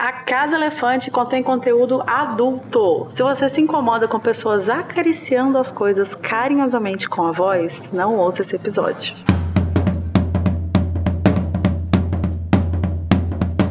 [0.00, 3.08] A Casa Elefante contém conteúdo adulto.
[3.10, 8.42] Se você se incomoda com pessoas acariciando as coisas carinhosamente com a voz, não ouça
[8.42, 9.16] esse episódio.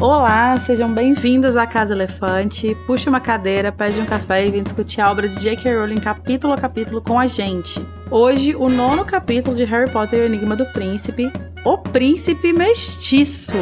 [0.02, 2.75] Olá, sejam bem-vindos à Casa Elefante.
[2.86, 5.78] Puxe uma cadeira, pede um café e vem discutir a obra de J.K.
[5.78, 7.80] Rowling capítulo a capítulo com a gente.
[8.12, 11.32] Hoje, o nono capítulo de Harry Potter e o Enigma do Príncipe,
[11.64, 13.55] O Príncipe Mestiço.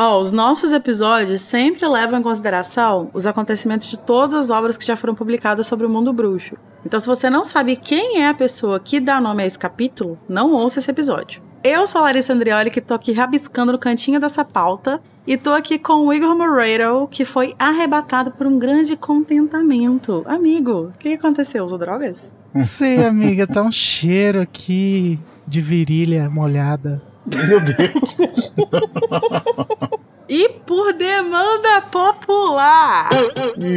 [0.00, 4.86] Ó, os nossos episódios sempre levam em consideração os acontecimentos de todas as obras que
[4.86, 6.56] já foram publicadas sobre o mundo bruxo.
[6.86, 10.16] Então, se você não sabe quem é a pessoa que dá nome a esse capítulo,
[10.28, 11.42] não ouça esse episódio.
[11.64, 15.00] Eu sou a Larissa Andrioli, que tô aqui rabiscando no cantinho dessa pauta.
[15.26, 20.22] E tô aqui com o Igor Moreiro, que foi arrebatado por um grande contentamento.
[20.28, 21.64] Amigo, o que aconteceu?
[21.64, 22.32] Usou drogas?
[22.62, 27.02] Sim, amiga, tá um cheiro aqui de virilha molhada.
[27.36, 28.16] Meu Deus.
[30.28, 33.08] E por demanda popular,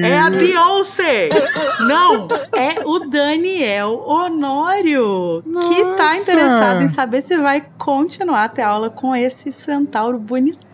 [0.03, 1.29] é a Beyoncé.
[1.87, 6.17] Não, é o Daniel Honório, que tá Nossa.
[6.17, 10.70] interessado em saber se vai continuar até aula com esse centauro bonitão.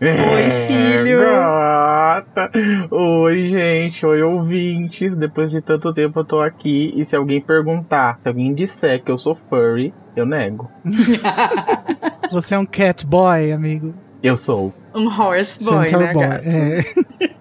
[0.00, 1.22] Oi, filho.
[1.22, 2.50] É, Gata.
[2.90, 4.04] Oi, gente.
[4.04, 5.16] Oi, ouvintes.
[5.16, 6.92] Depois de tanto tempo eu tô aqui.
[6.96, 10.70] E se alguém perguntar, se alguém disser que eu sou furry, eu nego.
[12.32, 13.94] Você é um cat boy, amigo.
[14.22, 14.72] Eu sou.
[14.94, 16.26] Um horse boy, Centaur né, boy.
[16.28, 16.44] gato?
[16.48, 17.30] É.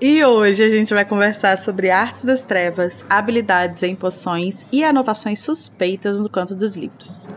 [0.00, 5.40] E hoje a gente vai conversar sobre artes das trevas, habilidades em poções e anotações
[5.40, 7.28] suspeitas no canto dos livros.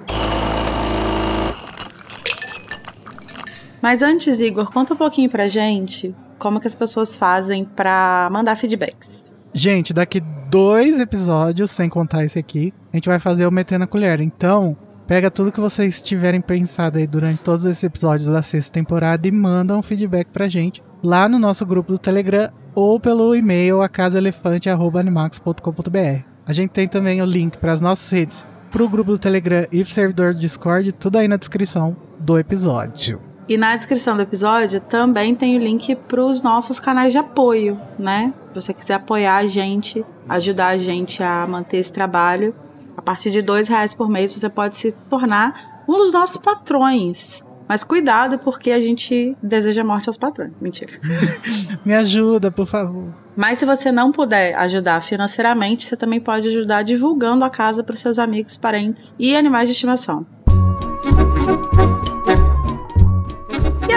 [3.84, 8.56] Mas antes, Igor, conta um pouquinho pra gente como que as pessoas fazem pra mandar
[8.56, 9.36] feedbacks.
[9.54, 13.86] Gente, daqui dois episódios, sem contar esse aqui, a gente vai fazer o Meter na
[13.86, 14.22] Colher.
[14.22, 19.28] Então, pega tudo que vocês tiverem pensado aí durante todos esses episódios da sexta temporada
[19.28, 23.82] e manda um feedback pra gente lá no nosso grupo do Telegram ou pelo e-mail
[23.82, 26.24] acasaelefante.animax.com.br.
[26.48, 29.84] A gente tem também o link para as nossas redes, pro grupo do Telegram e
[29.84, 33.33] servidor do Discord, tudo aí na descrição do episódio.
[33.48, 37.80] E na descrição do episódio também tem o link para os nossos canais de apoio,
[38.00, 38.34] né?
[38.54, 42.56] Se você quiser apoiar a gente, ajudar a gente a manter esse trabalho,
[42.96, 47.44] a partir de dois reais por mês você pode se tornar um dos nossos patrões.
[47.68, 50.54] Mas cuidado, porque a gente deseja morte aos patrões.
[50.62, 50.94] Mentira.
[51.84, 53.08] Me ajuda, por favor.
[53.36, 57.94] Mas se você não puder ajudar financeiramente, você também pode ajudar divulgando a casa para
[57.94, 60.26] os seus amigos, parentes e animais de estimação.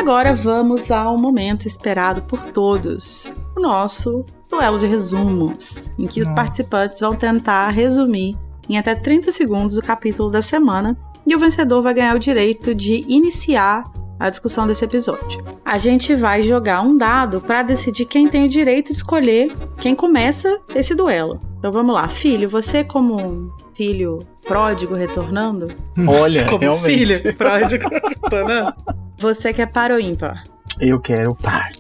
[0.07, 6.29] Agora vamos ao momento esperado por todos: o nosso duelo de resumos, em que os
[6.29, 6.43] Nossa.
[6.43, 8.37] participantes vão tentar resumir
[8.69, 10.97] em até 30 segundos o capítulo da semana
[11.27, 13.83] e o vencedor vai ganhar o direito de iniciar
[14.17, 15.45] a discussão desse episódio.
[15.65, 19.97] A gente vai jogar um dado para decidir quem tem o direito de escolher quem
[19.97, 21.41] começa esse duelo.
[21.59, 25.67] Então vamos lá, filho, você como um filho pródigo retornando,
[26.07, 26.85] Olha, como realmente.
[26.85, 27.89] filho pródigo
[28.23, 28.73] retornando,
[29.19, 30.45] você quer par ou ímpar?
[30.81, 31.71] Eu quero par.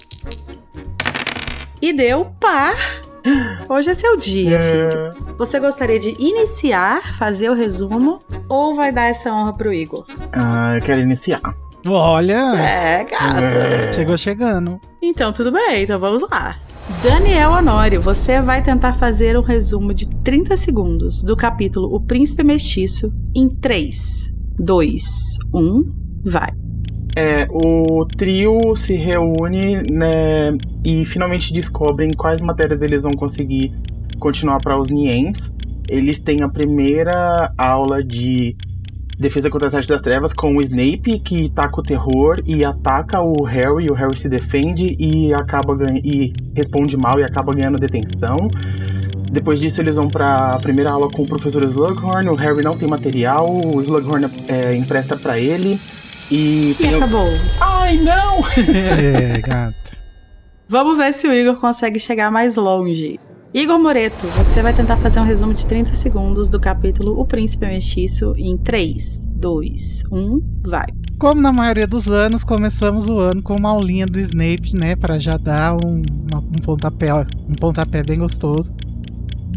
[1.80, 2.74] E deu par.
[3.68, 4.82] Hoje é seu dia, filho.
[4.82, 10.06] É, Você gostaria de iniciar, fazer o resumo, ou vai dar essa honra pro Igor?
[10.32, 11.40] Ah, eu quero iniciar.
[11.88, 13.42] Olha, É, gato.
[13.44, 13.92] É.
[13.92, 14.80] chegou chegando.
[15.02, 16.58] Então, tudo bem, então vamos lá.
[17.02, 22.44] Daniel Honório, você vai tentar fazer um resumo de 30 segundos do capítulo O Príncipe
[22.44, 25.02] Mestiço em 3, 2,
[25.52, 25.84] 1,
[26.24, 26.50] vai.
[27.18, 30.54] É, o trio se reúne, né,
[30.84, 33.72] e finalmente descobrem quais matérias eles vão conseguir
[34.18, 35.50] continuar para os Niens.
[35.88, 38.54] Eles têm a primeira aula de
[39.18, 43.22] defesa contra as artes das trevas com o Snape, que taca o terror e ataca
[43.22, 45.74] o Harry, o Harry se defende e acaba
[46.04, 48.48] e responde mal e acaba ganhando detenção.
[49.32, 52.28] Depois disso, eles vão para a primeira aula com o professor Slughorn.
[52.28, 55.78] O Harry não tem material, o Slughorn é, empresta para ele.
[56.30, 57.28] E E acabou.
[57.60, 58.36] Ai, não!
[58.74, 59.74] É, gata.
[60.68, 63.20] Vamos ver se o Igor consegue chegar mais longe.
[63.54, 67.64] Igor Moreto, você vai tentar fazer um resumo de 30 segundos do capítulo O Príncipe
[67.64, 70.86] Mestiço em 3, 2, 1, vai.
[71.18, 74.94] Como na maioria dos anos, começamos o ano com uma aulinha do Snape, né?
[74.96, 78.74] Pra já dar um, uma- um, pontapé, um pontapé bem gostoso.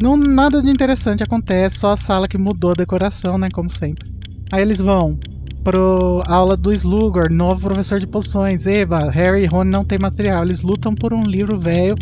[0.01, 3.49] Não, nada de interessante acontece, só a sala que mudou a decoração, né?
[3.51, 4.09] Como sempre.
[4.51, 5.19] Aí eles vão
[5.63, 8.65] pro aula do Slughorn, novo professor de poções.
[8.65, 10.43] Eba, Harry e Rony não tem material.
[10.43, 11.95] Eles lutam por um livro velho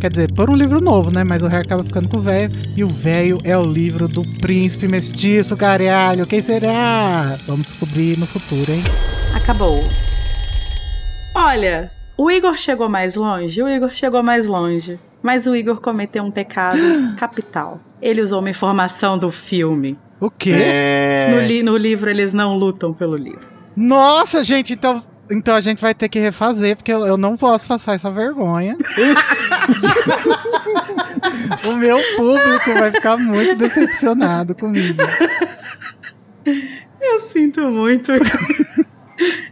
[0.00, 1.24] Quer dizer, por um livro novo, né?
[1.24, 2.50] Mas o Harry acaba ficando com o velho.
[2.76, 6.24] E o velho é o livro do príncipe mestiço, caralho.
[6.24, 7.36] Quem será?
[7.46, 8.82] Vamos descobrir no futuro, hein?
[9.34, 9.80] Acabou.
[11.34, 15.00] Olha, o Igor chegou mais longe, o Igor chegou mais longe.
[15.20, 16.78] Mas o Igor cometeu um pecado
[17.18, 17.80] capital.
[18.00, 19.98] Ele usou uma informação do filme.
[20.20, 20.52] O quê?
[20.52, 21.28] É...
[21.30, 23.46] No, li no livro, eles não lutam pelo livro.
[23.76, 27.68] Nossa, gente, então, então a gente vai ter que refazer, porque eu, eu não posso
[27.68, 28.76] passar essa vergonha.
[31.64, 35.00] o meu público vai ficar muito decepcionado comigo.
[37.00, 38.12] Eu sinto muito.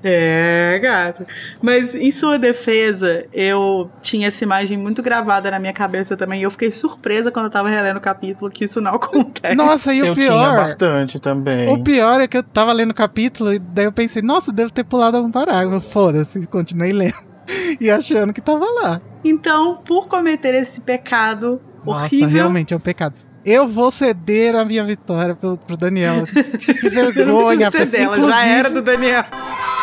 [0.02, 1.26] É, gato.
[1.62, 6.40] Mas em sua defesa, eu tinha essa imagem muito gravada na minha cabeça também.
[6.40, 9.54] E eu fiquei surpresa quando eu tava relendo o capítulo que isso não acontece.
[9.54, 10.56] Nossa, e o eu tinha pior.
[10.56, 11.68] bastante também.
[11.70, 14.72] O pior é que eu tava lendo o capítulo e daí eu pensei, nossa, devo
[14.72, 15.88] ter pulado algum parágrafo.
[15.88, 17.14] Foda-se, continuei lendo.
[17.80, 19.00] E achando que tava lá.
[19.22, 22.28] Então, por cometer esse pecado Nossa, horrível.
[22.28, 23.14] realmente é um pecado.
[23.44, 26.24] Eu vou ceder a minha vitória pro, pro Daniel.
[26.58, 27.70] Que Eu não vergonha.
[27.70, 29.24] ser dela, já era do Daniel.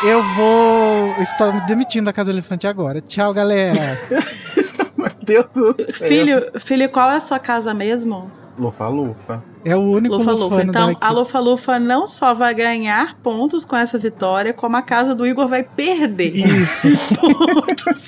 [0.06, 1.16] Eu vou.
[1.22, 3.00] Estou me demitindo da Casa do Elefante agora.
[3.00, 3.98] Tchau, galera.
[4.98, 6.08] Meu Deus do céu.
[6.08, 8.30] Filho, filho, qual é a sua casa mesmo?
[8.60, 9.44] Lufa, lufa.
[9.66, 10.62] É o único Lufa Lufa.
[10.62, 11.00] Então, daqui.
[11.02, 15.26] a Lufa Lufa não só vai ganhar pontos com essa vitória, como a casa do
[15.26, 16.90] Igor vai perder Isso.
[17.16, 18.06] pontos.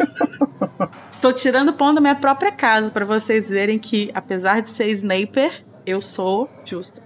[1.10, 5.64] Estou tirando ponto da minha própria casa para vocês verem que, apesar de ser Snaper,
[5.86, 7.02] eu sou justa.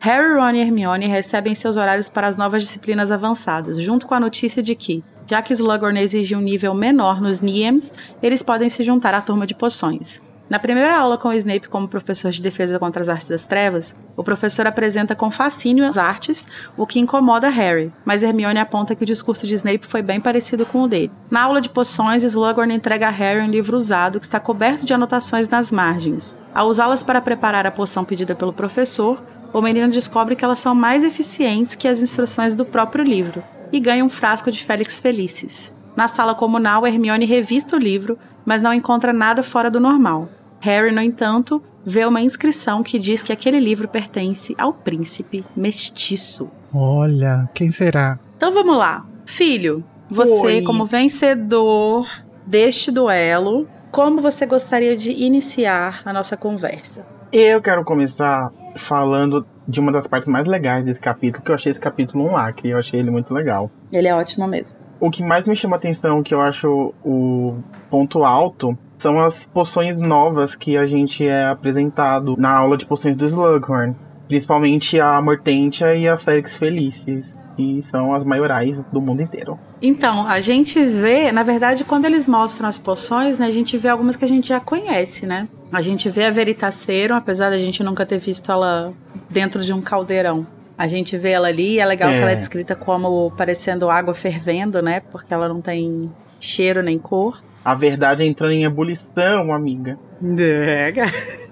[0.00, 4.20] Harry, Ron e Hermione recebem seus horários para as novas disciplinas avançadas, junto com a
[4.20, 7.92] notícia de que, já que Slughorn exige um nível menor nos NIEMs,
[8.22, 10.22] eles podem se juntar à turma de poções.
[10.48, 13.94] Na primeira aula com o Snape como professor de defesa contra as artes das trevas,
[14.16, 19.02] o professor apresenta com fascínio as artes, o que incomoda Harry, mas Hermione aponta que
[19.02, 21.12] o discurso de Snape foi bem parecido com o dele.
[21.30, 24.94] Na aula de poções, Slughorn entrega a Harry um livro usado que está coberto de
[24.94, 26.34] anotações nas margens.
[26.54, 29.22] Ao usá-las para preparar a poção pedida pelo professor,
[29.52, 33.42] o menino descobre que elas são mais eficientes que as instruções do próprio livro
[33.72, 35.72] e ganha um frasco de Félix Felicis.
[35.96, 40.28] Na sala comunal, Hermione revista o livro, mas não encontra nada fora do normal.
[40.60, 46.50] Harry, no entanto, vê uma inscrição que diz que aquele livro pertence ao príncipe mestiço.
[46.72, 48.18] Olha, quem será?
[48.36, 49.04] Então vamos lá.
[49.26, 50.62] Filho, você, Oi.
[50.62, 52.08] como vencedor
[52.46, 57.17] deste duelo, como você gostaria de iniciar a nossa conversa?
[57.32, 61.70] Eu quero começar falando de uma das partes mais legais desse capítulo, que eu achei
[61.70, 63.70] esse capítulo um lacre, eu achei ele muito legal.
[63.92, 64.78] Ele é ótimo mesmo.
[64.98, 67.58] O que mais me chama atenção, que eu acho o
[67.90, 73.16] ponto alto, são as poções novas que a gente é apresentado na aula de poções
[73.16, 73.94] do Slughorn.
[74.26, 79.58] Principalmente a Mortentia e a Félix Felicis, que são as maiorais do mundo inteiro.
[79.82, 83.88] Então, a gente vê, na verdade, quando eles mostram as poções, né, a gente vê
[83.88, 85.48] algumas que a gente já conhece, né?
[85.72, 88.92] A gente vê a Veritaserum, apesar da gente nunca ter visto ela
[89.28, 90.46] dentro de um caldeirão.
[90.78, 92.16] A gente vê ela ali, e é legal É.
[92.16, 95.00] que ela é descrita como parecendo água fervendo, né?
[95.00, 96.08] Porque ela não tem
[96.38, 97.42] cheiro nem cor.
[97.64, 99.98] A verdade é entrando em ebulição, amiga.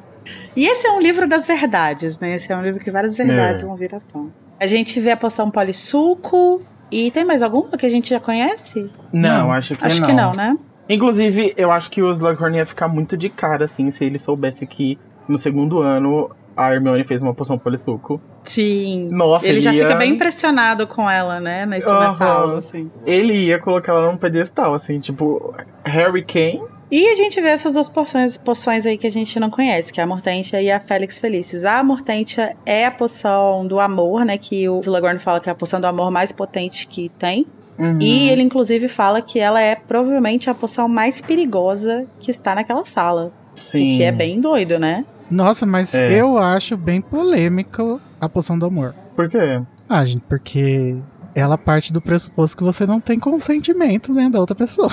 [0.57, 2.35] E esse é um livro das verdades, né?
[2.35, 3.67] Esse é um livro que várias verdades É.
[3.67, 4.31] vão vir à tona.
[4.61, 6.63] A gente vê a poção polissuco.
[6.91, 8.89] E tem mais alguma que a gente já conhece?
[9.13, 10.07] Não, Não, acho que Acho não.
[10.09, 10.57] que não, né?
[10.89, 14.65] Inclusive, eu acho que o Slughorn ia ficar muito de cara, assim, se ele soubesse
[14.69, 14.97] que
[15.29, 18.21] no segundo ano a Hermione fez uma poção polissuco.
[18.45, 19.09] Sim.
[19.11, 21.67] Nossa, ele já ia- fica bem impressionado com ela, né?
[21.67, 22.33] Nesse, nessa Aham.
[22.33, 22.89] aula, assim.
[23.05, 25.53] Ele ia colocar ela num pedestal, assim, tipo,
[25.85, 26.63] Harry Kane.
[26.91, 30.01] E a gente vê essas duas poções, poções aí que a gente não conhece, que
[30.01, 31.65] é a Mortentia e a Félix Felicis.
[31.65, 34.39] A Mortentia é a poção do amor, né?
[34.39, 37.45] Que o Slughorn fala que é a poção do amor mais potente que tem.
[37.79, 37.99] Uhum.
[38.01, 42.85] E ele, inclusive, fala que ela é provavelmente a poção mais perigosa que está naquela
[42.85, 43.33] sala.
[43.55, 43.95] Sim.
[43.95, 45.05] O que é bem doido, né?
[45.31, 46.09] Nossa, mas É.
[46.21, 48.95] eu acho bem polêmico a poção do amor.
[49.17, 49.61] Por quê?
[49.89, 50.97] Ah, gente, porque
[51.37, 54.89] ela parte do pressuposto que você não tem consentimento, né, da outra pessoa.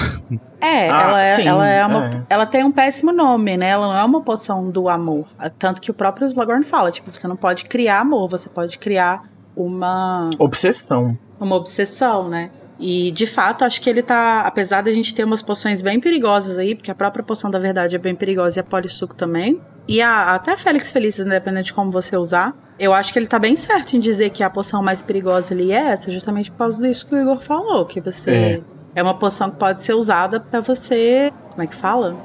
[0.59, 2.05] É, Ah, ela, é, sim, ela é uma.
[2.07, 2.23] é.
[2.29, 3.69] Ela tem um péssimo nome, né?
[3.69, 5.25] Ela não é uma poção do amor.
[5.57, 9.23] Tanto que o próprio Slughorn fala, tipo, você não pode criar amor, você pode criar
[9.55, 11.17] uma, Obsessão.
[11.39, 12.49] uma obsessão, né?
[12.79, 14.41] E de fato, acho que ele tá.
[14.41, 17.95] Apesar da gente ter umas poções bem perigosas aí, porque a própria poção da verdade
[17.95, 19.61] é bem perigosa e a polissuco também.
[19.87, 22.53] E a, até a Félix Felicis, independente de como você usar.
[22.79, 25.71] Eu acho que ele tá bem certo em dizer que a poção mais perigosa ali
[25.71, 28.63] é essa, justamente por causa disso que o Igor falou, que você.
[28.95, 31.31] É, uma poção que pode ser usada pra você.
[31.49, 32.15] Como é que fala?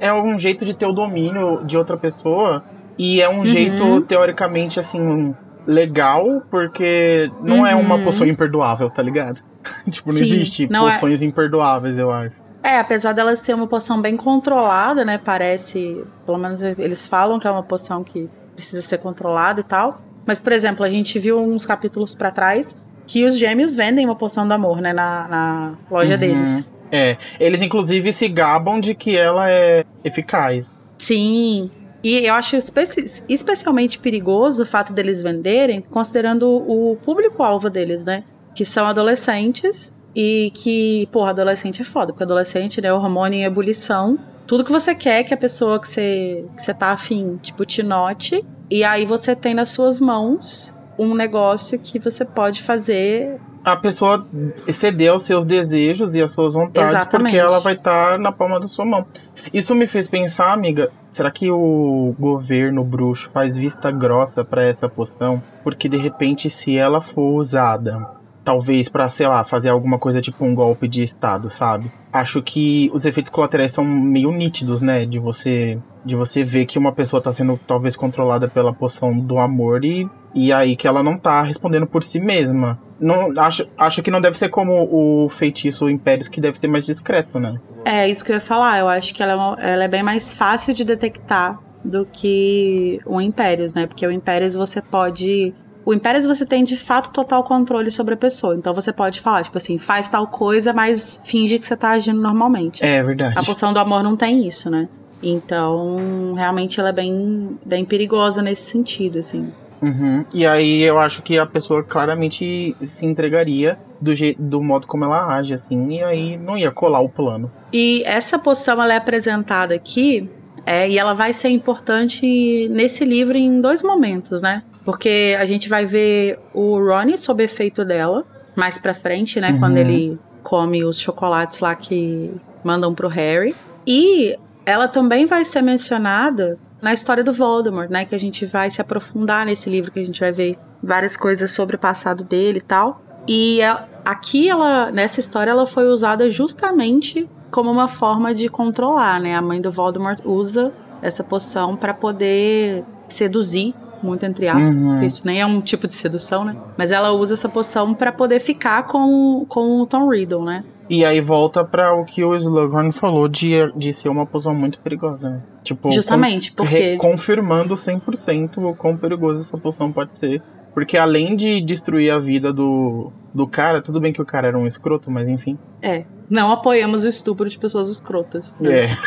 [0.00, 2.64] É um jeito de ter o domínio de outra pessoa.
[2.96, 3.44] E é um Uhum.
[3.44, 5.34] jeito, teoricamente, assim,
[5.66, 7.66] legal, porque não uhum.
[7.66, 8.04] é uma uhum.
[8.04, 9.40] poção imperdoável, tá ligado?
[9.88, 10.92] tipo, não Sim, existe não é.
[10.92, 11.24] poções é...
[11.24, 12.34] imperdoáveis, eu acho.
[12.62, 15.16] É, apesar dela ser uma poção bem controlada, né?
[15.16, 16.04] Parece.
[16.26, 20.02] Pelo menos eles falam que é uma poção que precisa ser controlada e tal.
[20.26, 24.16] Mas, por exemplo, a gente viu uns capítulos para trás que os gêmeos vendem uma
[24.16, 24.92] poção do amor, né?
[24.92, 26.20] Na, na loja uhum.
[26.20, 26.64] deles.
[26.90, 27.16] É.
[27.38, 30.66] Eles, inclusive, se gabam de que ela é eficaz.
[30.98, 31.70] Sim.
[32.02, 32.82] E eu acho espe
[33.28, 38.24] especialmente perigoso o fato deles venderem, considerando o público-alvo deles, né?
[38.54, 43.44] Que são adolescentes e que, porra, adolescente é foda, porque adolescente, né, o hormônio em
[43.44, 44.18] ebulição.
[44.48, 47.82] Tudo que você quer que a pessoa que você, que você tá afim, tipo, te
[47.82, 48.42] note.
[48.70, 54.26] E aí você tem nas suas mãos um negócio que você pode fazer a pessoa
[54.66, 57.32] exceder aos seus desejos e às suas vontades, Exatamente.
[57.32, 59.04] porque ela vai estar tá na palma da sua mão.
[59.52, 64.88] Isso me fez pensar, amiga, será que o governo bruxo faz vista grossa para essa
[64.88, 65.42] poção?
[65.62, 68.17] Porque de repente, se ela for usada
[68.48, 71.90] talvez para sei lá, fazer alguma coisa tipo um golpe de estado, sabe?
[72.10, 76.78] Acho que os efeitos colaterais são meio nítidos, né, de você de você ver que
[76.78, 81.02] uma pessoa tá sendo talvez controlada pela poção do amor e e aí que ela
[81.02, 82.78] não tá respondendo por si mesma.
[82.98, 86.86] Não, acho, acho que não deve ser como o feitiço Impérios, que deve ser mais
[86.86, 87.60] discreto, né?
[87.84, 88.78] É, isso que eu ia falar.
[88.78, 92.98] Eu acho que ela é, uma, ela é bem mais fácil de detectar do que
[93.04, 93.86] o Impérios, né?
[93.86, 98.16] Porque o Impérios você pode o Impérios você tem de fato total controle sobre a
[98.16, 98.54] pessoa.
[98.56, 102.20] Então você pode falar, tipo assim, faz tal coisa, mas finge que você tá agindo
[102.20, 102.84] normalmente.
[102.84, 103.38] É verdade.
[103.38, 104.88] A poção do amor não tem isso, né?
[105.22, 109.52] Então, realmente ela é bem, bem perigosa nesse sentido, assim.
[109.80, 110.24] Uhum.
[110.34, 115.04] E aí eu acho que a pessoa claramente se entregaria do, jeito, do modo como
[115.04, 117.50] ela age, assim, e aí não ia colar o plano.
[117.72, 120.28] E essa poção ela é apresentada aqui,
[120.66, 124.62] é, e ela vai ser importante nesse livro em dois momentos, né?
[124.88, 128.24] Porque a gente vai ver o Ronnie sob efeito dela
[128.56, 129.50] mais pra frente, né?
[129.50, 129.58] Uhum.
[129.58, 132.32] Quando ele come os chocolates lá que
[132.64, 133.54] mandam pro Harry.
[133.86, 138.06] E ela também vai ser mencionada na história do Voldemort, né?
[138.06, 141.50] Que a gente vai se aprofundar nesse livro, que a gente vai ver várias coisas
[141.50, 143.02] sobre o passado dele e tal.
[143.28, 143.60] E
[144.06, 149.36] aqui ela, nessa história, ela foi usada justamente como uma forma de controlar, né?
[149.36, 155.02] A mãe do Voldemort usa essa poção para poder seduzir muito entre aspas, uhum.
[155.02, 156.56] isso nem é um tipo de sedução, né?
[156.76, 160.64] Mas ela usa essa poção para poder ficar com, com o Tom Riddle, né?
[160.90, 164.78] E aí volta para o que o Slughorn falou de, de ser uma poção muito
[164.78, 165.42] perigosa, né?
[165.62, 166.96] Tipo, Justamente, com, porque...
[166.96, 170.42] confirmando 100% o quão perigosa essa poção pode ser.
[170.72, 174.58] Porque além de destruir a vida do, do cara, tudo bem que o cara era
[174.58, 175.58] um escroto, mas enfim.
[175.82, 176.06] É.
[176.30, 178.56] Não apoiamos o estupro de pessoas escrotas.
[178.60, 178.84] Né?
[178.84, 178.98] É.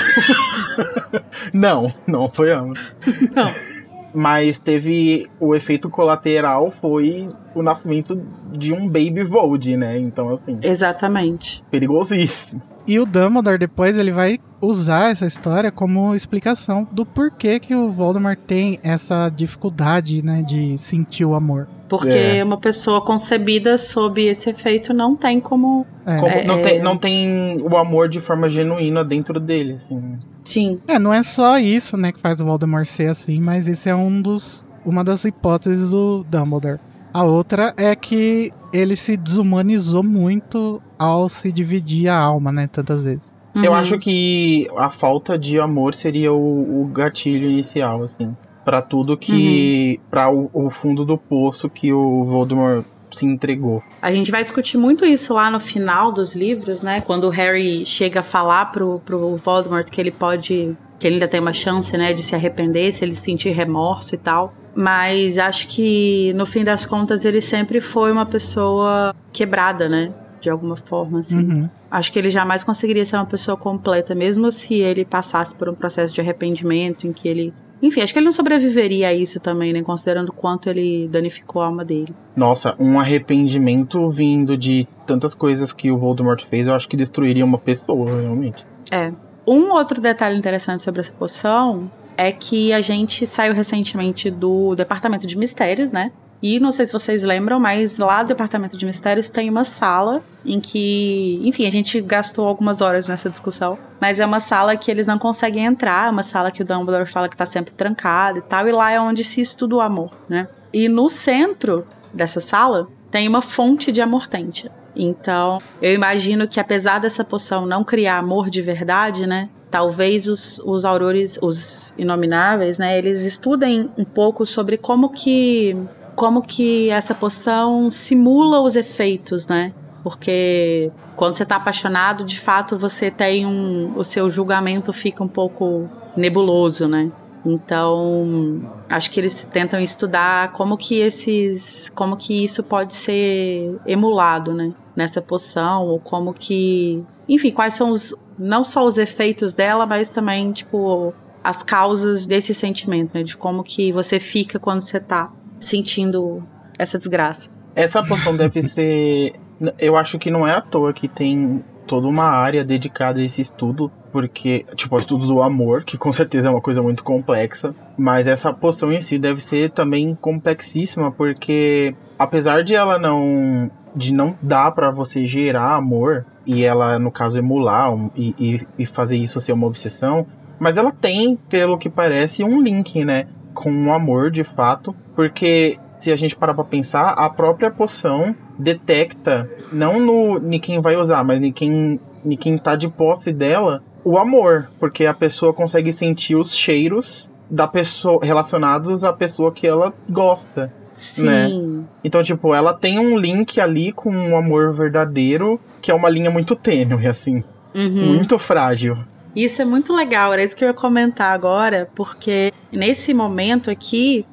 [1.54, 2.94] não, não apoiamos.
[3.34, 3.71] Não
[4.14, 9.98] mas teve o efeito colateral foi o nascimento de um baby Vold, né?
[10.00, 10.60] Então assim.
[10.62, 11.64] Exatamente.
[11.70, 12.62] Perigosíssimo.
[12.88, 17.92] E o Dumbledore depois ele vai usar essa história como explicação do porquê que o
[17.92, 21.68] Voldemort tem essa dificuldade, né, de sentir o amor.
[21.88, 22.44] Porque é.
[22.44, 25.86] uma pessoa concebida sob esse efeito não tem como.
[26.06, 26.18] É.
[26.18, 26.82] como é, não, tem, é.
[26.82, 30.18] não tem o amor de forma genuína dentro dele, assim.
[30.52, 30.80] Sim.
[30.86, 33.96] É, não é só isso, né, que faz o Voldemort ser assim, mas isso é
[33.96, 36.80] um dos, uma das hipóteses do Dumbledore.
[37.14, 43.02] A outra é que ele se desumanizou muito ao se dividir a alma, né, tantas
[43.02, 43.32] vezes.
[43.56, 43.64] Uhum.
[43.64, 49.18] Eu acho que a falta de amor seria o, o gatilho inicial, assim, para tudo
[49.18, 50.08] que, uhum.
[50.10, 53.84] para o, o fundo do poço que o Voldemort se entregou.
[54.02, 57.02] A gente vai discutir muito isso lá no final dos livros, né?
[57.02, 60.76] Quando o Harry chega a falar pro, pro Voldemort que ele pode.
[61.00, 64.18] que ele ainda tem uma chance, né, de se arrepender, se ele sentir remorso e
[64.18, 64.54] tal.
[64.76, 70.14] Mas acho que no fim das contas ele sempre foi uma pessoa quebrada, né?
[70.40, 71.40] De alguma forma, assim.
[71.40, 71.70] Uhum.
[71.90, 75.76] Acho que ele jamais conseguiria ser uma pessoa completa, mesmo se ele passasse por um
[75.76, 79.74] processo de arrependimento em que ele enfim, acho que ele não sobreviveria a isso também,
[79.74, 79.82] né?
[79.82, 82.14] Considerando o quanto ele danificou a alma dele.
[82.36, 87.44] Nossa, um arrependimento vindo de tantas coisas que o Voldemort fez, eu acho que destruiria
[87.44, 88.66] uma pessoa, realmente.
[88.92, 89.12] É.
[89.48, 95.26] Um outro detalhe interessante sobre essa poção é que a gente saiu recentemente do Departamento
[95.26, 96.12] de Mistérios, né?
[96.42, 100.24] E não sei se vocês lembram, mas lá do Departamento de Mistérios tem uma sala
[100.44, 104.90] em que, enfim, a gente gastou algumas horas nessa discussão, mas é uma sala que
[104.90, 108.40] eles não conseguem entrar, é uma sala que o Dumbledore fala que tá sempre trancada
[108.40, 110.48] e tal, e lá é onde se estuda o amor, né?
[110.74, 114.72] E no centro dessa sala tem uma fonte de amortente.
[114.96, 119.50] Então, eu imagino que apesar dessa poção não criar amor de verdade, né?
[119.70, 122.98] Talvez os, os aurores, os inomináveis, né?
[122.98, 125.78] Eles estudem um pouco sobre como que
[126.22, 129.74] como que essa poção simula os efeitos, né?
[130.04, 133.98] Porque quando você tá apaixonado, de fato você tem um.
[133.98, 137.12] O seu julgamento fica um pouco nebuloso, né?
[137.44, 144.54] Então, acho que eles tentam estudar como que esses, como que isso pode ser emulado,
[144.54, 149.88] né, nessa poção ou como que, enfim, quais são os não só os efeitos dela,
[149.88, 155.00] mas também tipo as causas desse sentimento, né, de como que você fica quando você
[155.00, 156.44] tá sentindo
[156.78, 157.50] essa desgraça.
[157.74, 159.36] Essa poção deve ser,
[159.80, 163.42] eu acho que não é à toa que tem toda uma área dedicada a esse
[163.42, 167.74] estudo, porque, tipo, o estudo do amor, que com certeza é uma coisa muito complexa,
[167.98, 174.14] mas essa poção em si deve ser também complexíssima, porque apesar de ela não de
[174.14, 179.18] não dar para você gerar amor e ela no caso emular um, e, e, fazer
[179.18, 180.26] isso ser uma obsessão,
[180.58, 183.28] mas ela tem, pelo que parece, um link, né,
[183.62, 188.36] com o amor de fato, porque se a gente parar pra pensar, a própria poção
[188.58, 193.32] detecta, não no em quem vai usar, mas em quem, em quem tá de posse
[193.32, 199.52] dela, o amor, porque a pessoa consegue sentir os cheiros da pessoa relacionados à pessoa
[199.52, 200.74] que ela gosta.
[200.90, 201.26] Sim.
[201.26, 201.84] Né?
[202.04, 206.32] Então, tipo, ela tem um link ali com um amor verdadeiro, que é uma linha
[206.32, 207.44] muito tênue, assim.
[207.76, 208.16] Uhum.
[208.16, 208.98] Muito frágil.
[209.36, 214.26] Isso é muito legal, era isso que eu ia comentar agora, porque nesse momento aqui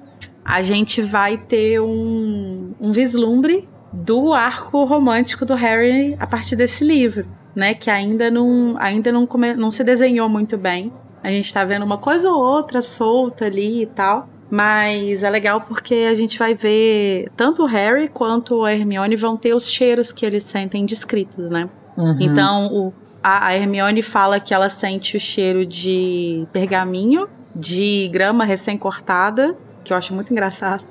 [0.45, 6.85] a gente vai ter um, um vislumbre do arco romântico do Harry a partir desse
[6.85, 7.75] livro, né?
[7.75, 10.93] Que ainda não, ainda não, come, não se desenhou muito bem.
[11.23, 14.29] A gente tá vendo uma coisa ou outra solta ali e tal.
[14.51, 19.37] Mas é legal porque a gente vai ver tanto o Harry quanto a Hermione vão
[19.37, 21.69] ter os cheiros que eles sentem descritos, né?
[21.97, 22.17] Uhum.
[22.19, 22.95] Então o,
[23.29, 29.55] a, a Hermione fala que ela sente o cheiro de pergaminho, de grama recém-cortada,
[29.85, 30.83] que eu acho muito engraçado.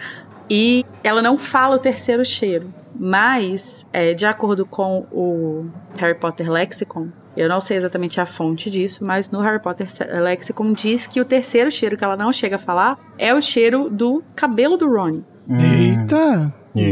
[0.49, 2.71] E ela não fala o terceiro cheiro.
[2.99, 5.67] Mas, é, de acordo com o
[5.97, 9.87] Harry Potter Lexicon, eu não sei exatamente a fonte disso, mas no Harry Potter
[10.21, 13.89] Lexicon diz que o terceiro cheiro que ela não chega a falar é o cheiro
[13.89, 15.21] do cabelo do Ron.
[15.47, 15.57] Hum.
[15.59, 16.53] Eita!
[16.75, 16.91] É.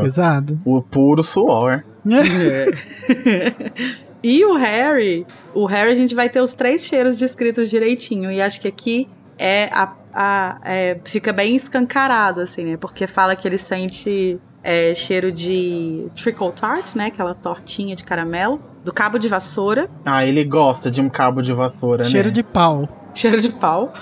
[0.00, 0.60] Pesado.
[0.64, 1.82] O puro suor.
[2.06, 3.98] É.
[4.22, 8.30] e o Harry, o Harry a gente vai ter os três cheiros descritos direitinho.
[8.30, 12.76] E acho que aqui é a, a é, fica bem escancarado, assim, né?
[12.76, 17.06] Porque fala que ele sente é, cheiro de trickle tart, né?
[17.06, 18.60] Aquela tortinha de caramelo.
[18.84, 19.88] Do cabo de vassoura.
[20.04, 22.34] Ah, ele gosta de um cabo de vassoura, cheiro né?
[22.34, 22.88] de pau.
[23.14, 23.92] Cheiro de pau.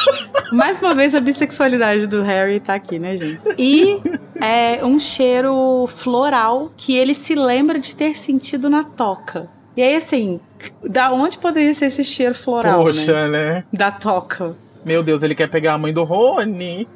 [0.52, 3.42] Mais uma vez a bissexualidade do Harry tá aqui, né, gente?
[3.58, 4.02] E
[4.40, 9.48] é um cheiro floral que ele se lembra de ter sentido na toca.
[9.76, 10.40] E aí, assim,
[10.82, 12.84] da onde poderia ser esse cheiro floral?
[12.84, 13.54] Poxa, né?
[13.54, 13.64] né?
[13.72, 14.54] Da toca.
[14.84, 16.88] Meu Deus, ele quer pegar a mãe do Rony.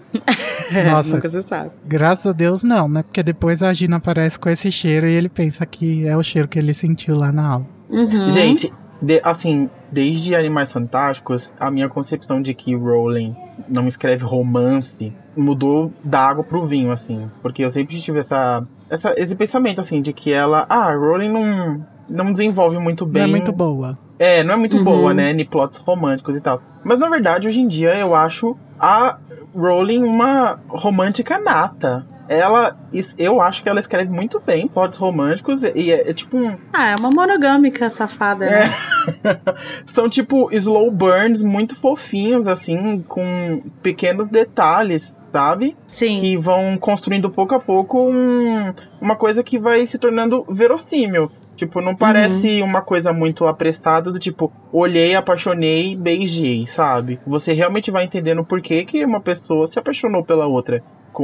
[0.74, 1.70] é, Nossa, nunca se sabe.
[1.84, 3.02] Graças a Deus não, né?
[3.02, 6.48] Porque depois a Gina aparece com esse cheiro e ele pensa que é o cheiro
[6.48, 7.66] que ele sentiu lá na aula.
[7.88, 8.30] Uhum.
[8.30, 13.36] Gente, de, assim, desde Animais Fantásticos, a minha concepção de que Rowling
[13.68, 17.30] não escreve romance mudou da água pro vinho, assim.
[17.42, 20.66] Porque eu sempre tive essa, essa, esse pensamento, assim, de que ela.
[20.68, 23.22] Ah, Rowling não, não desenvolve muito bem.
[23.22, 23.98] Não é muito boa.
[24.18, 24.84] É, não é muito uhum.
[24.84, 25.30] boa, né?
[25.32, 26.58] Em plots românticos e tal.
[26.82, 29.18] Mas na verdade, hoje em dia, eu acho a
[29.54, 32.06] Rowling uma romântica nata.
[32.28, 32.76] Ela,
[33.16, 36.56] eu acho que ela escreve muito bem plots românticos e é, é tipo um.
[36.72, 38.74] Ah, é uma monogâmica safada, né?
[39.22, 39.38] É.
[39.86, 45.76] São tipo slow burns muito fofinhos, assim, com pequenos detalhes sabe?
[45.86, 46.20] Sim.
[46.20, 51.30] Que vão construindo pouco a pouco um, uma coisa que vai se tornando verossímil.
[51.56, 52.68] Tipo, não parece uhum.
[52.68, 57.18] uma coisa muito apressada do tipo, olhei, apaixonei, beijei, sabe?
[57.26, 60.82] Você realmente vai entendendo por que, que uma pessoa se apaixonou pela outra.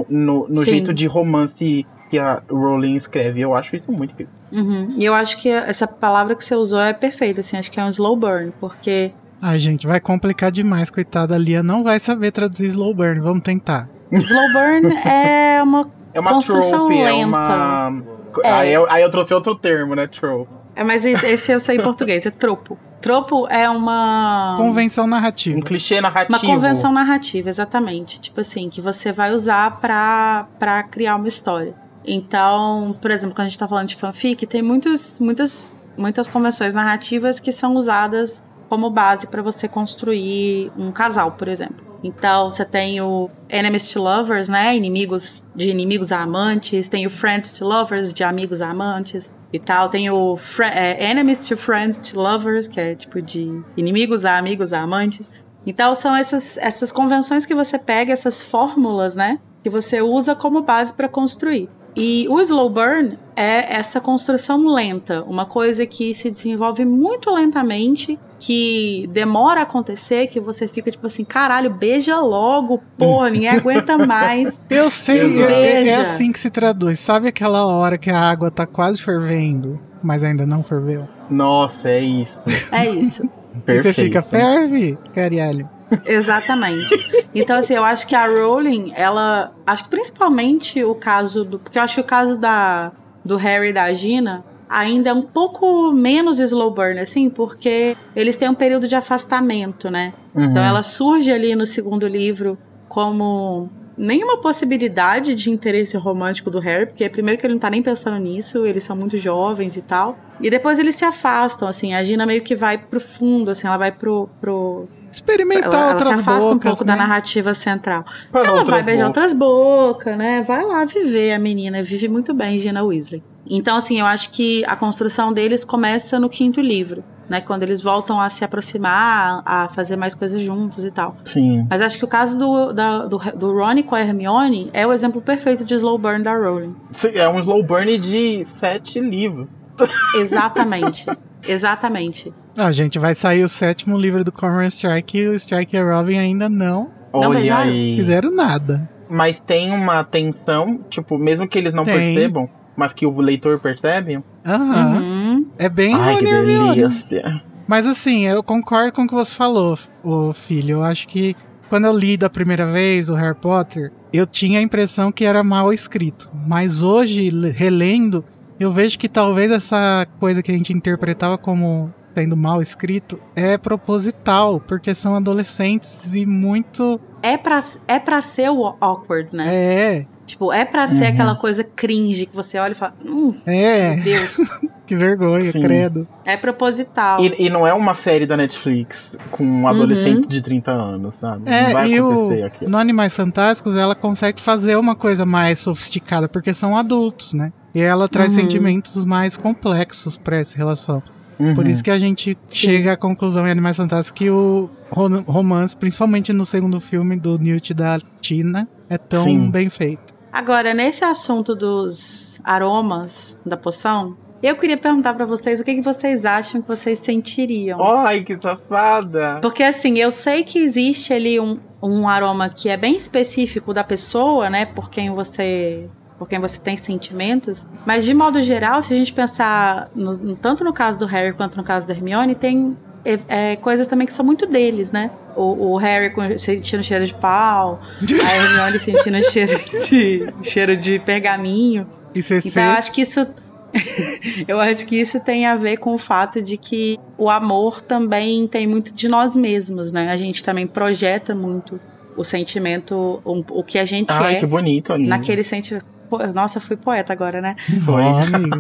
[0.09, 3.42] No, no jeito de romance que a Rowling escreve.
[3.42, 4.33] Eu acho isso muito incrível.
[4.51, 4.88] Uhum.
[4.97, 7.85] E eu acho que essa palavra que você usou é perfeita, assim, acho que é
[7.85, 9.12] um slow burn, porque.
[9.40, 11.35] Ai, gente, vai complicar demais, coitada.
[11.35, 13.21] A Lia não vai saber traduzir slow burn.
[13.21, 13.88] Vamos tentar.
[14.11, 15.90] Slow burn é uma.
[16.14, 17.21] É uma construção trope, lenta.
[17.21, 18.03] é uma
[18.45, 18.51] é.
[18.51, 20.07] Aí, eu, aí eu trouxe outro termo, né?
[20.07, 20.51] Trope.
[20.75, 22.79] É, mas esse eu sei em português, é tropo.
[23.01, 24.55] Tropo é uma.
[24.57, 25.59] Convenção narrativa.
[25.59, 26.38] Um clichê narrativo.
[26.38, 28.21] Uma convenção narrativa, exatamente.
[28.21, 31.75] Tipo assim, que você vai usar pra, pra criar uma história.
[32.07, 36.75] Então, por exemplo, quando a gente tá falando de fanfic, tem muitos, muitas, muitas convenções
[36.75, 41.91] narrativas que são usadas como base para você construir um casal, por exemplo.
[42.03, 44.77] Então, você tem o Enemies to Lovers, né?
[44.77, 46.88] Inimigos de inimigos a amantes.
[46.88, 49.88] Tem o Friends to Lovers, de amigos a amantes e tal.
[49.88, 50.37] Tem o
[50.75, 55.31] é, Enemies to Friends to Lovers, que é tipo de inimigos a amigos a amantes.
[55.65, 59.38] Então, são essas, essas convenções que você pega, essas fórmulas, né?
[59.62, 61.69] que você usa como base para construir.
[61.95, 68.19] E o slow burn é essa construção lenta, uma coisa que se desenvolve muito lentamente,
[68.42, 73.96] que demora a acontecer, que você fica tipo assim, caralho, beija logo, porra, ninguém aguenta
[73.96, 74.61] mais.
[74.68, 76.02] Eu sei, é, é Beija.
[76.02, 76.98] assim que se traduz.
[76.98, 81.09] Sabe aquela hora que a água tá quase fervendo, mas ainda não ferveu?
[81.31, 82.42] Nossa, é isso.
[82.72, 83.22] É isso.
[83.55, 83.94] E Perfeito.
[83.94, 85.68] você fica, ferve, carialho.
[86.07, 86.88] Exatamente.
[87.35, 89.52] Então, assim, eu acho que a Rowling, ela.
[89.66, 91.59] Acho que principalmente o caso do.
[91.59, 94.42] Porque eu acho que o caso da, do Harry e da Gina
[94.73, 99.91] ainda é um pouco menos slow burn, assim, porque eles têm um período de afastamento,
[99.91, 100.15] né?
[100.35, 100.45] Uhum.
[100.45, 102.57] Então ela surge ali no segundo livro
[102.89, 107.83] como nenhuma possibilidade de interesse romântico do Harry, porque primeiro que ele não tá nem
[107.83, 110.19] pensando nisso, eles são muito jovens e tal.
[110.41, 113.77] E depois eles se afastam, assim, a Gina meio que vai pro fundo, assim, ela
[113.77, 114.29] vai pro.
[114.41, 116.93] pro Experimentar ela, ela outras se afasta bocas, um pouco né?
[116.93, 118.05] da narrativa central.
[118.31, 119.25] Para ela vai beijar bocas.
[119.25, 120.43] outras bocas, né?
[120.43, 123.23] Vai lá viver a menina, vive muito bem, Gina Weasley.
[123.48, 127.40] Então, assim, eu acho que a construção deles começa no quinto livro, né?
[127.40, 131.16] Quando eles voltam a se aproximar, a fazer mais coisas juntos e tal.
[131.24, 131.66] Sim.
[131.68, 134.92] Mas acho que o caso do, da- do, do Ron com a Hermione é o
[134.92, 136.76] exemplo perfeito de slow burn da Rowling.
[136.92, 139.50] Sim, É um slow burn de sete livros.
[140.16, 141.07] Exatamente.
[141.46, 142.33] Exatamente.
[142.57, 145.85] Ah, gente, vai sair o sétimo livro do Cormoran Strike e o Strike e a
[145.96, 147.70] Robin ainda não Não beijaram?
[147.70, 147.96] aí.
[147.96, 148.88] fizeram nada.
[149.09, 151.94] Mas tem uma tensão, tipo, mesmo que eles não Tem.
[151.96, 154.23] percebam, mas que o leitor percebe.
[154.47, 154.97] Aham.
[155.01, 155.47] Uhum.
[155.59, 157.43] É bem Ai, que delícia.
[157.67, 160.73] Mas assim, eu concordo com o que você falou, o filho.
[160.77, 161.37] Eu acho que
[161.69, 165.43] quando eu li da primeira vez o Harry Potter, eu tinha a impressão que era
[165.43, 166.29] mal escrito.
[166.47, 168.25] Mas hoje, le- relendo,
[168.61, 173.57] eu vejo que talvez essa coisa que a gente interpretava como sendo mal escrito é
[173.57, 177.01] proposital, porque são adolescentes e muito.
[177.23, 179.45] É pra, é pra ser o awkward, né?
[179.49, 181.09] É, Tipo, é pra ser Uhum.
[181.11, 183.95] aquela coisa cringe que você olha e fala, hum, é.
[183.97, 184.37] meu Deus.
[184.85, 185.62] Que vergonha, Sim.
[185.62, 186.07] credo.
[186.25, 187.18] é proposital.
[187.25, 191.45] E, e não é uma série da Netflix com adolescentes de 30 anos, sabe?
[191.47, 192.71] não É, vai e o, acontecer aquilo.
[192.71, 197.53] no Animais Fantásticos ela consegue fazer uma coisa mais sofisticada, porque são adultos, né?
[197.75, 198.40] E ela traz Uhum.
[198.42, 201.03] sentimentos mais complexos pra essa relação.
[201.38, 201.55] Uhum.
[201.55, 202.59] Por isso que a gente Sim.
[202.68, 207.38] chega à conclusão em Animais Fantásticos que o ro- romance, principalmente no segundo filme do
[207.38, 209.51] Newt e da Tina, é tão Sim.
[209.51, 210.12] bem feito.
[210.33, 215.83] Agora, nesse assunto dos aromas da poção, eu queria perguntar pra vocês o que, que
[215.83, 217.81] vocês acham que vocês sentiriam.
[217.81, 219.38] Ai, que safada!
[219.42, 223.85] Porque assim, eu sei que existe ali um, um aroma que é bem específico da
[223.85, 224.64] pessoa, né?
[224.64, 225.88] Por quem você.
[226.23, 227.67] Por quem você tem sentimentos.
[227.85, 231.57] Mas de modo geral, se a gente pensar no- tanto no caso do Harry quanto
[231.57, 235.11] no caso da Hermione, tem é, é, coisas também que são muito deles, né?
[235.35, 237.81] O, o Harry sentindo cheiro de pau,
[238.25, 239.53] a Hermione sentindo cheiro
[239.89, 241.89] de, cheiro de pergaminho.
[242.15, 243.27] E CC, Então eu acho que isso.
[244.47, 248.47] eu acho que isso tem a ver com o fato de que o amor também
[248.47, 250.09] tem muito de nós mesmos, né?
[250.13, 251.81] A gente também projeta muito
[252.17, 255.09] o sentimento, o, o que a gente Ai, é que bonito, Aline.
[255.09, 255.91] naquele sentimento.
[256.35, 257.55] Nossa, fui poeta agora, né?
[257.85, 258.03] Foi.
[258.05, 258.57] Amigo.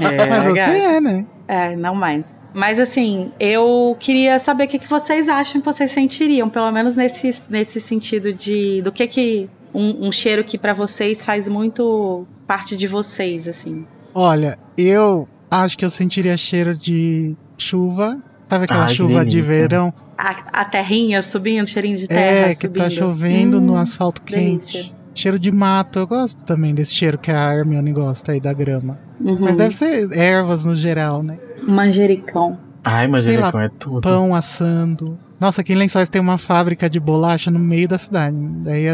[0.00, 0.72] É, Mas você gata.
[0.76, 1.26] é, né?
[1.46, 2.34] É, não mais.
[2.54, 6.96] Mas assim, eu queria saber o que, que vocês acham que vocês sentiriam, pelo menos
[6.96, 12.26] nesse, nesse sentido de do que que um, um cheiro que pra vocês faz muito
[12.46, 13.86] parte de vocês, assim.
[14.14, 18.18] Olha, eu acho que eu sentiria cheiro de chuva.
[18.50, 19.92] Sabe aquela Ai, chuva de verão?
[20.16, 22.82] A, a terrinha subindo, cheirinho de terra É, que subindo.
[22.82, 24.72] tá chovendo no Hum, asfalto quente.
[24.72, 24.97] delícia.
[25.18, 28.96] Cheiro de mato, eu gosto também desse cheiro que a Hermione gosta aí da grama.
[29.20, 29.36] uhum.
[29.40, 31.40] Mas deve ser ervas no geral, né?
[31.64, 32.56] Manjericão.
[32.84, 34.00] Ai, manjericão é tudo.
[34.00, 35.18] Pão assando.
[35.40, 38.36] Nossa, aqui em Lençóis tem uma fábrica de bolacha no meio da cidade.
[38.62, 38.84] Daí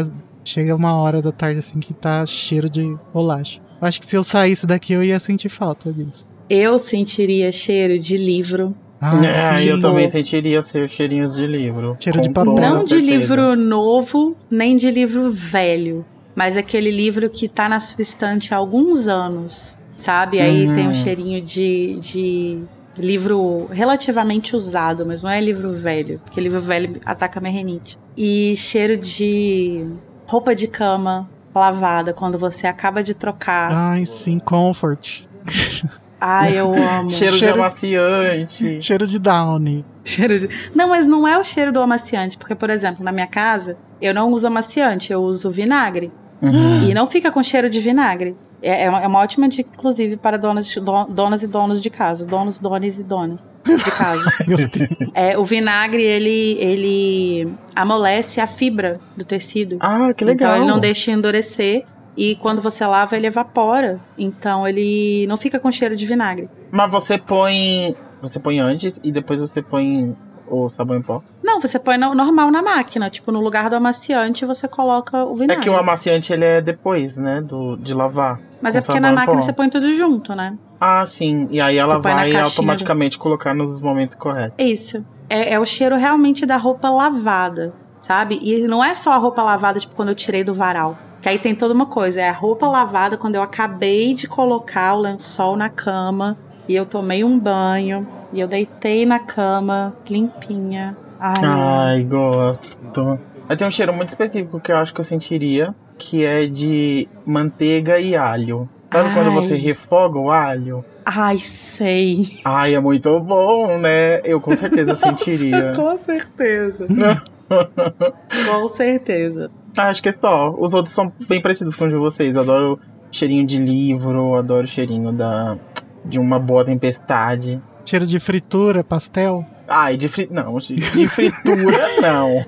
[0.43, 3.59] chega uma hora da tarde assim que tá cheiro de bolacha.
[3.79, 6.27] Eu Acho que se eu saísse daqui eu ia sentir falta disso.
[6.49, 8.75] Eu sentiria cheiro de livro.
[8.99, 9.67] Ah, É, sim.
[9.69, 11.95] eu também sentiria ser cheirinhos de livro.
[11.99, 12.55] Cheiro de papel.
[12.55, 13.11] Não de certeza.
[13.11, 16.03] livro novo, nem de livro velho.
[16.35, 19.77] Mas aquele livro que tá na sua estante há alguns anos.
[19.95, 20.41] Sabe?
[20.41, 20.75] Aí Uhum.
[20.75, 22.63] tem um cheirinho de, de
[22.97, 26.19] livro relativamente usado, mas não é livro velho.
[26.25, 27.97] Porque livro velho ataca minha renite.
[28.17, 29.87] E cheiro de
[30.27, 33.69] roupa de cama lavada quando você acaba de trocar.
[33.71, 35.21] Ai, sim, comfort.
[36.19, 37.09] Ai, eu amo.
[37.11, 38.81] Cheiro, Cheiro- de amaciante.
[38.81, 39.85] Cheiro de Downy.
[40.03, 40.49] Cheiro de...
[40.73, 44.13] Não, mas não é o cheiro do amaciante, porque, por exemplo, na minha casa, eu
[44.13, 46.11] não uso amaciante, eu uso vinagre.
[46.49, 46.89] Uhum.
[46.89, 48.35] E não fica com cheiro de vinagre.
[48.61, 51.81] É, é uma, é uma ótima dica, inclusive, para donas, de- do- donas e donos
[51.81, 52.25] de casa.
[52.25, 54.31] Donos, dones e donas de casa.
[55.13, 59.77] é, o vinagre, ele, ele amolece a fibra do tecido.
[59.79, 60.51] Ah, que legal.
[60.53, 61.83] Então ele não deixa endurecer.
[62.17, 63.99] E quando você lava, ele evapora.
[64.17, 66.49] Então ele não fica com cheiro de vinagre.
[66.71, 67.95] Mas você põe.
[68.21, 70.15] Você põe antes e depois você põe
[70.47, 71.21] o sabão em pó.
[71.43, 73.09] Não, você põe no- normal na máquina.
[73.09, 75.63] Tipo, no lugar do amaciante, você coloca o É vinagre.
[75.63, 77.41] que o amaciante ele é depois, né?
[77.41, 78.39] Do, de lavar.
[78.61, 80.57] Mas é porque na máquina você põe tudo junto, né?
[80.79, 81.47] Ah, sim.
[81.51, 84.55] E aí ela vai automaticamente colocar nos momentos corretos.
[84.65, 85.05] Isso.
[85.29, 88.39] É, é o cheiro realmente da roupa lavada, sabe?
[88.41, 90.97] E não é só a roupa lavada, tipo, quando eu tirei do varal.
[91.21, 92.21] Que aí tem toda uma coisa.
[92.21, 96.37] É a roupa lavada quando eu acabei de colocar o lençol na cama.
[96.67, 98.07] E eu tomei um banho.
[98.33, 100.97] E eu deitei na cama, limpinha.
[101.19, 103.19] Ai, Ai, gosto.
[103.47, 107.07] Mas tem um cheiro muito específico que eu acho que eu sentiria, que é de
[107.25, 108.67] manteiga e alho.
[108.91, 109.35] Sabe quando Ai.
[109.35, 110.83] você refoga o alho?
[111.05, 112.27] ai, sei.
[112.43, 114.21] Ai, é muito bom, né?
[114.23, 115.71] Eu com certeza sentiria.
[115.75, 116.87] Com certeza.
[118.49, 119.51] Com certeza.
[119.77, 120.49] Ah, acho que é só.
[120.57, 122.35] Os outros são bem parecidos com os de vocês.
[122.35, 122.79] Adoro
[123.11, 125.55] cheirinho de livro, adoro cheirinho da
[126.05, 127.61] de uma boa tempestade.
[127.85, 129.45] Cheiro de fritura, pastel.
[129.67, 130.27] Ai, de fri...
[130.31, 132.45] não, de de fritura não.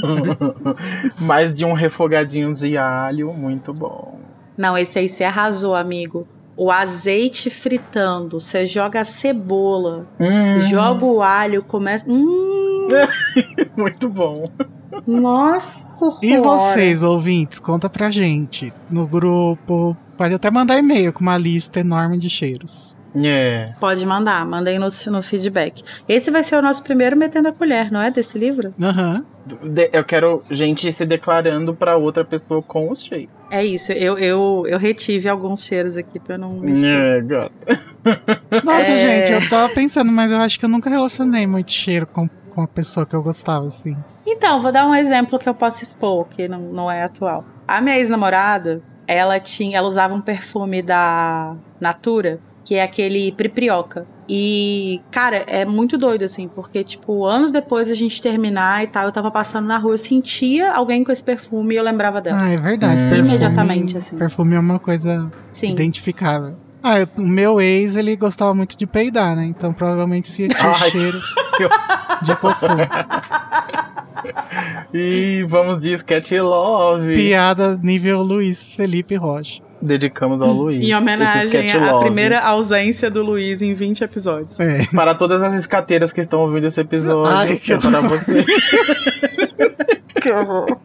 [1.18, 4.18] Mas de um refogadinho de alho, muito bom.
[4.56, 6.26] Não, esse aí você arrasou, amigo.
[6.56, 12.04] O azeite fritando, você joga a cebola, Hum, joga o alho, começa.
[12.10, 12.88] Hum,
[13.76, 14.44] muito bom.
[15.06, 16.42] nossa E senhora.
[16.42, 19.96] vocês, ouvintes, conta pra gente no grupo.
[20.16, 22.96] Pode até mandar e-mail com uma lista enorme de cheiros.
[23.16, 23.66] É.
[23.80, 25.82] Pode mandar, mandei no, no feedback.
[26.08, 28.10] Esse vai ser o nosso primeiro Metendo a Colher, não é?
[28.10, 28.74] Desse livro?
[28.80, 29.24] Aham.
[29.64, 33.30] De- Eu quero gente se declarando pra outra pessoa com os cheiros.
[33.50, 36.84] É isso, eu, eu, eu retive alguns cheiros aqui pra não me.
[36.84, 37.52] É, gata.
[38.62, 38.98] Nossa, É.
[38.98, 42.60] gente, eu tava pensando, mas eu acho que eu nunca relacionei muito cheiro com, com
[42.62, 43.96] a pessoa que eu gostava, assim.
[44.26, 47.42] Então, vou dar um exemplo que eu posso expor, que não, não é atual.
[47.66, 52.38] A minha ex-namorada, ela tinha, ela usava um perfume da Natura,
[52.68, 54.06] que é aquele priprioca.
[54.28, 59.06] E, cara, é muito doido, assim, porque, tipo, anos depois da gente terminar e tal,
[59.06, 62.38] eu tava passando na rua, eu sentia alguém com esse perfume e eu lembrava dela.
[62.42, 63.00] Ah, é verdade.
[63.00, 63.08] Hum.
[63.08, 64.18] Perfume, Imediatamente, assim.
[64.18, 65.70] Perfume é uma coisa Sim.
[65.70, 66.56] identificável.
[66.82, 69.46] Ah, eu- o meu ex, ele gostava muito de peidar, né?
[69.46, 70.90] Então provavelmente se tinha Ai.
[70.90, 71.18] cheiro
[72.22, 72.66] de cocô.
[74.92, 77.14] E vamos de Sketch Love.
[77.14, 79.62] Piada nível Luiz Felipe Rocha.
[79.80, 80.84] Dedicamos ao Luiz.
[80.84, 82.04] Em homenagem à Love.
[82.04, 84.58] primeira ausência do Luiz em 20 episódios.
[84.58, 84.86] É.
[84.94, 88.44] Para todas as escateiras que estão ouvindo esse episódio, Ai, que é para você.
[90.20, 90.76] Que horror.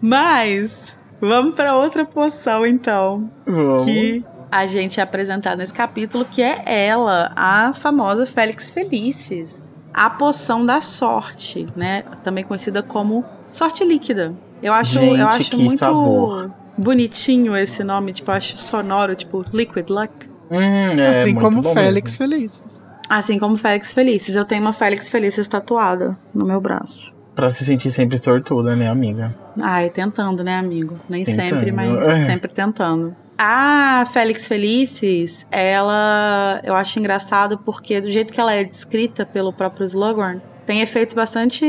[0.00, 3.28] Mas, vamos pra outra poção, então.
[3.44, 3.84] Vamos.
[3.84, 10.08] que a gente é apresentado nesse capítulo, que é ela, a famosa Félix Felicis, a
[10.08, 12.04] poção da sorte, né?
[12.24, 14.32] Também conhecida como sorte líquida.
[14.62, 16.50] Eu acho, Gente, eu acho que muito sabor.
[16.80, 20.28] Bonitinho esse nome, tipo, eu acho sonoro, tipo Liquid Luck.
[20.50, 22.34] Hum, é assim como bom Félix mesmo.
[22.34, 22.62] Feliz.
[23.08, 24.36] Assim como Félix Felicis.
[24.36, 27.12] Eu tenho uma Félix Felicis tatuada no meu braço.
[27.34, 29.34] Pra se sentir sempre sortuda, né, amiga?
[29.60, 30.96] Ai, tentando, né, amigo?
[31.08, 31.48] Nem Tentando.
[31.48, 32.24] sempre, mas É.
[32.26, 33.14] sempre tentando.
[33.38, 39.52] A Félix Felicis, ela eu acho engraçado porque do jeito que ela é descrita pelo
[39.52, 41.64] próprio Slughorn, tem efeitos bastante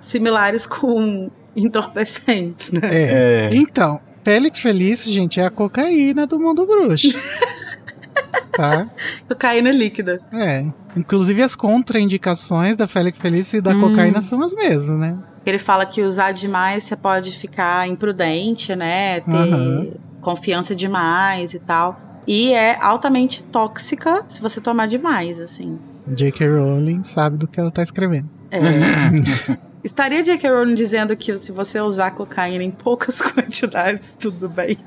[0.00, 2.80] similares com entorpecentes, né?
[2.84, 3.48] É.
[3.50, 3.54] É.
[3.54, 7.08] Então, Félix Feliz, gente, é a cocaína do mundo bruxo.
[8.52, 8.88] tá?
[9.28, 10.20] Cocaína líquida.
[10.32, 10.64] É.
[10.96, 13.80] Inclusive as contraindicações da Félix Feliz e da Hum.
[13.80, 15.16] cocaína são as mesmas, né?
[15.44, 19.20] Ele fala que usar demais você pode ficar imprudente, né?
[19.20, 19.88] Ter Aham.
[20.20, 22.00] confiança demais e tal.
[22.26, 25.78] E é altamente tóxica se você tomar demais, assim.
[26.06, 26.46] J.K.
[26.48, 28.28] Rowling sabe do que ela tá escrevendo.
[28.50, 28.60] É.
[29.84, 30.48] Estaria J.K.
[30.48, 34.78] Rowling dizendo que se você usar cocaína em poucas quantidades, tudo bem.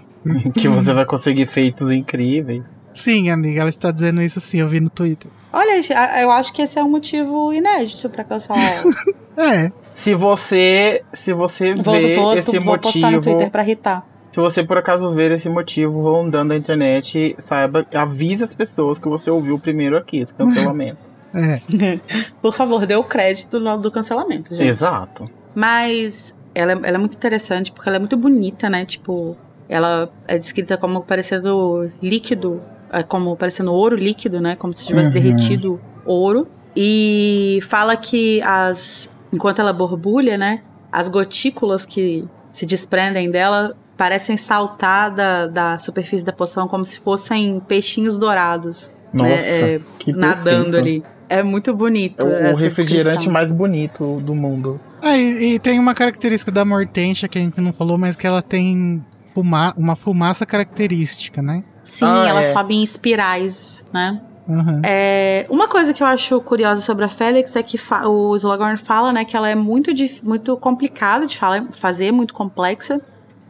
[0.54, 2.62] que você vai conseguir feitos incríveis.
[2.94, 5.30] Sim, amiga, ela está dizendo isso sim, eu vi no Twitter.
[5.52, 5.80] Olha,
[6.20, 8.92] eu acho que esse é um motivo inédito pra cancelar ela.
[9.40, 13.62] É, Se você, se você Vou, vê vou, esse vou postar no motivo, Twitter pra
[13.62, 14.04] irritar.
[14.32, 19.08] se você por acaso ver esse motivo rondando a internet, saiba, avise as pessoas que
[19.08, 20.98] você ouviu primeiro aqui, esse cancelamento.
[21.34, 22.00] É.
[22.42, 24.68] Por favor, dê o crédito no- do cancelamento, gente.
[24.68, 25.24] Exato.
[25.54, 28.84] Mas ela, é- ela é muito interessante porque ela é muito bonita, né?
[28.84, 29.36] Tipo,
[29.68, 32.60] ela é descrita como parecendo líquido,
[32.92, 34.56] é, como parecendo ouro líquido, né?
[34.56, 35.12] Como se tivesse Uhum.
[35.12, 36.46] derretido ouro.
[36.76, 39.10] E fala que as.
[39.32, 40.62] Enquanto ela borbulha, né?
[40.90, 47.00] As gotículas que se desprendem dela parecem saltar da, da superfície da poção como se
[47.00, 48.90] fossem peixinhos dourados.
[49.12, 49.34] Né?
[49.34, 50.76] Nossa, É, que nadando perfeito.
[50.76, 51.02] ali.
[51.28, 52.26] É muito bonito.
[52.26, 53.32] É o essa refrigerante descrição.
[53.32, 54.80] mais bonito do mundo.
[55.02, 58.26] Ah, e, e tem uma característica da Mortentia que a gente não falou, mas que
[58.26, 61.62] ela tem fuma uma fumaça característica, né?
[61.84, 62.44] Sim, Ah, ela é.
[62.44, 64.20] sobe em espirais, né?
[64.48, 64.80] Uhum.
[64.82, 69.12] É, uma coisa que eu acho curiosa sobre a Félix é que o Slughorn fala,
[69.12, 69.90] né, que ela é muito,
[70.24, 71.38] muito complicada de
[71.72, 72.98] fazer, muito complexa.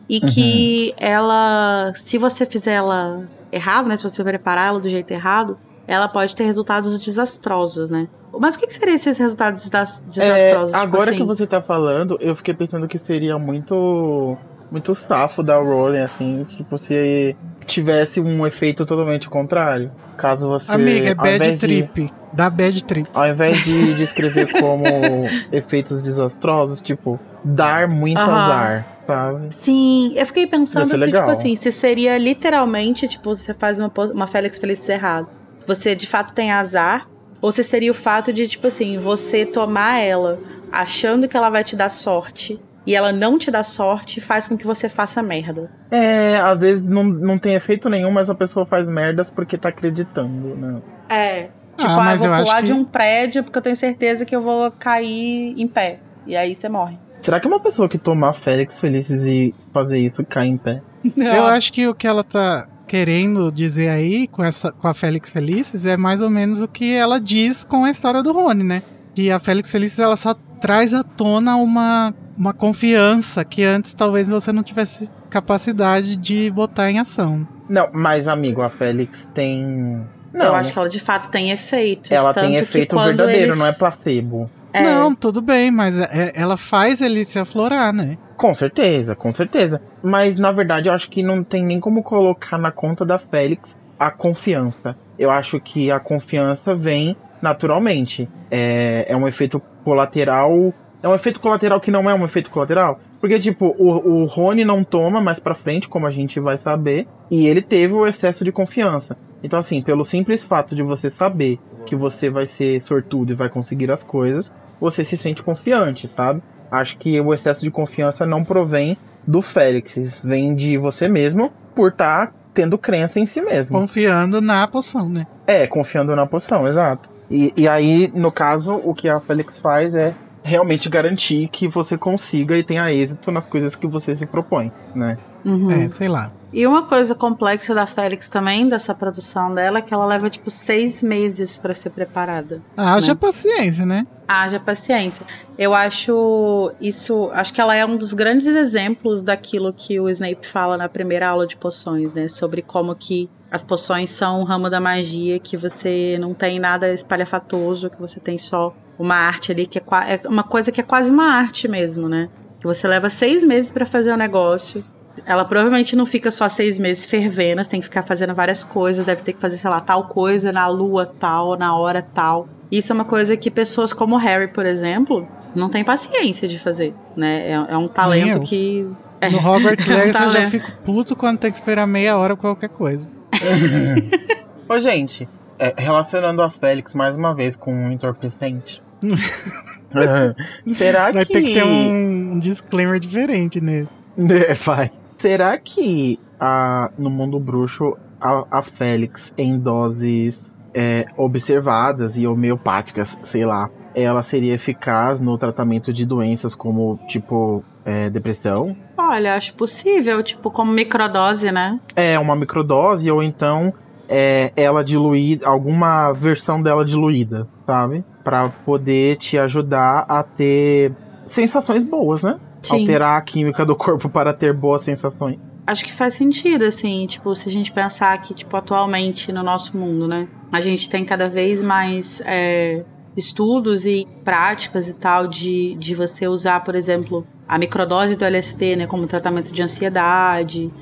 [0.09, 5.11] E que ela, se você fizer ela errado, né, se você preparar ela do jeito
[5.13, 5.57] errado,
[5.89, 8.07] ela pode ter resultados desastrosos, né?
[8.39, 10.75] Mas o que, que seriam esses resultados desas- desastrosos?
[10.75, 14.37] É, Tipo agora assim, que você tá falando, eu fiquei pensando que seria muito
[14.71, 17.35] muito safo da Rowling, assim, tipo, se
[17.67, 19.91] tivesse um efeito totalmente contrário.
[20.19, 20.71] Caso você.
[20.71, 22.13] Amiga, é ao bad invés de- trip.
[22.35, 23.09] Dá bad trip.
[23.15, 24.85] Ao invés de descrever como
[25.51, 29.47] efeitos desastrosos, tipo, dar muito azar, sabe?
[29.55, 34.27] Sim, eu fiquei pensando se, tipo assim, se seria literalmente, tipo, você faz uma, uma
[34.27, 35.29] Félix Felices errado.
[35.69, 37.07] Você de fato tem azar,
[37.41, 40.41] ou se seria o fato de, tipo assim, você tomar ela
[40.73, 44.57] achando que ela vai te dar sorte e ela não te dá sorte faz com
[44.57, 45.71] que você faça merda.
[45.91, 49.69] É, às vezes não, não tem efeito nenhum, mas a pessoa faz merdas porque tá
[49.69, 50.81] acreditando, né?
[51.11, 51.43] É.
[51.77, 54.35] Tipo, Ah, ah, eu vou pular que- de um prédio porque eu tenho certeza que
[54.35, 56.01] eu vou cair em pé.
[56.27, 56.99] E aí você morre.
[57.21, 60.81] Será que uma pessoa que tomar Félix Felices e fazer isso cai em pé?
[61.17, 65.31] Eu acho que o que ela tá querendo dizer aí com, essa, com a Félix
[65.31, 68.83] Felices é mais ou menos o que ela diz com a história do Rony, né?
[69.15, 74.29] Que a Félix Felices ela só traz à tona uma, uma confiança que antes talvez
[74.29, 77.47] você não tivesse capacidade de botar em ação.
[77.69, 80.01] Não, mas amigo, a Félix tem.
[80.33, 82.11] Não, Eu acho que ela de fato tem efeitos.
[82.11, 84.51] ela tanto tem efeito verdadeiro, eles- não é placebo.
[84.73, 84.83] É.
[84.83, 88.19] Não, tudo bem, mas é- ela faz ele se aflorar, né?
[88.37, 89.81] Com certeza, com certeza.
[90.03, 93.77] Mas na verdade eu acho que não tem nem como colocar na conta da Félix
[93.99, 94.97] a confiança.
[95.19, 98.29] Eu acho que a confiança vem naturalmente.
[98.51, 100.73] É, é um efeito colateral.
[101.03, 102.99] É um efeito colateral que não é um efeito colateral.
[103.21, 107.07] Porque, tipo, o, o Rony não toma mais pra frente, como a gente vai saber,
[107.31, 109.17] e ele teve o excesso de confiança.
[109.43, 113.49] Então, assim, pelo simples fato de você saber que você vai ser sortudo e vai
[113.49, 116.43] conseguir as coisas, você se sente confiante, sabe?
[116.71, 118.97] Acho que o excesso de confiança não provém
[119.27, 123.79] do Félix, vem de você mesmo por estar tendo crença em si mesmo.
[123.79, 125.27] Confiando na poção, né?
[125.47, 127.09] É, confiando na poção, exato.
[127.31, 131.97] E, e aí, no caso, o que a Félix faz é realmente garantir que você
[131.97, 135.19] consiga e tenha êxito nas coisas que você se propõe, né?
[135.45, 135.71] Uhum.
[135.71, 136.33] É, sei lá.
[136.53, 140.51] E uma coisa complexa da Félix também, dessa produção dela, é que ela leva tipo
[140.51, 142.63] seis meses pra ser preparada.
[142.77, 143.19] Haja Né?
[143.21, 144.07] paciência, né?
[144.27, 145.27] Haja paciência.
[145.59, 147.31] Eu acho isso.
[147.33, 151.29] Acho que ela é um dos grandes exemplos daquilo que o Snape fala na primeira
[151.29, 152.29] aula de poções, né?
[152.29, 156.93] Sobre como que as poções são um ramo da magia, que você não tem nada
[156.93, 159.83] espalhafatoso, que você tem só uma arte ali, que é,
[160.25, 162.29] é uma coisa que é quase uma arte mesmo, né?
[162.61, 164.85] Que você leva seis meses pra fazer o negócio.
[165.27, 169.05] Ela provavelmente não fica só seis meses fervendo, você tem que ficar fazendo várias coisas,
[169.05, 172.47] deve ter que fazer, sei lá, tal coisa na lua tal, na hora tal.
[172.71, 176.59] Isso é uma coisa que pessoas como o Harry, por exemplo, não tem paciência de
[176.59, 177.49] fazer, né?
[177.49, 178.87] É, é um talento que.
[179.21, 182.17] É, No Hogwarts é um Legacy eu já fico puto quando tem que esperar meia
[182.17, 183.11] hora pra qualquer coisa.
[184.69, 185.29] Ô, gente,
[185.59, 188.83] é, relacionando a Félix mais uma vez com um entorpecente.
[190.73, 191.33] Será Vai que.
[191.33, 193.93] ter que ter um, um disclaimer diferente nesse.
[194.19, 194.91] É, vai.
[195.19, 203.19] Será que a, no mundo bruxo a, a Félix, em doses é, observadas e homeopáticas,
[203.25, 208.77] sei lá, ela seria eficaz no tratamento de doenças como, tipo, é, depressão?
[208.97, 211.81] Olha, acho possível, tipo, como microdose, né?
[211.97, 213.73] É, uma microdose ou então
[214.09, 218.05] é, ela diluir, alguma versão dela diluída, sabe?
[218.23, 220.93] Pra poder te ajudar a ter
[221.27, 222.39] sensações boas, né?
[222.63, 222.81] Sim.
[222.81, 225.39] Alterar a química do corpo para ter boas sensações.
[225.67, 229.77] Acho que faz sentido, assim, tipo, se a gente pensar que, tipo, atualmente no nosso
[229.77, 230.27] mundo, né?
[230.51, 236.27] A gente tem cada vez mais é, estudos e práticas e tal de, de você
[236.27, 238.87] usar, por exemplo, a microdose do LSD, né?
[238.87, 240.73] Como tratamento de ansiedade,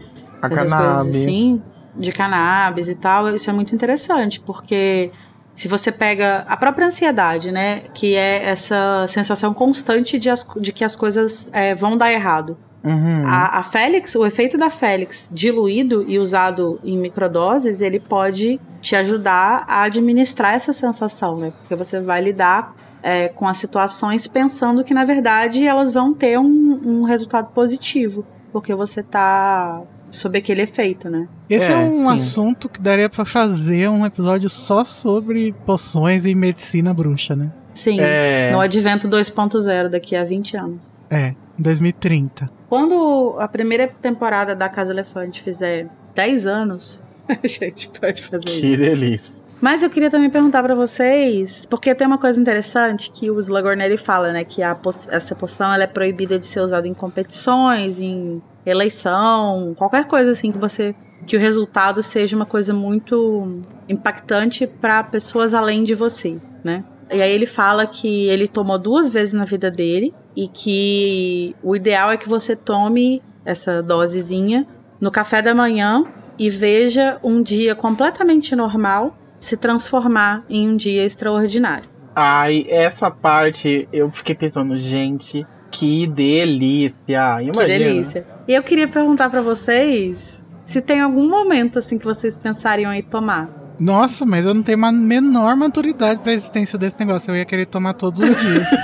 [0.40, 1.02] A essas cannabis.
[1.02, 1.62] coisas assim,
[1.96, 3.34] de cannabis e tal.
[3.34, 5.10] Isso é muito interessante, porque
[5.56, 7.80] se você pega a própria ansiedade, né?
[7.92, 12.56] Que é essa sensação constante de, as- de que as coisas é, vão dar errado.
[12.84, 13.26] Uhum.
[13.26, 18.94] A, a Félix, o efeito da Félix diluído e usado em microdoses, ele pode te
[18.94, 21.52] ajudar a administrar essa sensação, né?
[21.58, 26.38] Porque você vai lidar é, com as situações pensando que, na verdade, elas vão ter
[26.38, 28.24] um, um resultado positivo.
[28.52, 31.28] porque você tá sob aquele efeito, né?
[31.50, 32.08] Esse é, É, um sim.
[32.08, 37.52] assunto que daria pra fazer um episódio só sobre poções e medicina bruxa, né?
[37.74, 37.98] Sim.
[38.00, 38.50] É.
[38.52, 40.78] No advento 2.0 daqui a 20 anos.
[41.10, 42.48] É, em 2030.
[42.68, 48.60] Quando a primeira temporada da Casa Elefante fizer 10 anos, a gente pode fazer isso.
[48.60, 49.34] Que delícia.
[49.60, 53.96] Mas eu queria também perguntar pra vocês, porque tem uma coisa interessante que o Slagornelli
[53.96, 54.44] fala, né?
[54.44, 59.74] Que a po- essa poção ela é proibida de ser usada em competições, em eleição,
[59.76, 60.94] qualquer coisa assim que você.
[61.26, 66.84] que o resultado seja uma coisa muito impactante pra pessoas além de você, né?
[67.12, 71.74] E aí ele fala que ele tomou duas vezes na vida dele e que o
[71.74, 74.66] ideal é que você tome essa dosezinha
[75.00, 76.04] no café da manhã
[76.38, 81.88] e veja um dia completamente normal se transformar em um dia extraordinário.
[82.14, 87.42] Ai, essa parte eu fiquei pensando, gente, que delícia.
[87.42, 87.52] Imagina.
[87.52, 88.26] Que delícia.
[88.48, 93.02] E eu queria perguntar pra vocês se tem algum momento assim que vocês pensariam em
[93.02, 93.48] tomar.
[93.78, 97.30] Nossa, mas eu não tenho a menor maturidade pra existência desse negócio.
[97.30, 98.66] Eu ia querer tomar todos os dias.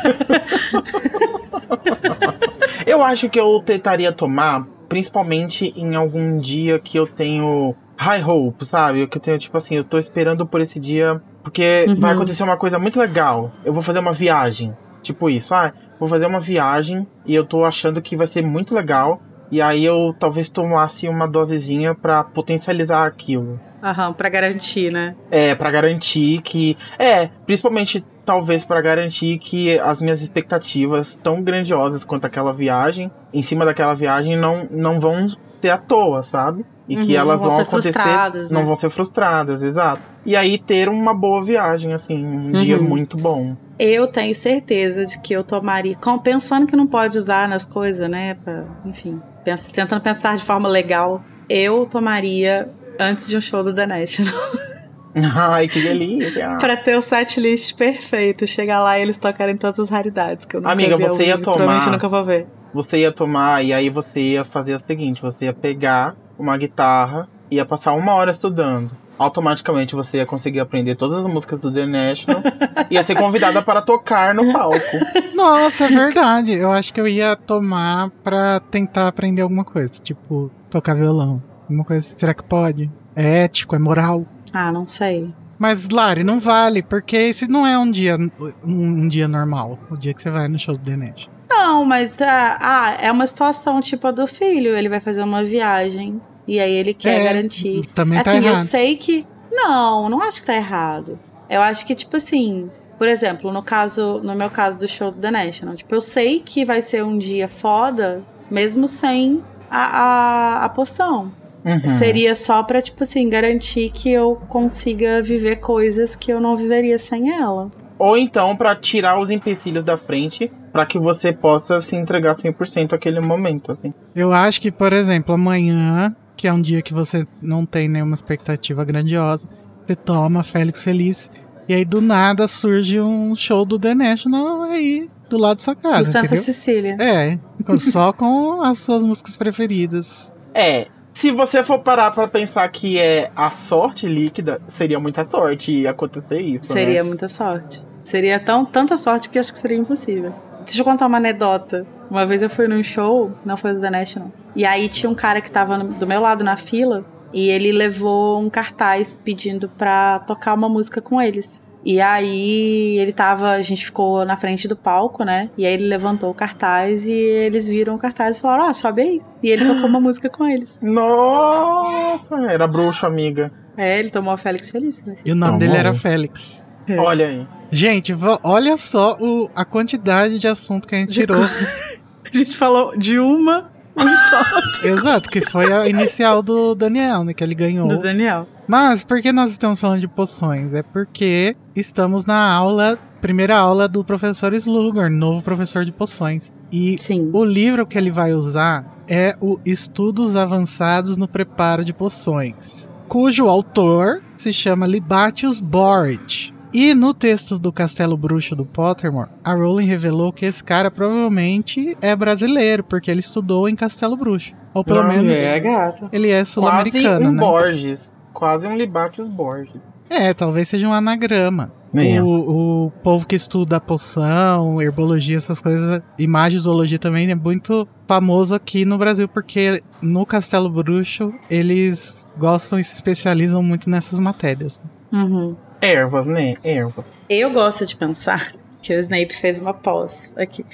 [2.86, 8.64] Eu acho que eu tentaria tomar, principalmente em algum dia que eu tenho high hope,
[8.64, 9.06] sabe?
[9.06, 11.96] Que eu tenho, tipo assim, eu tô esperando por esse dia, porque Uhum.
[11.96, 13.52] vai acontecer uma coisa muito legal.
[13.64, 14.76] Eu vou fazer uma viagem.
[15.00, 18.74] Tipo isso, ah, vou fazer uma viagem e eu tô achando que vai ser muito
[18.74, 19.22] legal.
[19.52, 23.60] E aí eu talvez tomasse uma dosezinha pra potencializar aquilo.
[23.82, 25.14] Aham, pra garantir, né?
[25.30, 26.74] É, pra garantir que.
[26.98, 33.42] É, principalmente talvez pra garantir que as minhas expectativas, tão grandiosas quanto aquela viagem, em
[33.42, 35.28] cima daquela viagem, não, não vão
[35.60, 36.64] ser à toa, sabe?
[36.88, 37.92] E que Uhum, elas vão vão, acontecer.
[37.92, 38.58] frustradas, né?
[38.58, 40.02] Não vão ser frustradas, exato.
[40.24, 42.84] E aí ter uma boa viagem, assim, um dia Uhum.
[42.88, 43.54] muito bom.
[43.78, 48.34] Eu tenho certeza de que eu tomaria, pensando que não pode usar nas coisas, né?
[48.34, 52.68] pra- enfim, pens- tentando pensar de forma legal, eu tomaria
[52.98, 54.34] antes de um show do The National.
[55.14, 56.56] Ai, que delícia!
[56.58, 58.46] pra ter o setlist perfeito.
[58.46, 61.34] Chegar lá e eles tocarem todas as raridades que eu nunca Amiga, vi você ia
[61.34, 62.46] e Provavelmente tomar- nunca vou ver.
[62.72, 67.28] Você ia tomar e aí você ia fazer o seguinte: você ia pegar uma guitarra
[67.50, 68.90] ia passar uma hora estudando.
[69.22, 72.42] Automaticamente você ia conseguir aprender todas as músicas do The National
[72.90, 74.78] e ia ser convidada para tocar no palco.
[75.34, 76.52] Nossa, é verdade.
[76.52, 79.90] Eu acho que eu ia tomar pra tentar aprender alguma coisa.
[79.90, 81.42] Tipo, tocar violão.
[81.62, 82.06] Alguma coisa.
[82.06, 82.18] assim.
[82.18, 82.90] Será que pode?
[83.14, 84.26] É ético, é moral.
[84.52, 85.32] Ah, não sei.
[85.58, 89.78] Mas, Lari, não vale, porque esse não é um dia, um, um dia normal.
[89.88, 91.42] O dia que você vai no show do The National.
[91.48, 94.76] Não, mas ah, ah, é uma situação tipo a do filho.
[94.76, 97.86] Ele vai fazer uma viagem e aí ele quer É, garantir.
[97.94, 98.58] Também tá assim, eu errado.
[98.58, 99.26] sei que.
[99.50, 101.18] Não, não acho que tá errado.
[101.48, 102.70] Eu acho que, tipo assim.
[102.98, 106.38] Por exemplo, no caso, no meu caso do show do The National, tipo, eu sei
[106.38, 109.38] que vai ser um dia foda, mesmo sem
[109.68, 111.32] a, a, a poção.
[111.64, 111.80] Uhum.
[111.98, 116.96] Seria só pra, tipo assim, garantir que eu consiga viver coisas que eu não viveria
[116.98, 117.70] sem ela.
[117.98, 122.92] Ou então para tirar os empecilhos da frente para que você possa se entregar 100%
[122.94, 123.92] àquele momento, assim.
[124.14, 128.14] Eu acho que, por exemplo, amanhã, que é um dia que você não tem nenhuma
[128.14, 129.48] expectativa grandiosa,
[129.86, 131.30] você toma Félix Feliz,
[131.68, 135.74] e aí do nada surge um show do The National aí do lado da sua
[135.74, 136.44] Do casa, Santa entendeu?
[136.44, 136.96] Cecília.
[137.00, 140.32] É, com- só com as suas músicas preferidas.
[140.54, 145.86] É, se você for parar para pensar que é a sorte líquida, seria muita sorte
[145.86, 146.80] acontecer isso, né?
[146.80, 147.82] Seria muita sorte.
[148.04, 150.34] Seria tão, tanta sorte que eu acho que seria impossível.
[150.64, 151.86] Deixa eu contar uma anedota.
[152.10, 154.30] Uma vez eu fui num show, não foi do The National.
[154.54, 157.72] E aí tinha um cara que tava no- do meu lado na fila e ele
[157.72, 161.60] levou um cartaz pedindo pra tocar uma música com eles.
[161.84, 165.50] E aí ele tava, a gente ficou na frente do palco, né?
[165.58, 169.02] E aí ele levantou o cartaz e eles viram o cartaz e falaram: "Ah, sobe
[169.02, 169.22] aí".
[169.42, 170.78] E ele tocou uma música com eles.
[170.84, 173.50] Nossa, era bruxo, amiga.
[173.76, 175.04] É, ele tomou a Félix Feliz.
[175.04, 175.16] né?
[175.24, 176.64] E o nome Tá dele era Félix.
[176.86, 176.96] É.
[177.00, 177.46] Olha aí.
[177.72, 178.14] Gente,
[178.44, 181.42] olha só o- a quantidade de assunto que a gente tirou.
[182.34, 187.34] A gente falou de uma um top Exato, que foi a inicial do Daniel, né?
[187.34, 187.88] Que ele ganhou.
[187.88, 188.48] do Daniel.
[188.66, 190.72] Mas por que nós estamos falando de poções?
[190.72, 196.50] É porque estamos na aula, primeira aula do professor Slughorn, novo professor de poções.
[196.70, 197.28] E Sim.
[197.34, 203.46] o livro que ele vai usar é o Estudos Avançados no Preparo de Poções, cujo
[203.46, 206.54] autor se chama Libatius Boric.
[206.72, 211.96] E no texto do Castelo Bruxo do Pottermore, a Rowling revelou que esse cara provavelmente
[212.00, 214.52] é brasileiro, porque ele estudou em Castelo Bruxo.
[214.72, 215.60] Ou pelo Ah, menos é.
[215.60, 216.08] gato.
[216.12, 217.38] ele é Quase sul-americano, um né?
[217.40, 218.10] Borges.
[218.32, 219.80] Quase um Libatius Borges.
[220.08, 221.72] É, talvez seja um anagrama.
[221.92, 222.26] Nem eu.
[222.26, 228.54] O, o povo que estuda poção, herbologia, essas coisas, e magizologia também é muito famoso
[228.54, 234.80] aqui no Brasil, porque no Castelo Bruxo eles gostam e se especializam muito nessas matérias.
[235.12, 235.54] Uhum.
[235.82, 236.54] Ervas, né?
[236.62, 237.04] Ervas.
[237.28, 238.46] Eu gosto de pensar
[238.80, 240.64] que o Snape fez uma pós aqui.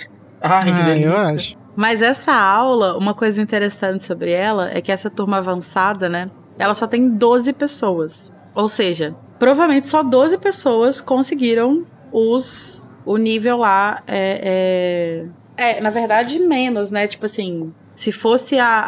[0.40, 1.06] Ai, que Ah, delícia.
[1.06, 1.56] eu acho.
[1.74, 6.30] Mas essa aula, uma coisa interessante sobre ela é que essa turma avançada, né?
[6.58, 8.32] Ela só tem 12 pessoas.
[8.54, 14.02] Ou seja, provavelmente só 12 pessoas conseguiram os o nível lá.
[14.06, 15.24] É,
[15.56, 17.06] é, é, na verdade, menos, né?
[17.06, 18.84] Tipo assim, se fosse a,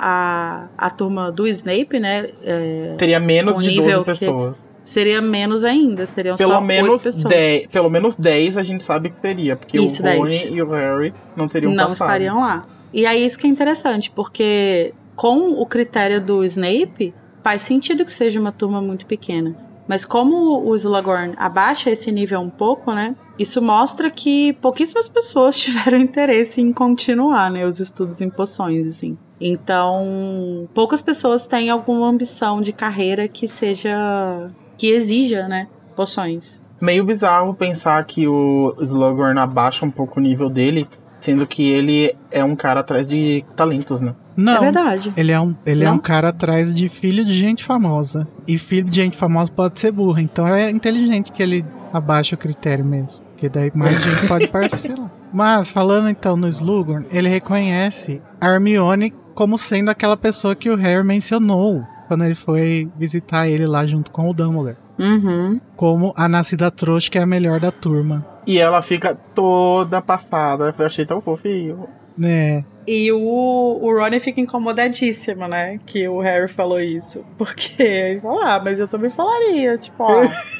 [0.79, 2.27] a, a turma do Snape, né?
[2.45, 4.57] é, Teria menos de nível 12 que- pessoas.
[4.91, 6.05] Seria menos ainda.
[6.07, 7.25] Seriam Pelo só menos, 8 pessoas.
[7.35, 10.51] 10, pelo menos 10 a gente sabe que teria, porque Isso, o Rony 10.
[10.51, 12.09] e o Harry não teriam não passado.
[12.09, 12.65] estariam lá.
[12.93, 18.13] E aí isso que é interessante, porque com o critério do Snape, faz sentido que
[18.13, 19.55] seja uma turma muito pequena.
[19.87, 23.17] Mas como o Slughorn abaixa esse nível um pouco, né?
[23.39, 29.19] Isso mostra que pouquíssimas pessoas tiveram interesse em continuar, né, os estudos em poções, assim.
[29.41, 34.49] Então, poucas pessoas têm alguma ambição de carreira que seja
[34.81, 36.59] que exija, né, poções.
[36.81, 40.89] Meio bizarro pensar que o Slughorn abaixa um pouco o nível dele,
[41.21, 44.15] sendo que ele é um cara atrás de talentos, né?
[44.35, 44.57] Não.
[44.57, 45.13] É verdade.
[45.19, 48.27] Ele é um, ele é um cara atrás de filho de gente famosa.
[48.49, 50.19] E filho de gente famosa pode ser burro.
[50.19, 51.63] Então é inteligente que ele
[51.93, 53.23] abaixa o critério mesmo.
[53.33, 55.11] Porque daí mais gente pode parcelar.
[55.31, 60.75] Mas, falando então no Slughorn, ele reconhece a Hermione como sendo aquela pessoa que o
[60.77, 64.77] Harry mencionou quando ele foi visitar ele lá junto com o Dumbledore.
[64.99, 65.61] Uhum.
[65.77, 68.27] Como a nascida trouxa que é a melhor da turma.
[68.45, 70.75] E ela fica toda passada.
[70.77, 71.87] Eu achei tão fofinho.
[72.19, 72.65] Né?
[72.85, 75.79] E o, o Ronnie fica incomodadíssimo, né?
[75.87, 77.25] Que o Harry falou isso.
[77.39, 79.79] Porque ele fala, ah, mas eu também falaria.
[79.79, 80.23] Tipo, ó.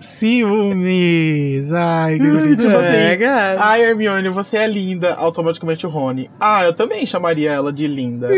[0.00, 1.72] Ciúmes!
[1.72, 2.78] Ai, que Tipo bonitinho.
[2.78, 3.64] assim, É, cara.
[3.64, 5.14] Ai, Hermione, você é linda.
[5.14, 6.30] Automaticamente o Rony.
[6.40, 8.28] Ah, eu também chamaria ela de linda.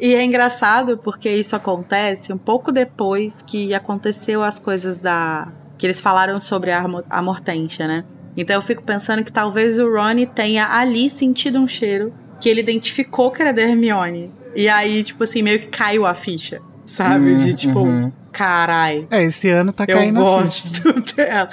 [0.00, 5.48] E é engraçado porque isso acontece um pouco depois que aconteceu as coisas da.
[5.78, 8.04] que eles falaram sobre a, Armo- a Mortentia, né?
[8.36, 12.60] Então eu fico pensando que talvez o Ronnie tenha ali sentido um cheiro que ele
[12.60, 14.30] identificou que era da Hermione.
[14.54, 16.60] E aí, tipo assim, meio que caiu a ficha,
[16.92, 17.34] sabe?
[17.36, 18.12] De tipo, uhum.
[18.30, 19.06] carai.
[19.10, 20.82] É, esse ano tá Eu caindo a ficha.
[20.82, 21.48] gosto dela.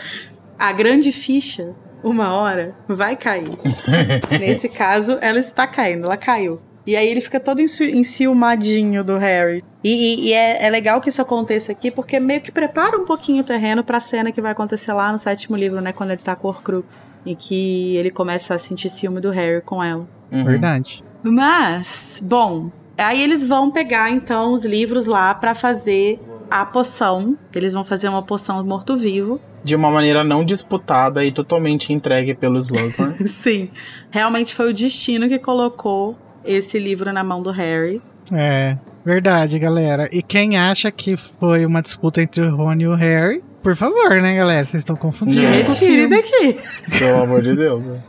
[0.58, 1.74] A grande ficha,
[2.04, 3.50] uma hora, vai cair.
[4.40, 6.60] Nesse caso, ela está caindo, ela caiu.
[6.86, 9.64] E aí ele fica todo enci- enciumadinho do Harry.
[9.84, 13.06] E, e- e é, é legal que isso aconteça aqui, porque meio que prepara um
[13.06, 15.94] pouquinho o terreno pra cena que vai acontecer lá no sétimo livro, né?
[15.94, 17.04] Quando ele tá com o Horcrux.
[17.26, 20.08] E que ele começa a sentir ciúme do Harry com ela.
[20.32, 20.46] Uhum.
[20.46, 21.04] Verdade.
[21.22, 26.20] Mas, bom, aí eles vão pegar então os livros lá pra fazer
[26.50, 27.38] a poção.
[27.54, 29.40] Eles vão fazer uma poção morto-vivo.
[29.64, 33.16] De uma maneira não disputada e totalmente entregue pelo Slughorn.
[33.28, 33.70] Sim,
[34.10, 38.02] realmente foi o destino que colocou esse livro na mão do Harry.
[38.32, 40.10] É, verdade, galera.
[40.12, 44.22] E quem acha que foi uma disputa entre o Rony e o Harry, por favor,
[44.22, 44.66] né, galera?
[44.66, 45.42] Vocês estão confundindo.
[45.42, 46.60] Se retire daqui.
[46.98, 47.84] Pelo amor de Deus.
[47.84, 48.02] né?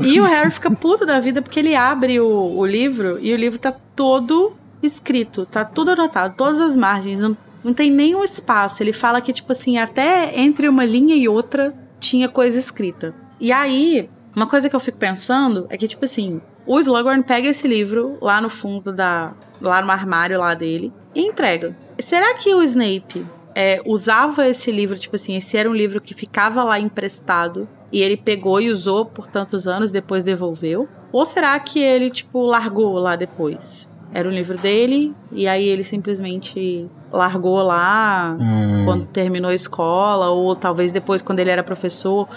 [0.00, 3.36] E o Harry fica puto da vida porque ele abre o, o livro e o
[3.36, 8.82] livro tá todo escrito, tá tudo anotado, todas as margens, não, não tem nenhum espaço.
[8.82, 13.14] Ele fala que, tipo assim, até entre uma linha e outra tinha coisa escrita.
[13.40, 17.48] E aí, uma coisa que eu fico pensando é que, tipo assim, o Slughorn pega
[17.48, 19.32] esse livro lá no fundo da.
[19.60, 21.74] lá no armário lá dele e entrega.
[21.98, 23.24] Será que o Snape
[23.60, 28.00] é, usava esse livro, tipo assim, esse era um livro que ficava lá emprestado e
[28.00, 30.86] ele pegou e usou por tantos anos, depois devolveu?
[31.10, 33.90] Ou será que ele, tipo, largou lá depois?
[34.14, 38.84] Era um livro dele e aí ele simplesmente largou lá Hum.
[38.84, 42.28] quando terminou a escola, ou talvez depois quando ele era professor.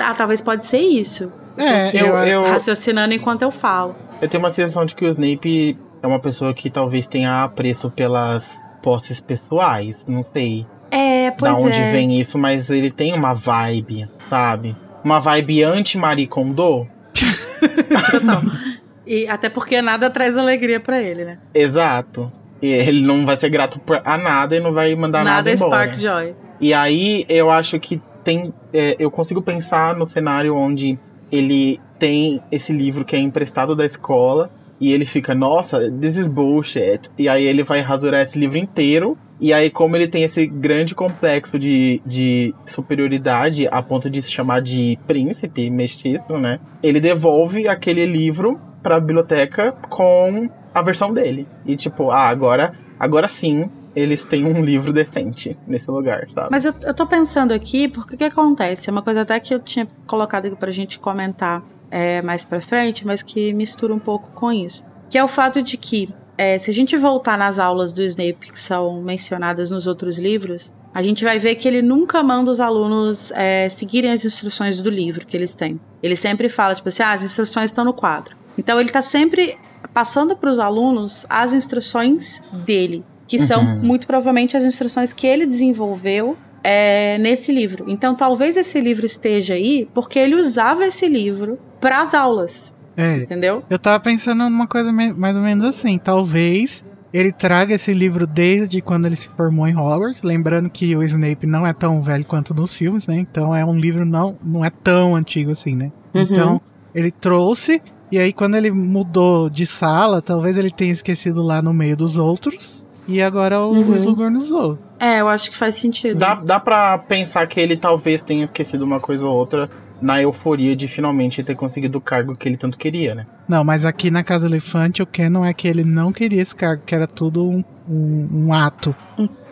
[0.00, 1.30] Ah, talvez pode ser isso.
[1.58, 3.94] É, Eu- eu, eu- Raciocinando enquanto eu falo.
[4.22, 7.90] Eu tenho uma sensação de que o Snape é uma pessoa que talvez tenha apreço
[7.90, 10.04] pelas posses pessoais.
[10.06, 11.90] Não sei É, pois da onde é.
[11.90, 14.76] vem isso, mas ele tem uma vibe, sabe?
[15.02, 16.86] Uma vibe anti-Marie Kondo.
[19.06, 21.38] E até porque nada traz alegria pra ele, né?
[21.52, 22.32] Exato.
[22.62, 25.54] E ele não vai ser grato a nada e não vai mandar nada, Nada é
[25.54, 25.94] embora.
[25.94, 26.34] Spark Joy.
[26.58, 28.50] E aí eu acho que tem.
[28.72, 30.98] é, eu consigo pensar no cenário onde
[31.30, 34.48] ele tem esse livro que é emprestado da escola
[34.84, 37.08] e ele fica, nossa, this is bullshit.
[37.16, 39.16] E aí ele vai rasurar esse livro inteiro.
[39.40, 44.30] E aí, como ele tem esse grande complexo de, de superioridade a ponto de se
[44.30, 46.60] chamar de príncipe mestiço, né?
[46.82, 51.48] Ele devolve aquele livro pra biblioteca com a versão dele.
[51.64, 56.48] E tipo, ah, agora, agora sim eles têm um livro decente nesse lugar, sabe?
[56.50, 58.90] Mas eu, eu tô pensando aqui, porque que acontece?
[58.90, 61.62] É uma coisa até que eu tinha colocado aqui pra gente comentar
[61.94, 64.84] é, mais pra frente, mas que mistura um pouco com isso.
[65.08, 68.50] Que é o fato de que, é, se a gente voltar nas aulas do Snape
[68.50, 72.58] que são mencionadas nos outros livros, a gente vai ver que ele nunca manda os
[72.58, 75.78] alunos é, seguirem as instruções do livro que eles têm.
[76.02, 78.36] Ele sempre fala, tipo assim, ah, as instruções estão no quadro.
[78.58, 79.56] Então ele tá sempre
[79.92, 83.82] passando para os alunos as instruções dele, que são Uhum.
[83.82, 87.84] muito provavelmente as instruções que ele desenvolveu é, nesse livro.
[87.88, 93.16] Então talvez esse livro esteja aí porque ele usava esse livro para as aulas, É,
[93.18, 93.62] entendeu?
[93.68, 95.98] eu tava pensando numa coisa mais ou menos assim.
[95.98, 96.82] Talvez
[97.12, 100.22] ele traga esse livro desde quando ele se formou em Hogwarts.
[100.22, 103.16] Lembrando que o Snape não é tão velho quanto nos filmes, né?
[103.16, 105.92] Então é um livro não, não é tão antigo assim, né?
[106.14, 106.22] Uhum.
[106.22, 106.60] Então
[106.94, 107.82] ele trouxe.
[108.10, 112.16] E aí, quando ele mudou de sala, talvez ele tenha esquecido lá no meio dos
[112.16, 112.86] outros.
[113.06, 113.94] E agora o Uhum.
[113.94, 114.78] Slughorn usou.
[114.98, 116.18] É, eu acho que faz sentido.
[116.18, 119.68] Dá, dá pra pensar que ele talvez tenha esquecido uma coisa ou outra
[120.04, 123.26] na euforia de finalmente ter conseguido o cargo que ele tanto queria, né?
[123.48, 126.82] Não, mas aqui na Casa Elefante o Canon é que ele não queria esse cargo,
[126.84, 128.94] que era tudo um, um, um ato.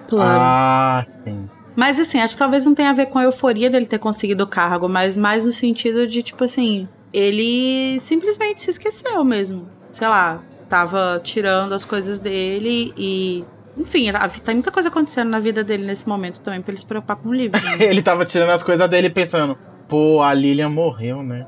[0.06, 0.30] Plano.
[0.30, 1.48] Ah, sim.
[1.74, 4.44] Mas assim, acho que talvez não tenha a ver com a euforia dele ter conseguido
[4.44, 9.66] o cargo, mas mais no sentido de, tipo assim, ele simplesmente se esqueceu mesmo.
[9.90, 13.42] Sei lá, tava tirando as coisas dele e.
[13.74, 16.84] Enfim, a- tem muita coisa acontecendo na vida dele nesse momento também, pra ele se
[16.84, 17.58] preocupar com o livro.
[17.58, 17.76] né?
[17.80, 19.56] Ele tava tirando as coisas dele pensando,
[19.92, 21.44] pô, a Lilian morreu, né?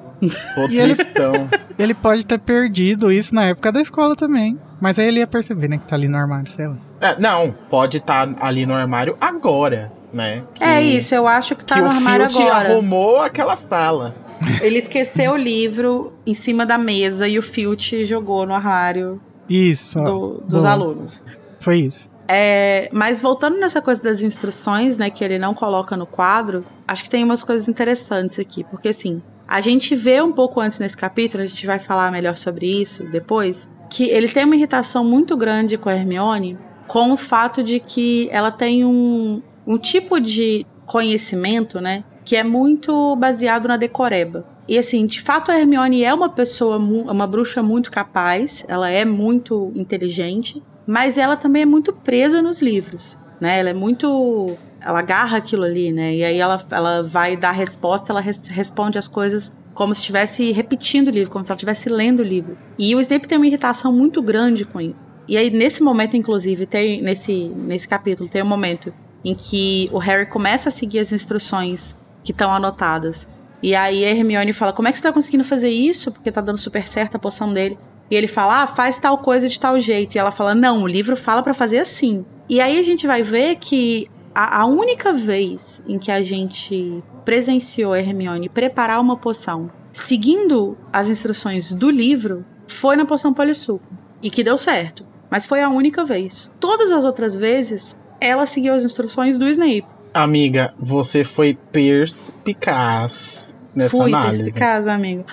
[0.55, 1.49] Tô E ele- tristão.
[1.79, 4.57] Ele pode ter perdido isso na época da escola também.
[4.81, 6.77] Mas aí ele ia perceber, né, que tá ali no armário, sei lá.
[7.01, 10.45] É, não, pode estar ali no armário agora, né?
[10.55, 12.69] Que- É isso, eu acho que tá que no o armário Filch agora.
[12.71, 14.15] arrumou aquela sala.
[14.63, 20.01] Ele esqueceu o livro em cima da mesa e o Filch jogou no armário Isso.
[20.05, 20.71] do- dos Boa.
[20.71, 21.25] alunos.
[21.59, 22.09] Foi isso.
[22.27, 27.05] É, mas voltando nessa coisa das instruções, né, que ele não coloca no quadro, acho
[27.05, 30.97] que tem umas coisas interessantes aqui, porque assim, a gente vê um pouco antes nesse
[30.97, 35.37] capítulo, a gente vai falar melhor sobre isso depois, que ele tem uma irritação muito
[35.37, 36.59] grande com a Hermione,
[36.89, 42.43] com o fato de que ela tem um, um tipo de conhecimento, né, que é
[42.43, 44.47] muito baseado na decoreba.
[44.67, 48.89] E assim, de fato a Hermione é uma pessoa, mu- uma bruxa muito capaz, ela
[48.89, 53.59] é muito inteligente, mas ela também é muito presa nos livros, né?
[53.59, 54.47] Ela é muito.
[54.81, 56.15] Ela agarra aquilo ali, né?
[56.15, 60.53] E aí ela, ela vai dar resposta, ela res- responde as coisas como se estivesse
[60.53, 62.57] repetindo o livro, como se ela estivesse lendo o livro.
[62.79, 65.03] E o Snape tem uma irritação muito grande com isso.
[65.27, 68.93] E aí, nesse momento, inclusive, tem nesse, nesse capítulo, tem um momento
[69.25, 73.27] em que o Harry começa a seguir as instruções que estão anotadas.
[73.63, 76.13] E aí a Hermione fala: Como é que você tá conseguindo fazer isso?
[76.13, 77.79] Porque tá dando super certo a poção dele.
[78.15, 80.15] E ele fala: Ah, faz tal coisa de tal jeito.
[80.15, 82.25] E ela fala: Não, o livro fala pra fazer assim.
[82.49, 87.03] E aí a gente vai ver que a, a única vez em que a gente
[87.25, 93.85] presenciou a Hermione preparar uma poção seguindo as instruções do livro foi na poção polissuco.
[94.23, 95.05] E que deu certo.
[95.29, 96.53] Mas foi a única vez.
[96.61, 99.87] Todas as outras vezes, ela seguiu as instruções do Snape.
[100.13, 104.45] Amiga, você foi perspicaz nessa Fui análise.
[104.45, 105.25] perspicaz, amigo.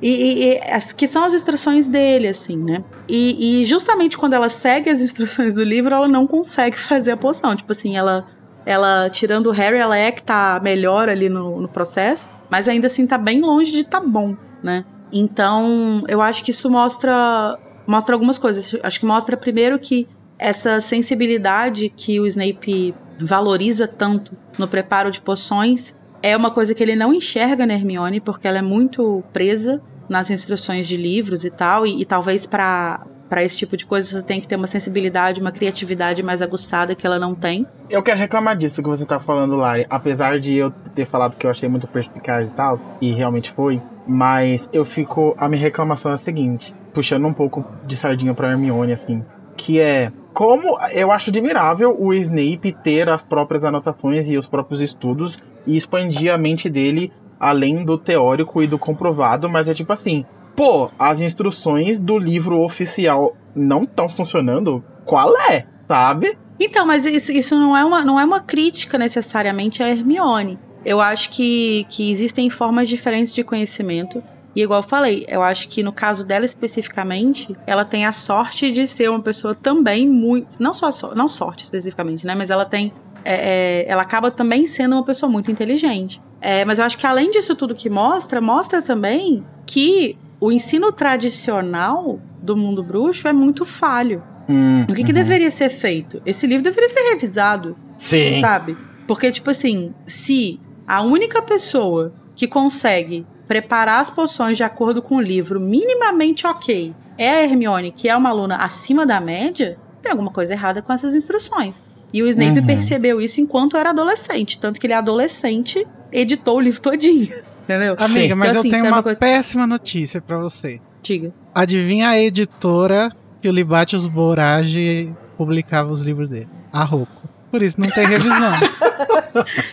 [0.00, 2.84] E, e- as que são as instruções dele, assim, né?
[3.08, 7.16] E, e justamente quando ela segue as instruções do livro, ela não consegue fazer a
[7.16, 7.56] poção.
[7.56, 8.26] Tipo assim, ela,
[8.64, 12.86] ela tirando o Harry, ela é que tá melhor ali no, no processo, mas ainda
[12.86, 14.84] assim tá bem longe de tá bom, né?
[15.12, 18.76] Então, eu acho que isso mostra, mostra algumas coisas.
[18.82, 25.20] Acho que mostra primeiro que essa sensibilidade que o Snape valoriza tanto no preparo de
[25.20, 29.82] poções é uma coisa que ele não enxerga na Hermione, porque ela é muito presa
[30.08, 34.08] nas instruções de livros e tal, e, e talvez para para esse tipo de coisa
[34.08, 37.66] você tem que ter uma sensibilidade, uma criatividade mais aguçada que ela não tem.
[37.90, 39.86] Eu quero reclamar disso que você tá falando, Lari.
[39.90, 43.80] Apesar de eu ter falado que eu achei muito perspicaz e tal, e realmente foi,
[44.06, 45.34] mas eu fico.
[45.36, 49.24] A minha reclamação é a seguinte: puxando um pouco de sardinha pra Hermione, assim,
[49.56, 50.12] que é.
[50.32, 55.76] Como eu acho admirável o Snape ter as próprias anotações e os próprios estudos e
[55.76, 60.90] expandir a mente dele além do teórico e do comprovado, mas é tipo assim, pô,
[60.98, 64.82] as instruções do livro oficial não estão funcionando?
[65.04, 65.66] Qual é?
[65.86, 66.36] Sabe?
[66.58, 70.58] Então, mas isso, isso não, é uma, não é uma crítica necessariamente a Hermione.
[70.84, 74.22] Eu acho que, que existem formas diferentes de conhecimento.
[74.56, 78.72] E igual eu falei, eu acho que no caso dela especificamente, ela tem a sorte
[78.72, 80.56] de ser uma pessoa também muito.
[80.58, 82.34] Não só não sorte especificamente, né?
[82.34, 82.90] Mas ela tem.
[83.22, 83.34] é,
[83.82, 86.22] é, ela acaba também sendo uma pessoa muito inteligente.
[86.40, 90.90] É, mas eu acho que além disso tudo que mostra, mostra também que o ensino
[90.90, 94.22] tradicional do mundo bruxo é muito falho.
[94.48, 95.14] Hum, O que, que uhum.
[95.14, 96.22] deveria ser feito?
[96.24, 98.36] Esse livro deveria ser revisado, Sim.
[98.40, 98.76] sabe?
[99.06, 105.16] Porque, tipo assim, se a única pessoa que consegue preparar as poções de acordo com
[105.16, 110.10] o livro minimamente ok é a Hermione, que é uma aluna acima da média, tem
[110.12, 111.82] alguma coisa errada com essas instruções.
[112.12, 112.66] E o Snape Uhum.
[112.66, 114.58] percebeu isso enquanto era adolescente.
[114.58, 117.34] Tanto que ele é adolescente, editou o livro todinho.
[117.64, 117.96] Entendeu?
[117.98, 120.80] Amiga, mas Então, eu assim, tenho se é uma uma coisa- péssima notícia pra você.
[121.02, 121.32] Diga.
[121.54, 123.10] Adivinha a editora
[123.42, 126.48] que o Libatius Borage publicava os livros dele?
[126.72, 127.28] A Rocco.
[127.50, 128.52] Por isso não tem revisão.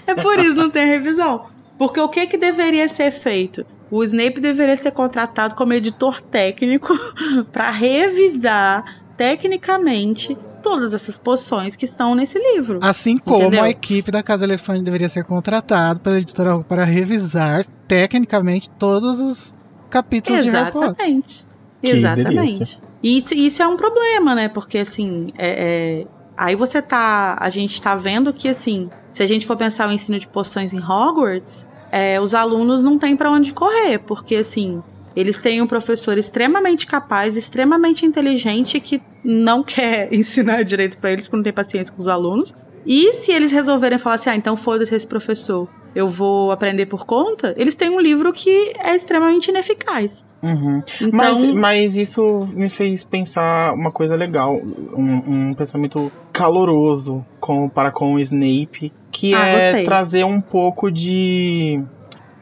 [0.05, 1.45] É por isso não tem revisão.
[1.83, 3.65] Porque o que que deveria ser feito?
[3.91, 6.97] O Snape deveria ser contratado como editor técnico
[7.51, 12.79] para revisar tecnicamente todas essas poções que estão nesse livro.
[12.81, 13.63] Assim como Entendeu?
[13.65, 19.53] a equipe da Casa Elefante deveria ser contratada pela editora para revisar tecnicamente todos os
[19.89, 20.89] capítulos de Harry Potter.
[20.91, 21.45] Exatamente.
[21.83, 22.81] Exatamente.
[23.03, 24.47] E isso, isso é um problema, né?
[24.47, 26.07] Porque assim, é, é-
[26.37, 27.35] aí você tá.
[27.37, 30.73] A gente tá vendo que, assim, se a gente for pensar o ensino de poções
[30.73, 34.81] em Hogwarts, é, os alunos não têm pra onde correr, porque assim.
[35.15, 41.27] Eles têm um professor extremamente capaz, extremamente inteligente, que não quer ensinar direito pra eles,
[41.27, 42.55] porque não tem paciência com os alunos.
[42.83, 47.05] E se eles resolverem falar assim, ah, então foda-se esse professor, eu vou aprender por
[47.05, 50.25] conta, eles têm um livro que é extremamente ineficaz.
[50.41, 50.81] Uhum.
[50.99, 54.59] Então, Mas, mas isso me fez pensar uma coisa legal,
[54.97, 59.85] um, um pensamento caloroso com, para com o Snape, que Ah, é gostei.
[59.85, 61.79] trazer um pouco de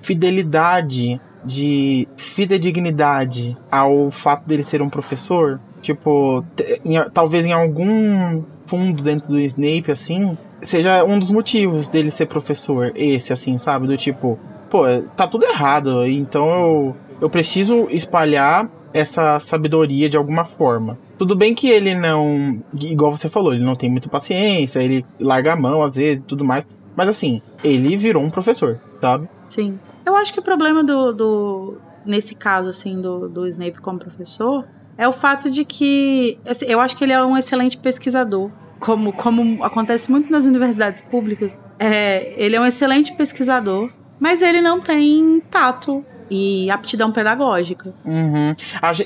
[0.01, 5.59] fidelidade, de fidedignidade ao fato dele ser um professor.
[5.82, 6.43] Tipo,
[6.86, 12.28] em- talvez em algum fundo dentro do Snape, assim, seja um dos motivos dele ser
[12.28, 13.88] professor, esse, assim, sabe?
[13.88, 14.38] Do tipo,
[14.69, 14.84] pô,
[15.17, 20.97] tá tudo errado, então eu, eu preciso espalhar essa sabedoria de alguma forma.
[21.22, 25.53] Tudo bem que ele não, igual você falou, ele não tem muita paciência, ele larga
[25.53, 29.30] a mão às vezes e tudo mais, mas assim, ele virou um professor, sabe?
[29.47, 29.80] Sim.
[30.03, 31.11] Eu acho que o problema do.
[31.11, 34.67] do nesse caso, assim, do, do Snape como professor,
[34.97, 36.39] é o fato de que.
[36.43, 38.49] assim, Eu acho que ele é um excelente pesquisador.
[38.80, 41.55] Como, como acontece muito nas universidades públicas.
[41.78, 47.93] É, ele é um excelente pesquisador, mas ele não tem tato e aptidão pedagógica.
[48.05, 48.55] Uhum.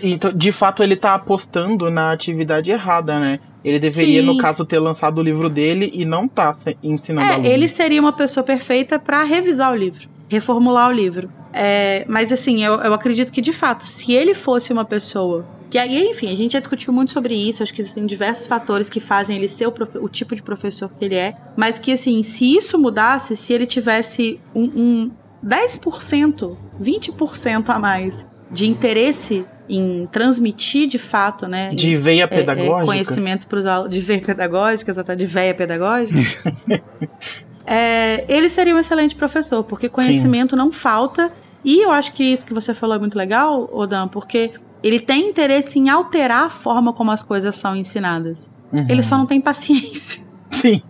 [0.03, 3.39] Então, de fato, ele tá apostando na atividade errada, né?
[3.63, 4.28] Ele deveria, Sim.
[4.28, 8.13] no caso, ter lançado o livro dele e não tá ensinando É, ele seria uma
[8.13, 11.32] pessoa perfeita para revisar o livro, reformular o livro.
[11.51, 15.47] É, mas assim, eu, eu acredito que de fato, se ele fosse uma pessoa.
[15.71, 17.63] Que aí, enfim, a gente já discutiu muito sobre isso.
[17.63, 21.03] Acho que existem diversos fatores que fazem ele ser o, o tipo de professor que
[21.03, 21.34] ele é.
[21.57, 25.11] Mas que, assim, se isso mudasse, se ele tivesse um, um
[25.46, 31.74] 10%, 20% a mais de interesse em transmitir de fato, né?
[31.74, 32.86] De veia é, é, pedagógica.
[32.86, 36.20] conhecimento para os alunos de veia pedagógica, exatamente, de veia pedagógica.
[37.66, 41.32] é, ele seria um excelente professor, porque conhecimento não falta.
[41.64, 44.52] E eu acho que isso que você falou é muito legal, Odan, porque
[44.84, 48.52] ele tem interesse em alterar a forma como as coisas são ensinadas.
[48.72, 48.86] Uhum.
[48.88, 50.24] Ele só não tem paciência.
[50.56, 50.82] Sim.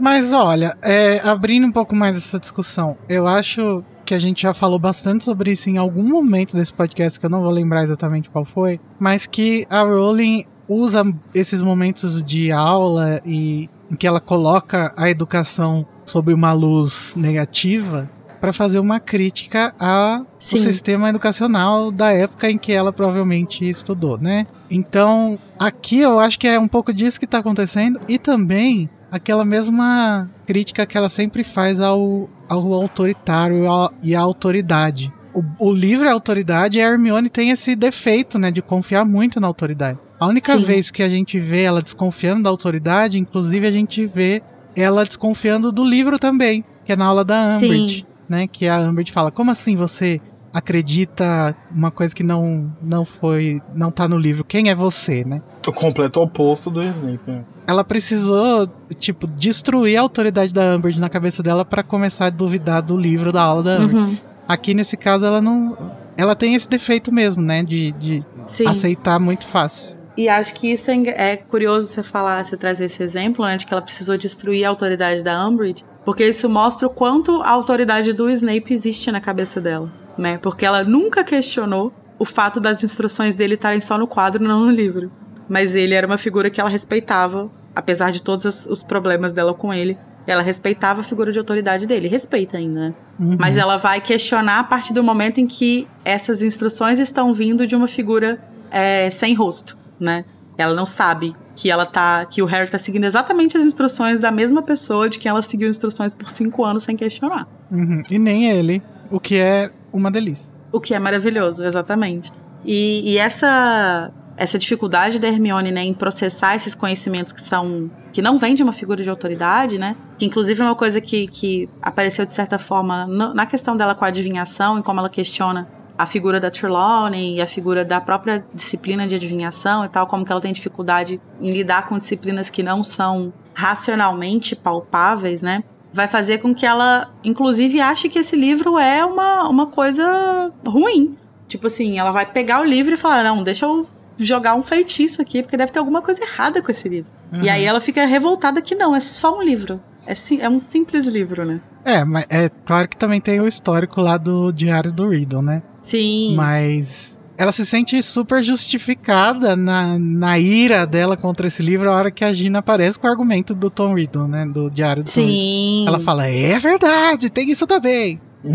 [0.00, 4.54] Mas olha, é, abrindo um pouco mais essa discussão, eu acho que a gente já
[4.54, 8.30] falou bastante sobre isso em algum momento desse podcast, que eu não vou lembrar exatamente
[8.30, 11.02] qual foi, mas que a Rowling usa
[11.34, 13.68] esses momentos de aula e
[13.98, 18.08] que ela coloca a educação sob uma luz negativa
[18.40, 24.46] para fazer uma crítica ao sistema educacional da época em que ela provavelmente estudou, né?
[24.70, 29.44] Então, aqui eu acho que é um pouco disso que tá acontecendo e também aquela
[29.44, 35.12] mesma crítica que ela sempre faz ao, ao autoritário e à- e à autoridade.
[35.34, 39.40] O, o livro é autoridade e a Hermione tem esse defeito, né, de confiar muito
[39.40, 39.98] na autoridade.
[40.20, 40.64] A única Sim.
[40.64, 44.42] vez que a gente vê ela desconfiando da autoridade, inclusive a gente vê
[44.76, 48.06] ela desconfiando do livro também, que é na aula da Umbridge, Sim.
[48.28, 50.20] Né, que a Umbridge fala: "Como assim você
[50.52, 54.44] acredita uma coisa que não não foi, não tá no livro?
[54.44, 57.20] Quem é você, né?" O completo oposto do Snape.
[57.26, 57.44] né?
[57.68, 58.66] ela precisou,
[58.98, 63.30] tipo, destruir a autoridade da Umbridge na cabeça dela pra começar a duvidar do livro
[63.30, 63.94] da aula da Umbridge.
[63.94, 64.16] Uhum.
[64.48, 65.76] Aqui nesse caso ela não,
[66.16, 68.66] ela tem esse defeito mesmo, né, de, de Sim.
[68.66, 69.98] aceitar muito fácil.
[70.16, 70.96] E acho que isso é,
[71.32, 74.70] é curioso você falar, você trazer esse exemplo, né, de que ela precisou destruir a
[74.70, 79.60] autoridade da Umbridge, porque isso mostra o quanto a autoridade do Snape existe na cabeça
[79.60, 80.38] dela, né?
[80.38, 84.70] Porque ela nunca questionou o fato das instruções dele estarem só no quadro, não no
[84.70, 85.12] livro.
[85.46, 89.70] Mas ele era uma figura que ela respeitava, apesar de todos os- problemas dela com
[89.70, 89.98] ele.
[90.26, 92.94] Ela respeitava a figura de autoridade dele, respeita ainda, né?
[93.20, 93.36] Uhum.
[93.38, 97.76] Mas ela vai questionar a partir do momento em que essas instruções estão vindo de
[97.76, 98.38] uma figura
[98.70, 100.24] é, sem rosto, né?
[100.58, 102.26] Ela não sabe que ela tá.
[102.26, 105.68] que o Harry tá seguindo exatamente as instruções da mesma pessoa de quem ela seguiu
[105.68, 107.46] instruções por cinco anos sem questionar.
[107.70, 108.02] Uhum.
[108.10, 110.52] E nem ele, o que é uma delícia.
[110.72, 112.32] O que é maravilhoso, exatamente.
[112.64, 118.22] E, e essa essa dificuldade da Hermione, né, em processar esses conhecimentos que são que
[118.22, 119.96] não vêm de uma figura de autoridade, né?
[120.16, 124.04] Que inclusive é uma coisa que, que apareceu de certa forma na questão dela com
[124.04, 125.68] a adivinhação e como ela questiona
[125.98, 130.24] a figura da Trelawney e a figura da própria disciplina de adivinhação e tal, como
[130.24, 135.64] que ela tem dificuldade em lidar com disciplinas que não são racionalmente palpáveis, né?
[135.92, 141.16] Vai fazer com que ela, inclusive, ache que esse livro é uma, uma coisa ruim.
[141.48, 145.20] Tipo assim, ela vai pegar o livro e falar: não, deixa eu jogar um feitiço
[145.20, 147.10] aqui, porque deve ter alguma coisa errada com esse livro.
[147.32, 147.42] Uhum.
[147.42, 149.80] E aí ela fica revoltada que não, é só um livro.
[150.06, 151.60] É, é um simples livro, né?
[151.84, 155.62] É, mas é claro que também tem o histórico lá do Diário do Riddle, né?
[155.82, 156.34] Sim.
[156.36, 162.10] Mas ela se sente super justificada na, na ira dela contra esse livro a hora
[162.10, 164.44] que a Gina aparece com o argumento do Tom Riddle, né?
[164.44, 165.22] Do Diário do Sim.
[165.22, 165.88] Tom Riddle.
[165.88, 168.20] Ela fala, é verdade, tem isso também.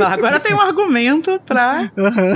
[0.00, 1.90] Agora tem um argumento pra...
[1.96, 2.34] Uhum.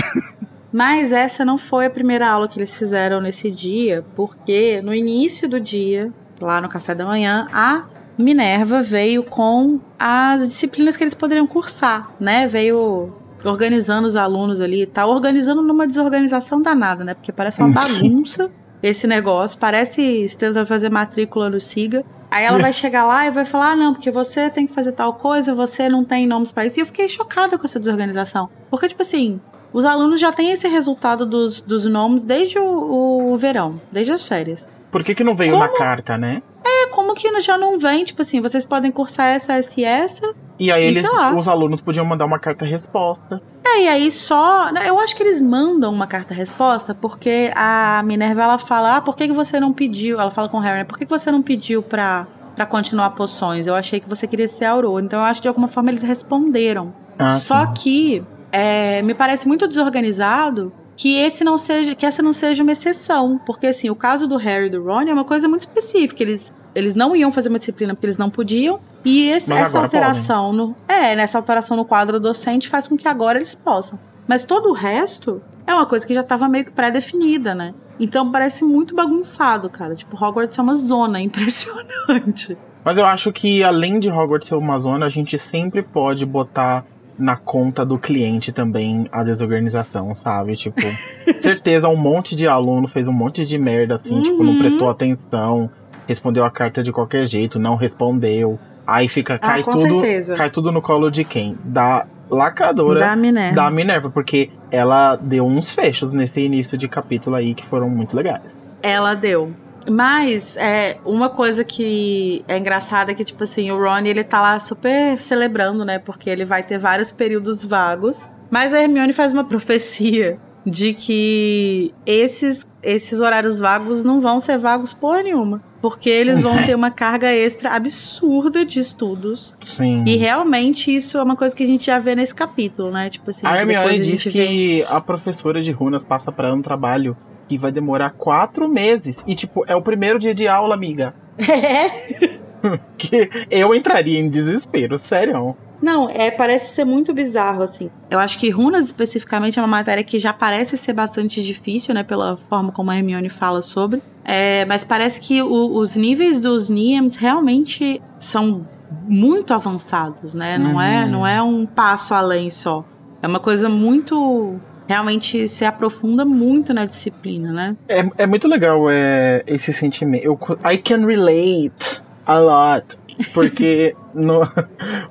[0.70, 5.48] Mas essa não foi a primeira aula que eles fizeram nesse dia, porque no início
[5.48, 7.84] do dia, lá no café da manhã, a
[8.18, 12.46] Minerva veio com as disciplinas que eles poderiam cursar, né?
[12.46, 13.14] Veio
[13.44, 17.14] organizando os alunos ali, tá organizando numa desorganização danada, né?
[17.14, 18.50] Porque parece uma bagunça
[18.82, 22.04] esse negócio, parece tentando fazer matrícula no SIGA.
[22.30, 24.92] Aí ela vai chegar lá e vai falar: ah, não, porque você tem que fazer
[24.92, 26.78] tal coisa, você não tem nomes para isso.
[26.78, 28.48] E eu fiquei chocada com essa desorganização.
[28.70, 29.40] Porque, tipo assim,
[29.72, 34.26] os alunos já têm esse resultado dos, dos nomes desde o, o verão, desde as
[34.26, 34.68] férias.
[34.90, 35.64] Por que, que não veio como?
[35.64, 36.42] na carta, né?
[36.64, 38.04] É, como que já não vem?
[38.04, 40.34] Tipo assim, vocês podem cursar essa, essa e essa.
[40.58, 41.04] E aí e eles,
[41.36, 43.40] os alunos podiam mandar uma carta-resposta.
[43.64, 44.70] É, e aí só.
[44.70, 49.28] Eu acho que eles mandam uma carta-resposta porque a Minerva ela fala: ah, por que,
[49.28, 50.20] que você não pediu?
[50.20, 52.26] Ela fala com o Harry, por que, que você não pediu pra,
[52.56, 53.66] pra continuar poções?
[53.66, 55.04] Eu achei que você queria ser Aurora.
[55.04, 56.92] Então eu acho que de alguma forma eles responderam.
[57.18, 57.72] Ah, só sim.
[57.74, 62.72] que é, me parece muito desorganizado que esse não seja que essa não seja uma
[62.72, 66.24] exceção, porque assim, o caso do Harry e do Ron é uma coisa muito específica,
[66.24, 70.50] eles eles não iam fazer uma disciplina porque eles não podiam, e esse, essa alteração
[70.50, 70.66] podem.
[70.66, 73.96] no é, nessa alteração no quadro docente faz com que agora eles possam.
[74.26, 77.74] Mas todo o resto é uma coisa que já estava meio que pré-definida, né?
[78.00, 79.94] Então parece muito bagunçado, cara.
[79.94, 82.58] Tipo, Hogwarts é uma zona impressionante.
[82.84, 86.84] Mas eu acho que além de Hogwarts ser uma zona, a gente sempre pode botar
[87.18, 90.56] na conta do cliente também a desorganização, sabe?
[90.56, 90.80] Tipo,
[91.42, 94.22] certeza um monte de aluno fez um monte de merda, assim, uhum.
[94.22, 94.58] tipo, não uhum.
[94.58, 95.68] prestou atenção,
[96.06, 98.58] respondeu a carta de qualquer jeito, não respondeu.
[98.86, 100.00] Aí fica, ah, cai tudo.
[100.00, 100.36] Certeza.
[100.36, 101.58] Cai tudo no colo de quem?
[101.64, 103.54] Da lacradora da Minerva.
[103.54, 108.14] da Minerva, porque ela deu uns fechos nesse início de capítulo aí que foram muito
[108.16, 108.42] legais.
[108.82, 109.52] Ela deu.
[109.90, 114.40] Mas é uma coisa que é engraçada é que, tipo assim, o Ron ele tá
[114.40, 115.98] lá super celebrando, né?
[115.98, 118.28] Porque ele vai ter vários períodos vagos.
[118.50, 124.58] Mas a Hermione faz uma profecia de que esses, esses horários vagos não vão ser
[124.58, 125.62] vagos por nenhuma.
[125.80, 129.56] Porque eles vão ter uma carga extra absurda de estudos.
[129.64, 130.02] Sim.
[130.06, 133.08] E realmente isso é uma coisa que a gente já vê nesse capítulo, né?
[133.08, 137.16] Tipo assim, a Hermione diz que a professora de runas passa para um trabalho
[137.48, 139.22] que vai demorar quatro meses.
[139.26, 141.14] E, tipo, é o primeiro dia de aula, amiga.
[141.38, 142.38] É.
[142.98, 145.56] que eu entraria em desespero, sério.
[145.80, 147.88] Não, é, parece ser muito bizarro, assim.
[148.10, 152.02] Eu acho que runas, especificamente, é uma matéria que já parece ser bastante difícil, né?
[152.02, 154.02] Pela forma como a Hermione fala sobre.
[154.24, 158.66] É, mas parece que o, os níveis dos Niems realmente são
[159.08, 160.58] muito avançados, né?
[160.58, 161.10] Não, é, uhum.
[161.10, 162.84] não é um passo além só.
[163.22, 164.56] É uma coisa muito
[164.88, 167.76] realmente se aprofunda muito na disciplina, né?
[167.86, 170.24] É, é muito legal é, esse sentimento.
[170.24, 172.98] Eu, I can relate a lot.
[173.34, 174.40] Porque no,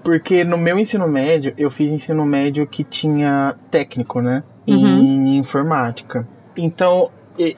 [0.04, 4.44] porque no meu ensino médio, eu fiz ensino médio que tinha técnico, né?
[4.68, 4.76] Uhum.
[4.76, 6.28] Em informática.
[6.58, 7.12] Então,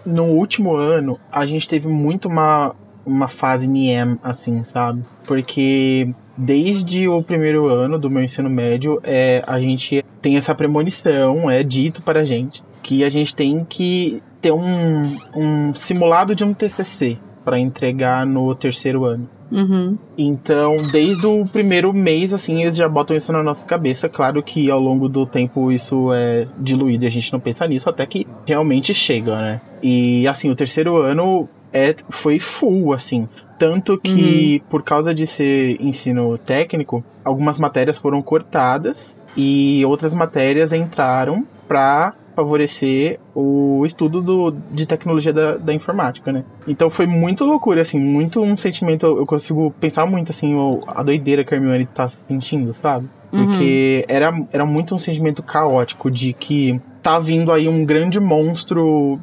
[0.06, 5.04] no último ano, a gente teve muito uma, uma fase NIEM, assim, sabe?
[5.26, 11.52] Porque desde o primeiro ano do meu ensino médio, é, a gente tem essa premonição,
[11.52, 16.46] é dito para a gente, que a gente tem que ter um, um simulado de
[16.46, 19.30] um TCC para entregar no terceiro ano.
[19.52, 19.98] Uhum.
[20.18, 24.08] Então, desde o primeiro mês, assim, eles já botam isso na nossa cabeça.
[24.08, 27.90] Claro que ao longo do tempo isso é diluído e a gente não pensa nisso
[27.90, 29.62] até que realmente chega, né?
[29.82, 33.28] E assim, o terceiro ano é, foi full, assim.
[33.60, 34.70] Tanto que, uhum.
[34.70, 42.14] por causa de ser ensino técnico, algumas matérias foram cortadas e outras matérias entraram para
[42.36, 46.45] favorecer o estudo do, de tecnologia da, da informática, né?
[46.66, 50.55] Então foi muito loucura, assim, muito um sentimento, eu consigo pensar muito, assim,
[50.88, 53.10] a doideira que a Hermione tá sentindo, sabe?
[53.30, 54.16] Porque uhum.
[54.16, 59.20] era, era muito um sentimento caótico de que tá vindo aí um grande monstro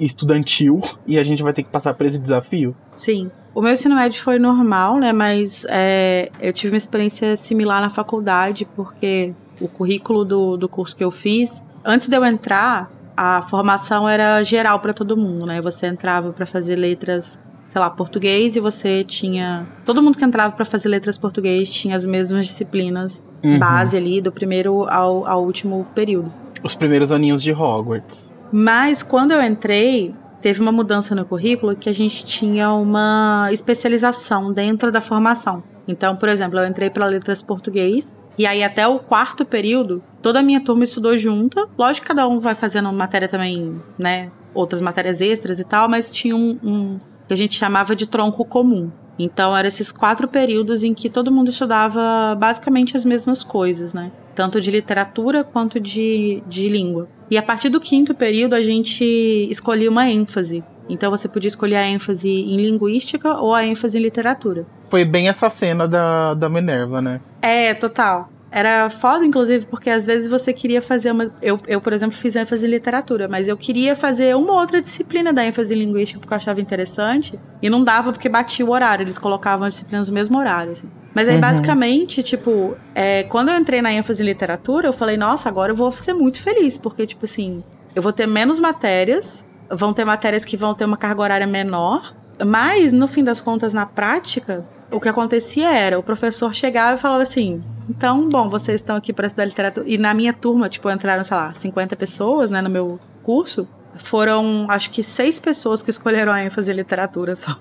[0.00, 2.74] estudantil e a gente vai ter que passar por esse desafio.
[2.94, 3.30] Sim.
[3.56, 5.14] O meu ensino médio foi normal, né?
[5.14, 10.94] Mas é, eu tive uma experiência similar na faculdade, porque o currículo do, do curso
[10.94, 15.58] que eu fiz, antes de eu entrar, a formação era geral para todo mundo, né?
[15.62, 17.40] Você entrava para fazer letras,
[17.70, 19.66] sei lá, português e você tinha.
[19.86, 23.58] Todo mundo que entrava para fazer letras português tinha as mesmas disciplinas uhum.
[23.58, 26.30] base ali, do primeiro ao, ao último período.
[26.62, 28.30] Os primeiros aninhos de Hogwarts.
[28.52, 30.14] Mas quando eu entrei,
[30.46, 35.60] teve uma mudança no currículo que a gente tinha uma especialização dentro da formação.
[35.88, 40.38] Então, por exemplo, eu entrei para letras português e aí até o quarto período, toda
[40.38, 41.66] a minha turma estudou junta.
[41.76, 46.12] Lógico que cada um vai fazendo matéria também, né, outras matérias extras e tal, mas
[46.12, 48.88] tinha um, um que a gente chamava de tronco comum.
[49.18, 54.12] Então, eram esses quatro períodos em que todo mundo estudava basicamente as mesmas coisas, né?
[54.36, 57.08] Tanto de literatura quanto de, de língua.
[57.30, 59.02] E a partir do quinto período, a gente
[59.50, 60.62] escolhia uma ênfase.
[60.88, 64.66] Então, você podia escolher a ênfase em linguística ou a ênfase em literatura.
[64.88, 67.20] Foi bem essa cena da, da Minerva, né?
[67.42, 68.28] É, total.
[68.50, 71.34] Era foda, inclusive, porque às vezes você queria fazer uma.
[71.42, 75.32] Eu, eu, por exemplo, fiz ênfase em literatura, mas eu queria fazer uma outra disciplina
[75.32, 77.38] da ênfase em linguística porque eu achava interessante.
[77.60, 80.88] E não dava porque batia o horário, eles colocavam as disciplinas no mesmo horário, assim.
[81.16, 81.40] Mas aí, uhum.
[81.40, 85.74] basicamente, tipo, é, quando eu entrei na ênfase em literatura, eu falei, nossa, agora eu
[85.74, 87.64] vou ser muito feliz, porque, tipo assim,
[87.94, 92.14] eu vou ter menos matérias, vão ter matérias que vão ter uma carga horária menor,
[92.44, 97.00] mas, no fim das contas, na prática, o que acontecia era, o professor chegava e
[97.00, 99.88] falava assim: então, bom, vocês estão aqui para estudar literatura.
[99.88, 103.66] E na minha turma, tipo, entraram, sei lá, 50 pessoas, né, no meu curso.
[103.94, 107.56] Foram, acho que, seis pessoas que escolheram a ênfase em literatura só.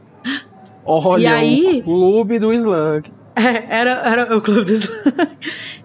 [0.85, 3.09] Olha, e aí, o clube do Slug.
[3.35, 5.03] É, era, era o clube do Slug.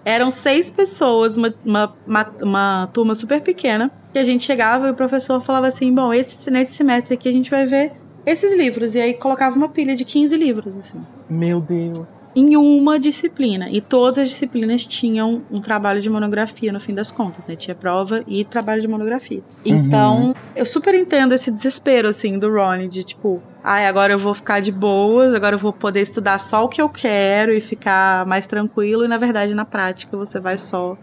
[0.03, 4.91] Eram seis pessoas, uma, uma, uma, uma, turma super pequena, que a gente chegava e
[4.91, 7.91] o professor falava assim: bom, esse, nesse semestre aqui a gente vai ver
[8.25, 8.95] esses livros.
[8.95, 11.01] E aí colocava uma pilha de 15 livros, assim.
[11.29, 12.20] Meu Deus.
[12.35, 13.69] Em uma disciplina.
[13.69, 17.55] E todas as disciplinas tinham um trabalho de monografia, no fim das contas, né?
[17.55, 19.41] Tinha prova e trabalho de monografia.
[19.65, 20.33] Então, uhum.
[20.55, 24.61] eu super entendo esse desespero, assim, do Ronnie, de tipo, ai, agora eu vou ficar
[24.61, 28.47] de boas, agora eu vou poder estudar só o que eu quero e ficar mais
[28.47, 29.03] tranquilo.
[29.03, 30.97] E na verdade, na prática, você vai só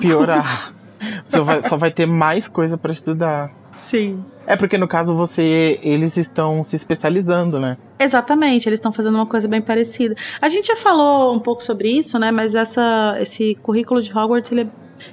[0.00, 0.72] piorar.
[1.26, 3.50] Você vai, só vai ter mais coisa para estudar.
[3.72, 4.24] Sim.
[4.46, 7.76] É porque no caso você, eles estão se especializando, né?
[7.98, 10.14] Exatamente, eles estão fazendo uma coisa bem parecida.
[10.40, 12.30] A gente já falou um pouco sobre isso, né?
[12.30, 14.68] Mas essa, esse currículo de Hogwarts ele,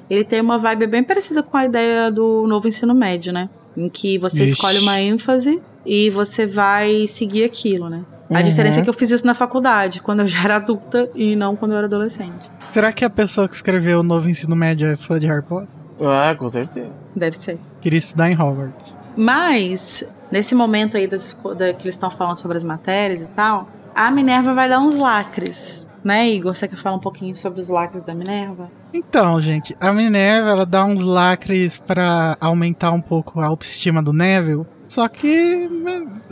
[0.10, 3.50] ele tem uma vibe bem parecida com a ideia do novo ensino médio, né?
[3.76, 4.54] Em que você Ixi.
[4.54, 8.06] escolhe uma ênfase e você vai seguir aquilo, né?
[8.30, 8.44] A uhum.
[8.44, 11.56] diferença é que eu fiz isso na faculdade, quando eu já era adulta e não
[11.56, 12.50] quando eu era adolescente.
[12.72, 15.77] Será que a pessoa que escreveu o novo ensino médio é fã de Harry Potter?
[16.00, 16.92] Ah, com certeza.
[17.16, 17.60] Deve ser.
[17.82, 18.96] Queria estudar em Hogwarts.
[19.16, 23.68] Mas, nesse momento aí das, da, que eles estão falando sobre as matérias e tal,
[23.96, 25.88] a Minerva vai dar uns lacres.
[26.04, 26.56] Né, Igor?
[26.56, 28.72] Você quer falar um pouquinho sobre os lacres da Minerva?
[28.94, 34.14] Então, gente, a Minerva ela dá uns lacres para aumentar um pouco a autoestima do
[34.14, 34.66] Neville.
[34.88, 35.70] Só que,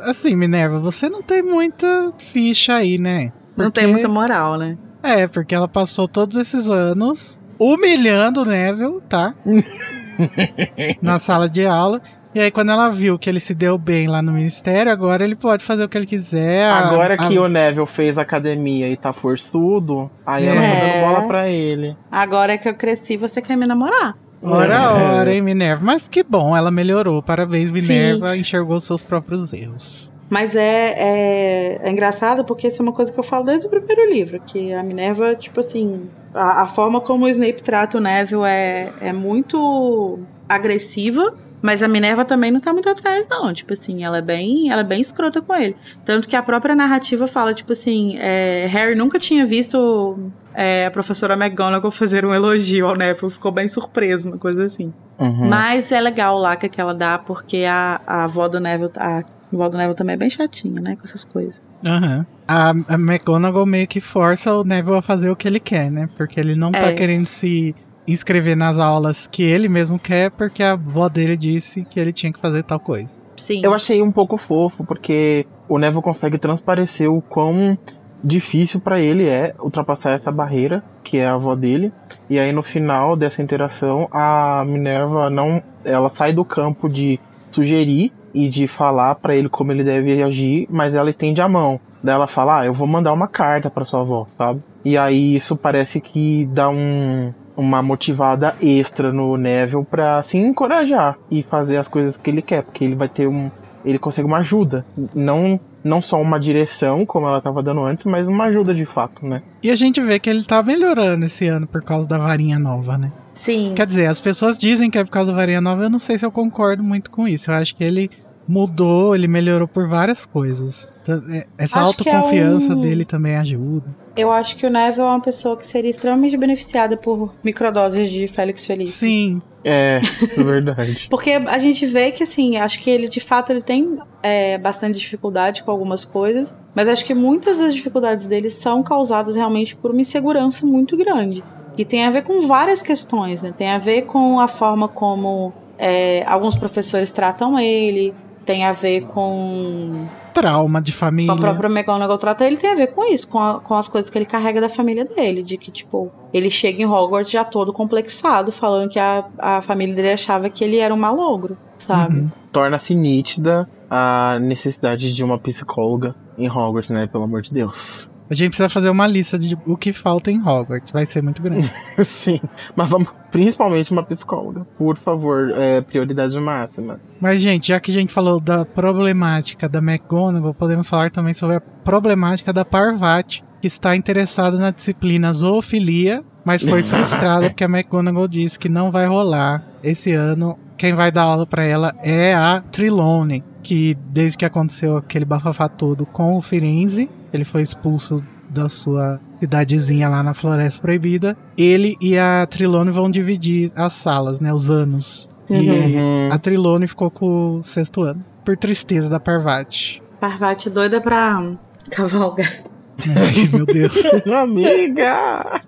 [0.02, 3.34] assim, Minerva, você não tem muita ficha aí, né?
[3.50, 3.64] Porque...
[3.64, 4.78] Não tem muita moral, né?
[5.04, 9.34] É, porque ela passou todos esses anos humilhando o Neville, tá?
[11.02, 12.02] Na sala de aula.
[12.34, 15.38] E aí, quando ela viu que ele se deu bem lá no ministério, agora ele
[15.38, 16.70] pode fazer o que ele quiser.
[16.70, 17.42] Agora a, que a...
[17.42, 20.50] o Neville fez academia e tá forçudo, aí é.
[20.50, 21.96] ela tá dando bola pra ele.
[22.12, 24.16] Agora que eu cresci, você quer me namorar.
[24.42, 25.20] Ora, é.
[25.20, 25.84] ora, hein, Minerva.
[25.84, 27.24] Mas que bom, ela melhorou.
[27.24, 28.34] Parabéns, Minerva.
[28.34, 28.40] Sim.
[28.42, 30.12] Enxergou seus próprios erros.
[30.30, 33.70] Mas é, é, é, engraçado porque isso é uma coisa que eu falo desde o
[33.70, 38.02] primeiro livro, que a Minerva, tipo assim, a, a forma como o Snape trata o
[38.02, 40.20] Neville é, é muito
[40.50, 43.52] agressiva, mas a Minerva também não tá muito atrás, não.
[43.52, 45.76] Tipo assim, ela é bem, ela é bem escrota com ele.
[46.04, 50.18] Tanto que a própria narrativa fala, tipo assim, é, Harry nunca tinha visto
[50.54, 54.94] é, a professora McGonagall fazer um elogio ao Neville, ficou bem surpreso, uma coisa assim.
[55.20, 55.48] Uhum.
[55.48, 59.24] Mas é legal lá que ela dá, porque a, a avó do Neville, a
[59.56, 61.62] avó do Neville também é bem chatinha, né, com essas coisas.
[61.84, 62.18] Aham.
[62.18, 62.26] Uhum.
[62.48, 66.08] A, a McGonagall meio que força o Neville a fazer o que ele quer, né,
[66.16, 66.94] porque ele não tá é.
[66.94, 67.76] querendo se
[68.08, 72.32] inscrever nas aulas que ele mesmo quer, porque a avó dele disse que ele tinha
[72.32, 73.12] que fazer tal coisa.
[73.38, 73.62] Sim.
[73.64, 77.78] Eu achei um pouco fofo, porque o Neville consegue transparecer o quão
[78.24, 81.92] difícil para ele é ultrapassar essa barreira, que é a avó dele.
[82.30, 87.20] E aí no final dessa interação, a Minerva não, ela sai do campo de
[87.52, 91.80] sugerir e de falar para ele como ele deve agir, mas ela estende a mão.
[92.04, 94.62] Daí ela fala: "Ah, eu vou mandar uma carta para sua avó", sabe?
[94.84, 101.18] E aí isso parece que dá um uma motivada extra no Neville para se encorajar
[101.32, 103.50] e fazer as coisas que ele quer, porque ele vai ter um
[103.86, 108.28] ele consegue uma ajuda, não não só uma direção, como ela estava dando antes, mas
[108.28, 109.44] uma ajuda de fato, né?
[109.62, 112.98] E a gente vê que ele tá melhorando esse ano por causa da varinha nova,
[112.98, 113.12] né?
[113.36, 113.74] Sim.
[113.76, 116.18] Quer dizer, as pessoas dizem que é por causa da varinha nova, eu não sei
[116.18, 117.52] se eu concordo muito com isso.
[117.52, 118.10] Eu acho que ele
[118.48, 120.88] mudou, ele melhorou por várias coisas.
[121.08, 123.86] É, essa Acho é autoconfiança um- dele também ajuda.
[124.18, 128.28] Eu acho que o Neville é uma pessoa que seria extremamente beneficiada por microdoses de
[128.30, 128.90] Félix Feliz.
[128.92, 130.00] Sim, É,
[130.38, 131.08] é verdade.
[131.12, 135.00] Porque a gente vê que, assim, acho que ele de fato ele tem é, bastante
[135.00, 139.92] dificuldade com algumas coisas, mas acho que muitas das dificuldades dele são causadas realmente por
[139.92, 141.44] uma insegurança muito grande.
[141.78, 143.54] E tem a ver com várias questões, né?
[143.56, 148.14] Tem a ver com a forma como é, alguns professores tratam ele,
[148.46, 151.34] tem a ver com trauma de com família.
[151.34, 154.10] a própria McGonagall trata ele tem a ver com isso, com, a- com as coisas
[154.10, 155.42] que ele carrega da família dele.
[155.44, 159.96] De que, tipo, ele chega em Hogwarts já todo complexado, falando que a, a família
[159.96, 162.20] dele achava que ele era um malogro, sabe?
[162.20, 162.30] Uhum.
[162.52, 167.08] Torna-se nítida a necessidade de uma psicóloga em Hogwarts, né?
[167.08, 168.10] Pelo amor de Deus.
[168.30, 170.92] A gente precisa fazer uma lista de o que falta em Hogwarts.
[170.92, 171.72] Vai ser muito grande.
[172.04, 172.42] Sim,
[172.76, 174.66] mas vamos principalmente uma psicóloga.
[174.78, 177.00] Por favor, é prioridade máxima.
[177.22, 181.58] Mas, gente, já que a gente falou da problemática da McGonagall, podemos falar também sobre
[181.58, 187.70] a problemática da Parvati, que está interessada na disciplina zoofilia, mas foi frustrada porque a
[187.70, 190.58] McGonagall disse que não vai rolar esse ano.
[190.78, 195.70] Quem vai dar aula para ela é a Trelawney, que desde que aconteceu aquele bafafá
[195.70, 201.36] todo com o Firenze, ele foi expulso da sua cidadezinha lá na Floresta Proibida.
[201.58, 205.30] Ele e a Trelawney vão dividir as salas, né, os anos.
[205.50, 206.30] E Uhum.
[206.32, 208.24] a Trilone ficou com o sexto ano.
[208.44, 210.02] Por tristeza da Parvati.
[210.20, 211.54] Parvati doida pra
[211.92, 212.52] cavalgar.
[213.00, 214.02] Ai, meu Deus.
[214.26, 215.62] Amiga!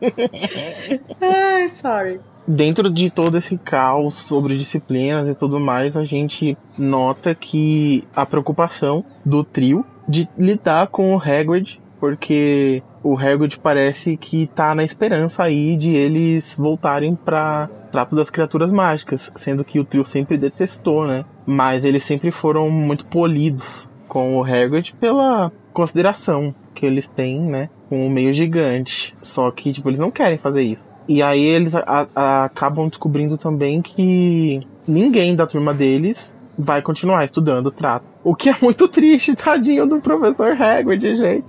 [1.21, 2.19] Ai, sorry.
[2.47, 8.25] Dentro de todo esse caos sobre disciplinas e tudo mais, a gente nota que a
[8.25, 14.83] preocupação do trio de lidar com o Hagrid, porque o Hagrid parece que tá na
[14.83, 20.37] esperança aí de eles voltarem pra trato das criaturas mágicas, sendo que o trio sempre
[20.37, 21.25] detestou, né?
[21.45, 27.69] Mas eles sempre foram muito polidos com o Hagrid pela consideração que eles têm, né,
[27.89, 29.13] com o meio gigante.
[29.17, 30.87] Só que, tipo, eles não querem fazer isso.
[31.07, 37.23] E aí eles a- a- acabam descobrindo também que ninguém da turma deles vai continuar
[37.23, 38.05] estudando trato.
[38.27, 41.47] O que é muito triste, tadinho do professor Hagrid, gente.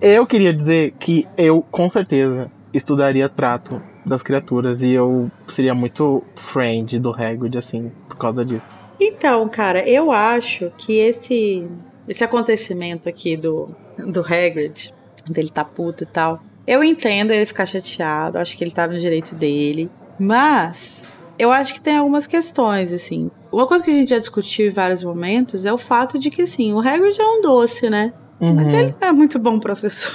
[0.00, 6.24] Eu queria dizer que eu, com certeza, estudaria trato das criaturas e eu seria muito
[6.34, 8.78] friend do Hagrid, assim, por causa disso.
[8.98, 11.68] Então, cara, eu acho que esse
[12.08, 14.94] esse acontecimento aqui do, do Hagrid,
[15.28, 18.98] dele tá puto e tal, eu entendo ele ficar chateado, acho que ele tá no
[18.98, 23.30] direito dele, mas eu acho que tem algumas questões, assim.
[23.52, 26.42] Uma coisa que a gente já discutiu em vários momentos é o fato de que,
[26.42, 28.12] assim, o Hagrid é um doce, né?
[28.40, 28.74] Mas Uhum.
[28.78, 30.12] ele não é muito bom professor.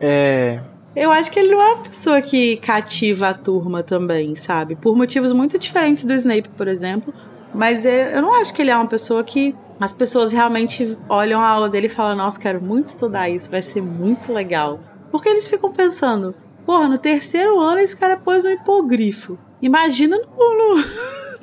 [0.00, 0.60] É.
[0.94, 4.74] Eu acho que ele não é uma pessoa que cativa a turma também, sabe?
[4.74, 7.12] Por motivos muito diferentes do Snape, por exemplo.
[7.54, 11.40] Mas eu eu não acho que ele é uma pessoa que as pessoas realmente olham
[11.40, 14.80] a aula dele e falam: Nossa, quero muito estudar isso, vai ser muito legal.
[15.10, 16.34] Porque eles ficam pensando:
[16.64, 19.38] Porra, no terceiro ano esse cara pôs um hipogrifo.
[19.66, 20.24] Imagina no-
[20.76, 20.84] no-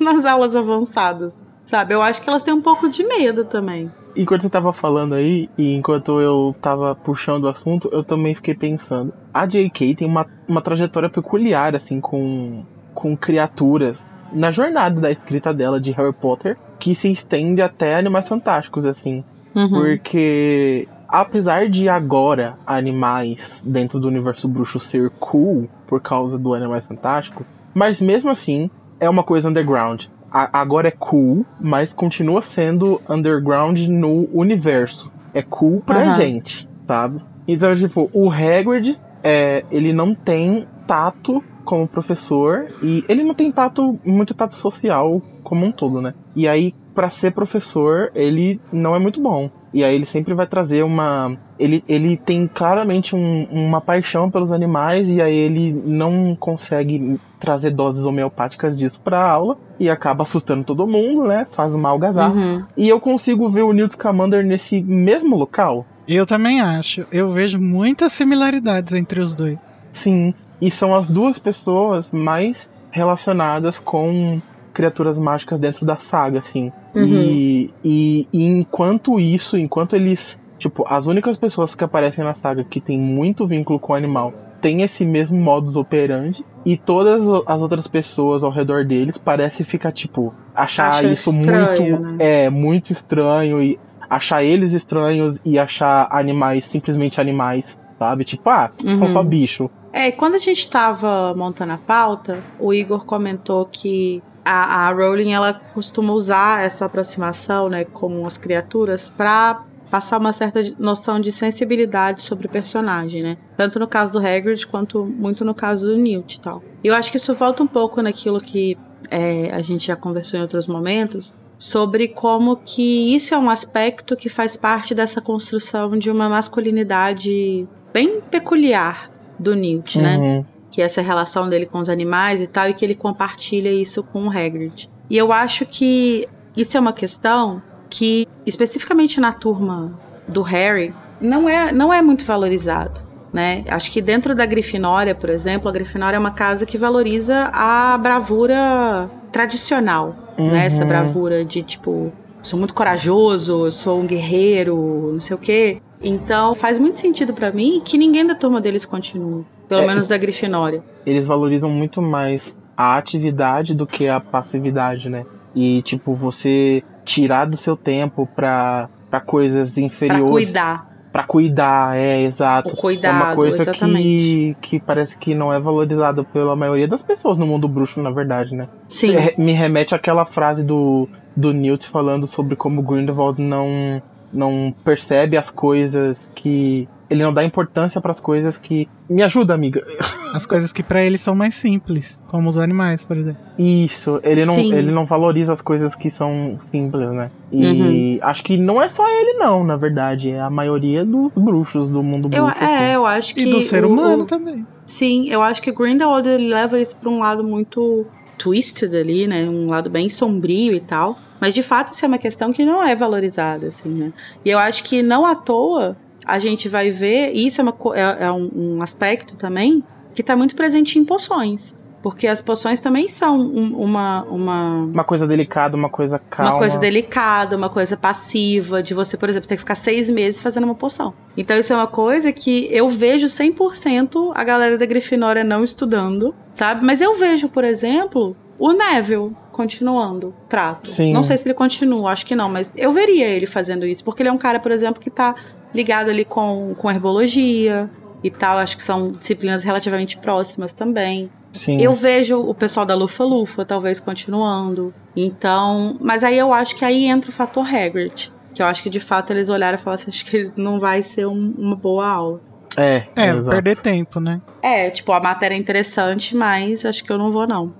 [0.04, 1.94] nas aulas avançadas, sabe?
[1.94, 3.90] Eu acho que elas têm um pouco de medo também.
[4.16, 8.54] Enquanto você tava falando aí, e enquanto eu tava puxando o assunto, eu também fiquei
[8.54, 9.12] pensando.
[9.32, 9.94] A J.K.
[9.96, 12.62] tem uma, uma trajetória peculiar, assim, com,
[12.94, 13.98] com criaturas.
[14.32, 19.24] Na jornada da escrita dela de Harry Potter, que se estende até Animais Fantásticos, assim.
[19.52, 19.68] Uhum.
[19.68, 26.86] Porque, apesar de agora animais dentro do universo bruxo ser cool por causa do Animais
[26.86, 28.70] Fantásticos, mas mesmo assim
[29.00, 30.04] é uma coisa underground.
[30.30, 35.12] A- agora é cool, mas continua sendo underground no universo.
[35.32, 36.10] É cool pra Aham.
[36.12, 37.20] gente, sabe?
[37.46, 43.50] Então, tipo, o Hagrid, é, ele não tem tato como professor e ele não tem
[43.50, 46.14] tato, muito tato social como um todo, né?
[46.36, 49.50] E aí, pra ser professor, ele não é muito bom.
[49.72, 51.36] E aí ele sempre vai trazer uma.
[51.58, 57.70] Ele, ele tem claramente um- uma paixão pelos animais, e aí ele não consegue trazer
[57.70, 61.46] doses homeopáticas disso pra aula, e acaba assustando todo mundo, né?
[61.52, 62.32] Faz uma algazarra.
[62.34, 62.64] Uhum.
[62.76, 65.84] E eu consigo ver o Newt Scamander nesse mesmo local.
[66.06, 67.06] Eu também acho.
[67.10, 69.58] Eu vejo muitas similaridades entre os dois.
[69.92, 74.40] Sim, E são as duas pessoas mais relacionadas com
[74.72, 76.72] criaturas mágicas dentro da saga, assim.
[76.94, 77.04] Uhum.
[77.04, 80.40] E, e, e enquanto isso, enquanto eles.
[80.58, 84.32] Tipo, as únicas pessoas que aparecem na saga que tem muito vínculo com o animal
[84.62, 86.44] têm esse mesmo modus operandi.
[86.64, 91.98] E todas as outras pessoas ao redor deles parecem ficar, tipo, achar Acha isso estranho,
[92.00, 92.12] muito.
[92.14, 92.44] né?
[92.44, 93.62] É, muito estranho.
[93.62, 93.78] E
[94.08, 98.24] achar eles estranhos e achar animais simplesmente animais, sabe?
[98.24, 99.08] Tipo, ah, são Uhum.
[99.12, 99.70] só bicho.
[99.96, 105.32] É, quando a gente tava montando a pauta, o Igor comentou que a, a Rowling
[105.32, 109.62] ela costuma usar essa aproximação, né, com as criaturas pra
[109.92, 113.36] passar uma certa noção de sensibilidade sobre o personagem, né?
[113.56, 116.60] Tanto no caso do Hagrid quanto muito no caso do Newt e tal.
[116.82, 118.76] Eu acho que isso volta um pouco naquilo que
[119.08, 124.16] é, a gente já conversou em outros momentos sobre como que isso é um aspecto
[124.16, 129.13] que faz parte dessa construção de uma masculinidade bem peculiar
[129.44, 130.16] do Newt, né?
[130.18, 130.44] Uhum.
[130.70, 134.02] Que é essa relação dele com os animais e tal, e que ele compartilha isso
[134.02, 134.90] com o Hagrid.
[135.08, 136.26] E eu acho que
[136.56, 139.96] isso é uma questão que, especificamente na turma
[140.26, 143.02] do Harry, não é, não é muito valorizado.
[143.32, 143.64] Né?
[143.68, 147.98] Acho que dentro da Grifinória, por exemplo, a Grifinória é uma casa que valoriza a
[147.98, 150.66] bravura tradicional, né?
[150.66, 150.88] Essa Uhum.
[150.88, 155.82] bravura de tipo, sou muito corajoso, sou um guerreiro, não sei o quê.
[156.02, 160.08] Então faz muito sentido pra mim que ninguém da turma deles continue, pelo É, menos
[160.08, 160.82] da Grifinória.
[161.06, 165.24] eles valorizam muito mais a atividade do que a passividade, né?
[165.54, 170.30] E, tipo, você tirar do seu tempo pra, pra coisas Pra inferiores.
[170.30, 170.92] cuidar.
[171.12, 172.74] Pra cuidar, é, exato.
[172.74, 174.56] O cuidado, é uma coisa que, exatamente.
[174.60, 178.52] que parece que não é valorizada pela maioria das pessoas no mundo bruxo, na verdade,
[178.56, 178.66] né?
[178.88, 179.14] Sim.
[179.38, 184.02] Me remete àquela frase do, do Newt falando sobre como Grindelwald não,
[184.34, 186.88] não percebe as coisas que.
[187.10, 188.88] Ele não dá importância pras coisas que.
[189.08, 189.82] Me ajuda, amiga.
[190.34, 193.40] As coisas que pra eles são mais simples, como os animais, por exemplo.
[193.56, 194.74] Isso, ele não, Sim.
[194.74, 197.30] ele não valoriza as coisas que são simples, né?
[197.52, 200.30] E acho que não é só ele, não, na verdade.
[200.30, 202.64] É a maioria dos bruxos do mundo Eu, bruxo.
[202.64, 202.94] é, assim.
[202.94, 203.42] eu acho que.
[203.42, 204.66] E do ser humano o- também.
[204.86, 208.04] Sim, eu acho que Grindelwald ele leva isso pra um lado muito
[208.38, 209.48] twisted ali, né?
[209.48, 211.18] Um lado bem sombrio e tal.
[211.40, 214.12] Mas de fato isso é uma questão que não é valorizada, assim, né?
[214.44, 215.96] E eu acho que não à toa
[216.26, 219.84] a gente vai ver, e isso é, uma, é, é um, um aspecto também
[220.14, 221.74] que tá muito presente em poções.
[222.04, 226.52] Porque as poções também são um- uma, uma, Uma coisa delicada, uma coisa calma.
[226.52, 230.38] uma coisa delicada, uma coisa passiva, de você, por exemplo, ter que ficar seis meses
[230.42, 231.14] fazendo uma poção.
[231.34, 236.34] Então isso é uma coisa que eu vejo 100% a galera da Grifinória não estudando,
[236.52, 236.84] sabe?
[236.84, 240.86] Mas eu vejo, por exemplo, o Neville continuando trato.
[240.90, 241.10] Sim.
[241.10, 244.20] Não sei se ele continua, acho que não, mas eu veria ele fazendo isso, porque
[244.20, 245.34] ele é um cara, por exemplo, que tá
[245.74, 247.88] ligado ali com, com herbologia
[248.22, 251.30] e tal, acho que são disciplinas relativamente próximas também.
[251.54, 251.80] Sim.
[251.80, 254.92] Eu vejo o pessoal da Lufa Lufa talvez continuando.
[255.16, 258.30] Então, mas aí eu acho que aí entra o fator Hagrid.
[258.52, 261.02] Que eu acho que de fato eles olharam e falaram assim: acho que não vai
[261.02, 262.40] ser um- uma boa aula.
[262.76, 263.50] É, É, exato.
[263.50, 264.42] perder tempo, né?
[264.60, 267.72] É, tipo, a matéria é interessante, mas acho que eu não vou, não.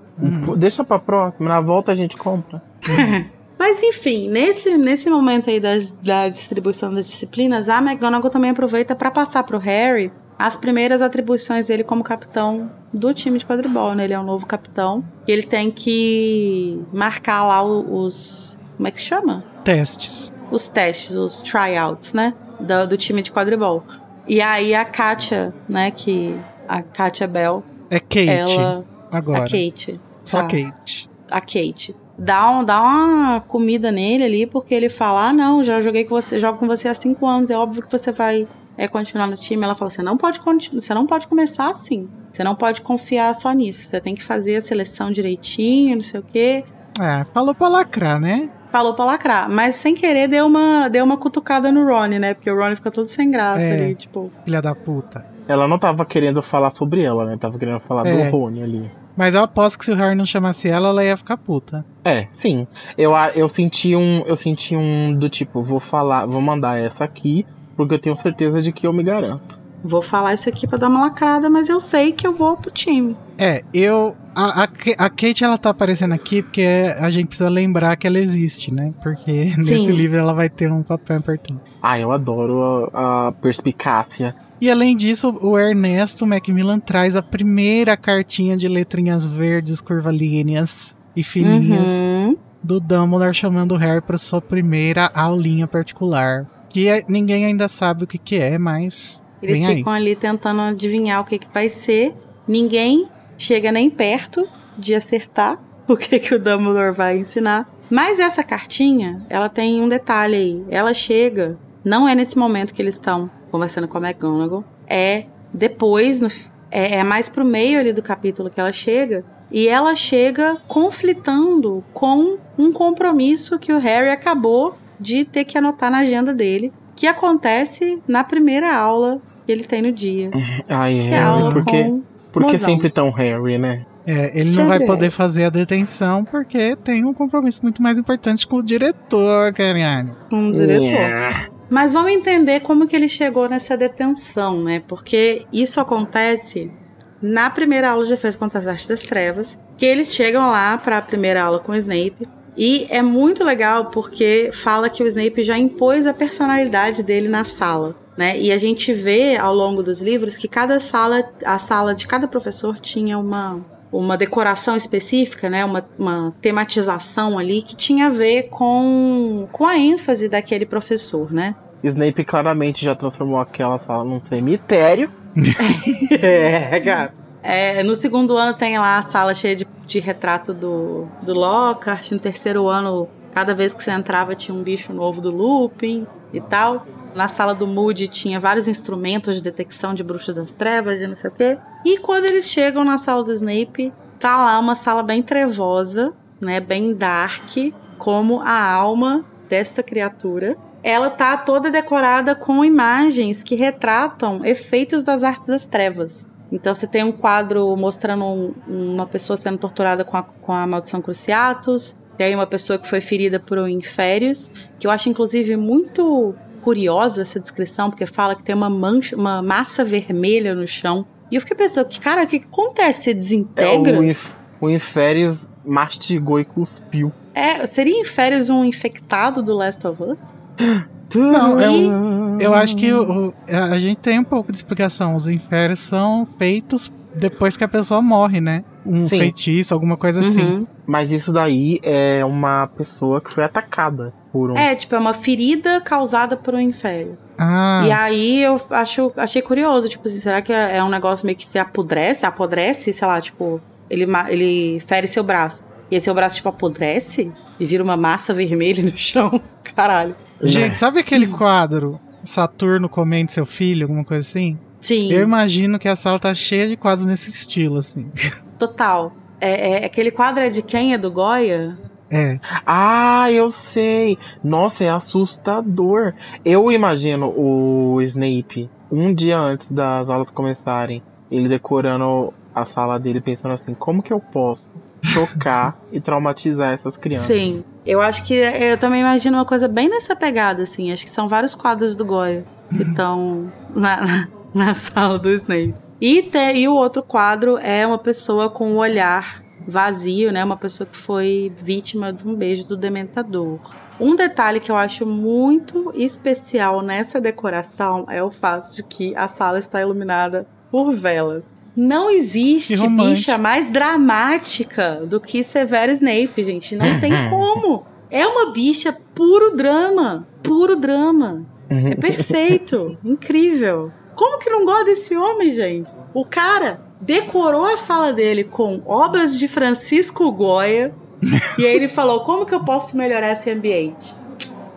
[0.45, 2.63] Pô, Deixa pra próxima, na volta a gente compra.
[3.57, 8.93] Mas enfim, nesse, nesse momento aí das, da distribuição das disciplinas, a McGonagall também aproveita
[8.95, 14.03] para passar pro Harry as primeiras atribuições dele como capitão do time de quadribol, né?
[14.03, 18.57] Ele é um novo capitão e ele tem que marcar lá os.
[18.75, 19.43] Como é que chama?
[19.63, 20.33] Testes.
[20.51, 22.33] os testes, os tryouts, né?
[22.59, 23.83] Do, do time de quadribol.
[24.27, 25.91] E aí a Katia, né?
[25.91, 26.35] Que
[26.67, 28.27] a Katia Bell, É Kate.
[28.29, 28.85] ela.
[29.11, 29.39] agora.
[29.39, 29.99] A Kate.
[30.23, 30.47] Só tá.
[30.47, 31.09] Kate.
[31.31, 31.95] A Kate.
[32.17, 36.15] Dá, um, dá uma comida nele ali, porque ele fala: Ah, não, já joguei com
[36.15, 39.35] você, jogo com você há cinco anos, é óbvio que você vai é, continuar no
[39.37, 39.63] time.
[39.63, 40.39] Ela fala: Você não pode
[40.73, 42.09] você não pode começar assim.
[42.31, 43.87] Você não pode confiar só nisso.
[43.87, 46.63] Você tem que fazer a seleção direitinho, não sei o quê.
[46.99, 48.49] É, falou pra lacrar, né?
[48.71, 52.33] falou pra lacrar, mas sem querer deu uma, deu uma cutucada no Ronnie, né?
[52.33, 53.85] Porque o Ronnie fica todo sem graça É.
[53.85, 54.29] ali, tipo.
[54.43, 55.25] Filha da puta.
[55.47, 57.37] Ela não tava querendo falar sobre ela, né?
[57.39, 58.11] Tava querendo falar É.
[58.29, 58.91] do Rony ali.
[59.15, 61.85] Mas eu aposto que se o Harry não chamasse ela, ela ia ficar puta.
[62.03, 62.67] É, sim.
[62.97, 64.23] Eu, a- eu senti um.
[64.25, 67.45] Eu senti um do tipo, vou falar, vou mandar essa aqui,
[67.75, 69.59] porque eu tenho certeza de que eu me garanto.
[69.83, 72.71] Vou falar isso aqui pra dar uma lacrada, mas eu sei que eu vou pro
[72.71, 73.15] time.
[73.37, 74.15] É, eu.
[74.35, 74.67] A, a,
[75.05, 76.65] a Kate, ela tá aparecendo aqui porque
[76.99, 78.91] a gente precisa lembrar que ela existe, né?
[79.03, 81.61] Porque nesse livro ela vai ter um papel importante.
[81.83, 84.35] Ah, eu adoro a, a perspicácia.
[84.59, 91.21] E além disso, o Ernesto Macmillan traz a primeira cartinha de letrinhas verdes curvilíneas e
[91.23, 92.37] fininhas Uhum.
[92.63, 96.47] do Dumbledore chamando o Harry para sua primeira aulinha particular.
[96.75, 99.23] Que é- ninguém ainda sabe o que, que é, mas.
[99.41, 99.77] Eles vem aí.
[99.77, 102.13] ficam ali tentando adivinhar o que, que vai ser.
[102.45, 103.07] Ninguém
[103.37, 104.45] chega nem perto
[104.77, 105.57] de acertar
[105.87, 107.65] o que, que o Dumbledore vai ensinar.
[107.89, 110.65] Mas essa cartinha, ela tem um detalhe aí.
[110.69, 116.19] Ela chega, não é nesse momento que eles estão conversando com a McGonagall, é depois,
[116.19, 116.27] no,
[116.69, 119.23] é, é, mais pro meio ali do capítulo que ela chega.
[119.49, 125.91] E ela chega conflitando com um compromisso que o Harry acabou de ter que anotar
[125.91, 130.31] na agenda dele, que acontece na primeira aula que ele tem no dia.
[130.67, 132.01] Ai, Harry, é porque,
[132.31, 133.85] porque sempre tão Harry, né?
[134.07, 138.45] É, ele não vai poder fazer a detenção porque tem um compromisso muito mais importante
[138.45, 140.11] com o diretor, Kariane.
[140.29, 140.83] Com o diretor.
[140.83, 141.49] Yeah.
[141.69, 144.83] Mas vamos entender como que ele chegou nessa detenção, né?
[144.87, 146.71] Porque isso acontece
[147.19, 150.99] na primeira aula de defesa contra as artes das trevas, que eles chegam lá para
[150.99, 152.27] a primeira aula com o Snape.
[152.57, 157.43] E é muito legal porque fala que o Snape já impôs a personalidade dele na
[157.43, 157.95] sala.
[158.17, 158.39] Né?
[158.39, 162.27] E a gente vê ao longo dos livros que cada sala, a sala de cada
[162.27, 163.59] professor tinha uma,
[163.91, 169.77] uma decoração específica, né, uma, uma tematização ali que tinha a ver com, com a
[169.77, 171.55] ênfase daquele professor, né?
[171.83, 175.11] Snape claramente já transformou aquela sala num cemitério.
[176.21, 177.24] é, cara.
[177.47, 182.11] É, no segundo ano tem lá a sala cheia de, de retrato do, do Lockhart.
[182.11, 186.41] No terceiro ano, cada vez que você entrava, tinha um bicho novo do Lupin e
[186.41, 186.87] tal.
[187.13, 191.13] Na sala do Moody tinha vários instrumentos de detecção de bruxas das trevas, de não
[191.13, 191.57] sei o quê.
[191.85, 196.59] E quando eles chegam na sala do Snape, tá lá uma sala bem trevosa, né,
[196.59, 197.55] bem dark,
[197.99, 200.57] como a alma desta criatura.
[200.81, 206.27] Ela tá toda decorada com imagens que retratam efeitos das artes das trevas.
[206.51, 210.65] Então você tem um quadro mostrando um, uma pessoa sendo torturada com a, com a
[210.65, 215.55] maldição Cruciatus, tem uma pessoa que foi ferida por um Inférios, que eu acho inclusive
[215.57, 221.05] muito curiosa essa descrição, porque fala que tem uma mancha, uma massa vermelha no chão.
[221.31, 223.03] E eu fiquei pensando, que cara, o que, que acontece?
[223.03, 223.97] Você desintegra?
[223.97, 227.11] É, o, inf o Inférios mastigou e cuspiu.
[227.33, 230.33] É, seria Inférios um infectado do Last of Us?
[231.19, 235.15] Não, eu, eu acho que o, a gente tem um pouco de explicação.
[235.15, 238.63] Os inférios são feitos depois que a pessoa morre, né?
[238.85, 239.17] Um Sim.
[239.17, 240.41] feitiço, alguma coisa assim.
[240.41, 240.55] uhum.
[240.57, 240.67] assim.
[240.85, 244.57] Mas isso daí é uma pessoa que foi atacada por um.
[244.57, 247.17] É, tipo, é uma ferida causada por um infério.
[247.37, 247.83] Ah.
[247.85, 251.37] E aí eu acho, achei curioso, tipo assim, será que é, é um negócio meio
[251.37, 253.59] que se apodrece, apodrece, sei lá, tipo,
[253.89, 255.63] ele, ele fere seu braço.
[255.89, 259.41] E aí seu braço, tipo, apodrece e vira uma massa vermelha no chão.
[259.75, 260.15] Caralho.
[260.41, 264.57] Gente, sabe aquele quadro Saturno comendo seu filho, alguma coisa assim?
[264.81, 265.11] Sim.
[265.11, 268.11] Eu imagino que a sala tá cheia de quadros nesse estilo, assim.
[268.59, 269.13] Total.
[269.41, 270.93] É, é, aquele quadro é de quem?
[270.93, 271.77] É do Goya?
[272.11, 272.39] É.
[272.65, 274.17] Ah, eu sei.
[274.43, 276.13] Nossa, é assustador.
[276.43, 283.19] Eu imagino o Snape um dia antes das aulas começarem, ele decorando a sala dele,
[283.19, 284.65] pensando assim: como que eu posso
[285.03, 287.27] chocar e traumatizar essas crianças?
[287.27, 287.63] Sim.
[287.85, 290.91] Eu acho que eu também imagino uma coisa bem nessa pegada, assim.
[290.91, 295.75] Acho que são vários quadros do Goya que estão na, na sala do Snape.
[296.01, 300.43] E, te, e o outro quadro é uma pessoa com o um olhar vazio, né?
[300.43, 303.59] Uma pessoa que foi vítima de um beijo do dementador.
[303.99, 309.27] Um detalhe que eu acho muito especial nessa decoração é o fato de que a
[309.27, 311.55] sala está iluminada por velas.
[311.75, 316.75] Não existe bicha mais dramática do que Severo Snape, gente.
[316.75, 317.85] Não tem como.
[318.09, 320.25] É uma bicha puro drama.
[320.41, 321.45] Puro drama.
[321.69, 322.97] É perfeito.
[323.03, 323.91] incrível.
[324.15, 325.91] Como que não gosta desse homem, gente?
[326.13, 330.93] O cara decorou a sala dele com obras de Francisco Goya.
[331.59, 334.15] e aí ele falou: como que eu posso melhorar esse ambiente?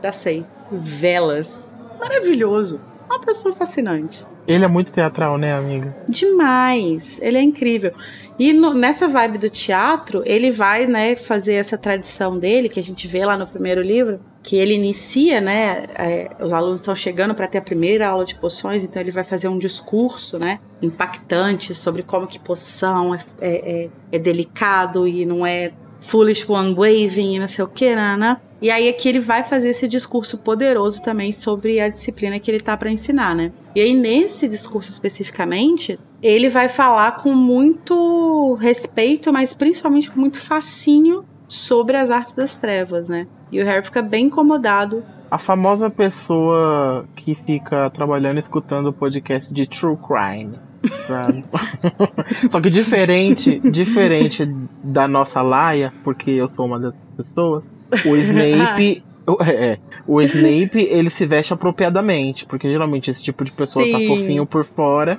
[0.02, 0.44] Já sei.
[0.70, 1.74] Velas.
[2.00, 2.80] Maravilhoso.
[3.08, 4.26] Uma pessoa fascinante.
[4.46, 5.94] Ele é muito teatral, né, amiga?
[6.08, 7.18] Demais.
[7.20, 7.92] Ele é incrível.
[8.38, 12.82] E no, nessa vibe do teatro, ele vai, né, fazer essa tradição dele, que a
[12.82, 15.84] gente vê lá no primeiro livro, que ele inicia, né?
[15.94, 19.24] É, os alunos estão chegando para ter a primeira aula de poções, então ele vai
[19.24, 20.60] fazer um discurso, né?
[20.80, 26.74] Impactante sobre como que poção é, é, é, é delicado e não é foolish one
[26.74, 28.40] waving e não sei o que, né, né?
[28.60, 32.60] E aí aqui ele vai fazer esse discurso poderoso também sobre a disciplina que ele
[32.60, 33.52] tá para ensinar, né?
[33.74, 40.40] E aí nesse discurso especificamente, ele vai falar com muito respeito, mas principalmente com muito
[40.40, 43.26] fascínio sobre as artes das trevas, né?
[43.50, 45.02] E o Harry fica bem incomodado.
[45.30, 50.54] A famosa pessoa que fica trabalhando escutando o podcast de True Crime.
[52.50, 54.46] Só que diferente, diferente
[54.82, 57.64] da nossa Laia, porque eu sou uma dessas pessoas,
[58.06, 59.02] o Snape.
[59.40, 63.98] É, é, o Snape, ele se veste apropriadamente, porque geralmente esse tipo de pessoa tá
[63.98, 64.08] Sim.
[64.08, 65.18] tá fofinho por fora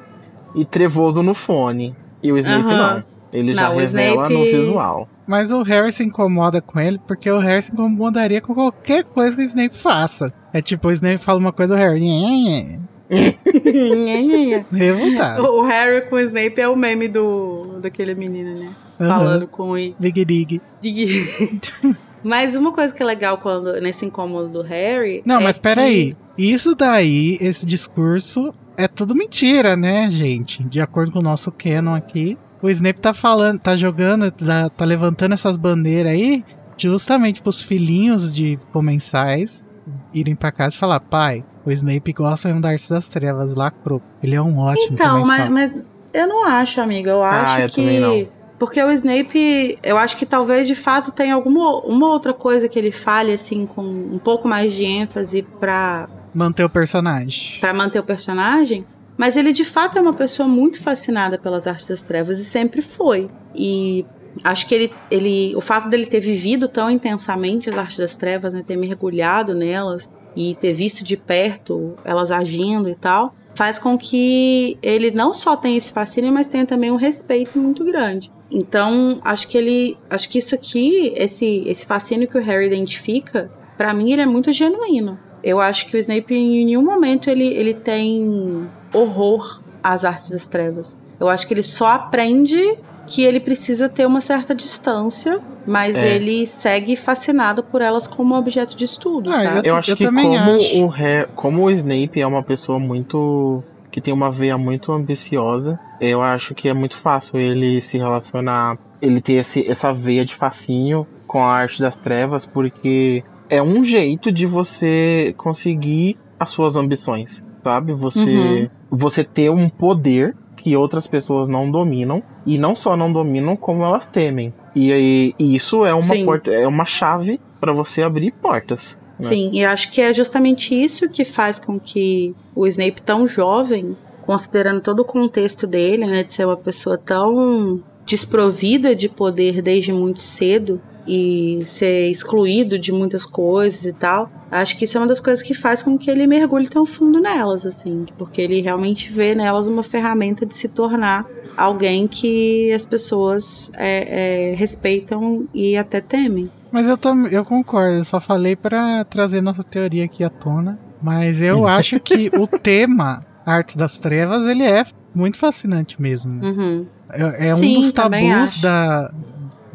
[0.55, 1.95] e trevoso no fone.
[2.23, 2.95] E o Snape Aham.
[2.95, 3.03] não.
[3.31, 5.07] Ele já Não, o revela Snape- no visual.
[5.27, 9.35] Mas o Harry se incomoda com ele porque o Harry se incomodaria com qualquer coisa
[9.37, 10.33] que o Snape faça.
[10.51, 11.99] É tipo, o Snape fala uma coisa, o Harry.
[11.99, 12.79] "Nhê,
[13.11, 15.43] nhê", Revoltado.
[15.43, 18.69] o Harry com o Snape é o meme do daquele menino, né?
[18.99, 19.09] Aham.
[19.19, 20.59] Falando com o Big Dig.
[22.23, 25.21] Mas uma coisa que é legal quando nesse incômodo do Harry.
[25.25, 26.17] Não, é mas que- peraí.
[26.37, 30.63] Isso daí, esse discurso, é tudo mentira, né, gente?
[30.63, 32.37] De acordo com o nosso canon aqui.
[32.61, 36.43] O Snape tá falando, tá jogando, tá, tá levantando essas bandeiras aí,
[36.77, 39.65] justamente pros filhinhos de comensais
[40.13, 44.01] irem pra casa e falar: pai, o Snape gosta de um Darcy das Trevas, lacrou.
[44.21, 45.49] Ele é um ótimo Então, comensal.
[45.51, 45.83] mas, mas
[46.13, 47.11] eu não acho, amiga.
[47.11, 48.29] Eu acho Ah, eu que.
[48.59, 52.77] Porque o Snape, eu acho que talvez de fato tenha alguma uma outra coisa que
[52.77, 57.59] ele fale, assim, com um pouco mais de ênfase pra, Manter o personagem.
[57.59, 58.85] pra manter o personagem.
[59.17, 62.81] Mas ele de fato é uma pessoa muito fascinada pelas artes das trevas e sempre
[62.81, 63.27] foi.
[63.55, 64.05] E
[64.43, 68.53] acho que ele, ele o fato dele ter vivido tão intensamente as artes das trevas,
[68.53, 73.97] né, ter mergulhado nelas e ter visto de perto elas agindo e tal, faz com
[73.97, 78.31] que ele não só tenha esse fascínio, mas tenha também um respeito muito grande.
[78.49, 83.51] Então, acho que ele, acho que isso aqui, esse esse fascínio que o Harry identifica,
[83.77, 85.19] pra mim ele é muito genuíno.
[85.43, 90.47] Eu acho que o Snape em nenhum momento ele, ele tem horror às artes das
[90.47, 90.97] trevas.
[91.19, 92.77] Eu acho que ele só aprende
[93.09, 96.15] que ele precisa ter uma certa distância, mas É.
[96.15, 99.67] ele segue fascinado por elas como objeto de estudo, Ah, sabe?
[99.67, 100.83] Eu acho Eu que também como acho.
[100.83, 105.79] o Harry, como o Snape é uma pessoa muito que tem uma veia muito ambiciosa,
[105.99, 110.35] eu acho que é muito fácil ele se relacionar, ele ter esse, essa veia de
[110.35, 116.75] fascínio com a arte das trevas, porque é um jeito de você conseguir as suas
[116.75, 117.91] ambições, sabe?
[117.93, 123.55] Você você ter um poder que outras pessoas não dominam e não só não dominam
[123.55, 124.51] como elas temem.
[124.75, 126.25] E aí e isso é uma Sim.
[126.25, 128.97] porta, é uma chave para você abrir portas.
[129.19, 129.27] né?
[129.27, 133.95] Sim, e acho que é justamente isso que faz com que o Snape tão jovem,
[134.23, 139.93] considerando todo o contexto dele, né, de ser uma pessoa tão desprovida de poder desde
[139.93, 144.31] muito cedo e ser excluído de muitas coisas e tal.
[144.51, 147.19] Acho que isso é uma das coisas que faz com que ele mergulhe tão fundo
[147.19, 152.85] nelas, assim, porque ele realmente vê nelas uma ferramenta de se tornar alguém que as
[152.85, 156.49] pessoas é, é, respeitam e até temem.
[156.71, 160.79] Mas eu, tam, eu concordo, eu só falei pra trazer nossa teoria aqui à tona.
[161.01, 166.43] Mas eu acho que o tema Artes das Trevas, ele é muito fascinante mesmo.
[166.43, 166.85] Uhum.
[167.11, 169.11] É, é um Sim, dos também tabus da,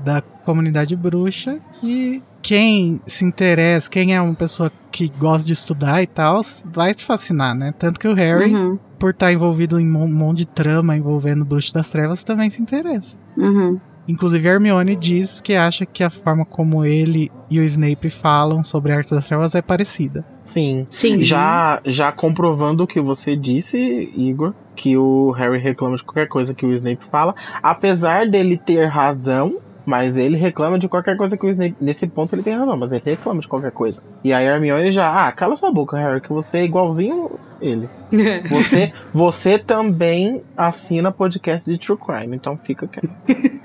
[0.05, 6.03] da comunidade bruxa e quem se interessa, quem é uma pessoa que gosta de estudar
[6.03, 7.73] e tal, vai se fascinar, né?
[7.79, 8.79] Tanto que o Harry, Uhum.
[8.99, 13.16] por estar envolvido em um monte de trama envolvendo bruxos das trevas, também se interessa.
[13.35, 13.81] Uhum.
[14.07, 18.62] Inclusive, a Hermione diz que acha que a forma como ele e o Snape falam
[18.62, 20.23] sobre artes das trevas é parecida.
[20.45, 20.87] Sim.
[20.91, 21.25] Sim.
[21.25, 23.79] Já, já comprovando o que você disse,
[24.15, 28.87] Igor, que o Harry reclama de qualquer coisa que o Snape fala, apesar dele ter
[28.89, 29.51] razão,
[29.85, 31.77] mas ele reclama de qualquer coisa que o Snape.
[31.81, 34.02] Nesse ponto ele tem razão, mas ele reclama de qualquer coisa.
[34.23, 37.31] E aí a Hermione já, ah, cala sua boca, Harry, que você é igualzinho
[37.61, 37.89] ele.
[38.51, 43.09] Você, você também assina podcast de True Crime, então fica quieto.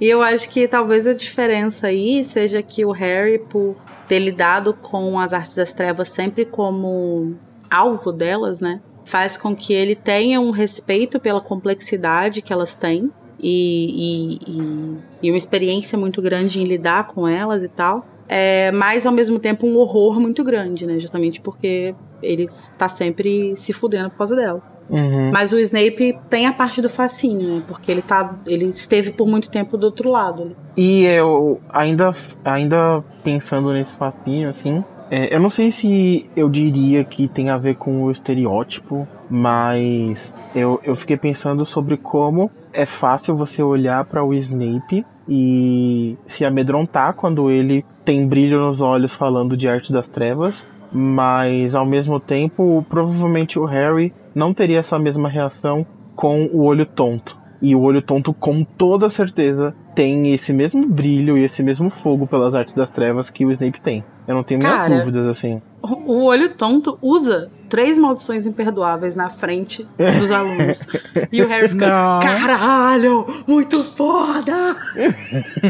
[0.00, 3.76] E eu acho que talvez a diferença aí seja que o Harry, por
[4.08, 7.36] ter lidado com as artes das trevas sempre como
[7.70, 8.80] alvo delas, né?
[9.04, 13.10] Faz com que ele tenha um respeito pela complexidade que elas têm
[13.42, 18.06] e, e, e, uma experiência muito grande em lidar com elas e tal.
[18.28, 20.98] É, mas ao mesmo tempo um horror muito grande, né?
[20.98, 24.70] Justamente porque ele está sempre se fudendo por causa delas.
[24.88, 25.30] Uhum.
[25.32, 27.62] Mas o Snape tem a parte do fascínio, né?
[27.66, 28.36] Porque ele tá.
[28.46, 30.56] Ele esteve por muito tempo do outro lado.
[30.76, 32.14] E eu ainda,
[32.44, 37.58] ainda pensando nesse fascínio, assim, é, eu não sei se eu diria que tem a
[37.58, 44.04] ver com o estereótipo, mas eu, eu fiquei pensando sobre como é fácil você olhar
[44.04, 49.90] para o Snape e se amedrontar quando ele tem brilho nos olhos falando de arte
[49.90, 56.44] das trevas, mas ao mesmo tempo, provavelmente o Harry não teria essa mesma reação com
[56.52, 57.40] o olho tonto.
[57.62, 62.26] E o olho tonto, com toda certeza, tem esse mesmo brilho e esse mesmo fogo
[62.26, 64.04] pelas artes das trevas que o Snape tem.
[64.28, 64.98] Eu não tenho minhas Cara.
[64.98, 65.62] dúvidas, assim.
[65.82, 69.86] O o olho tonto usa três maldições imperdoáveis na frente
[70.20, 70.86] dos alunos.
[71.32, 72.20] E o Harry fica, Não.
[72.20, 74.76] caralho, muito foda!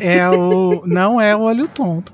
[0.03, 0.83] É o.
[0.85, 2.13] não é o olho tonto.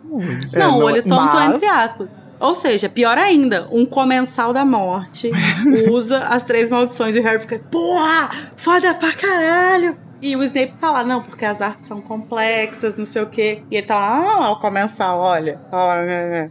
[0.53, 2.09] É, não, o não- olho tonto mas- entre aspas.
[2.41, 5.29] Ou seja, pior ainda, um comensal da morte
[5.91, 9.97] usa as três maldições e o Harry fica, porra, foda pra caralho!
[10.21, 13.63] E o Snape tá lá, não, porque as artes são complexas, não sei o quê.
[13.71, 15.61] E ele tá lá, ah, ao começar, olha.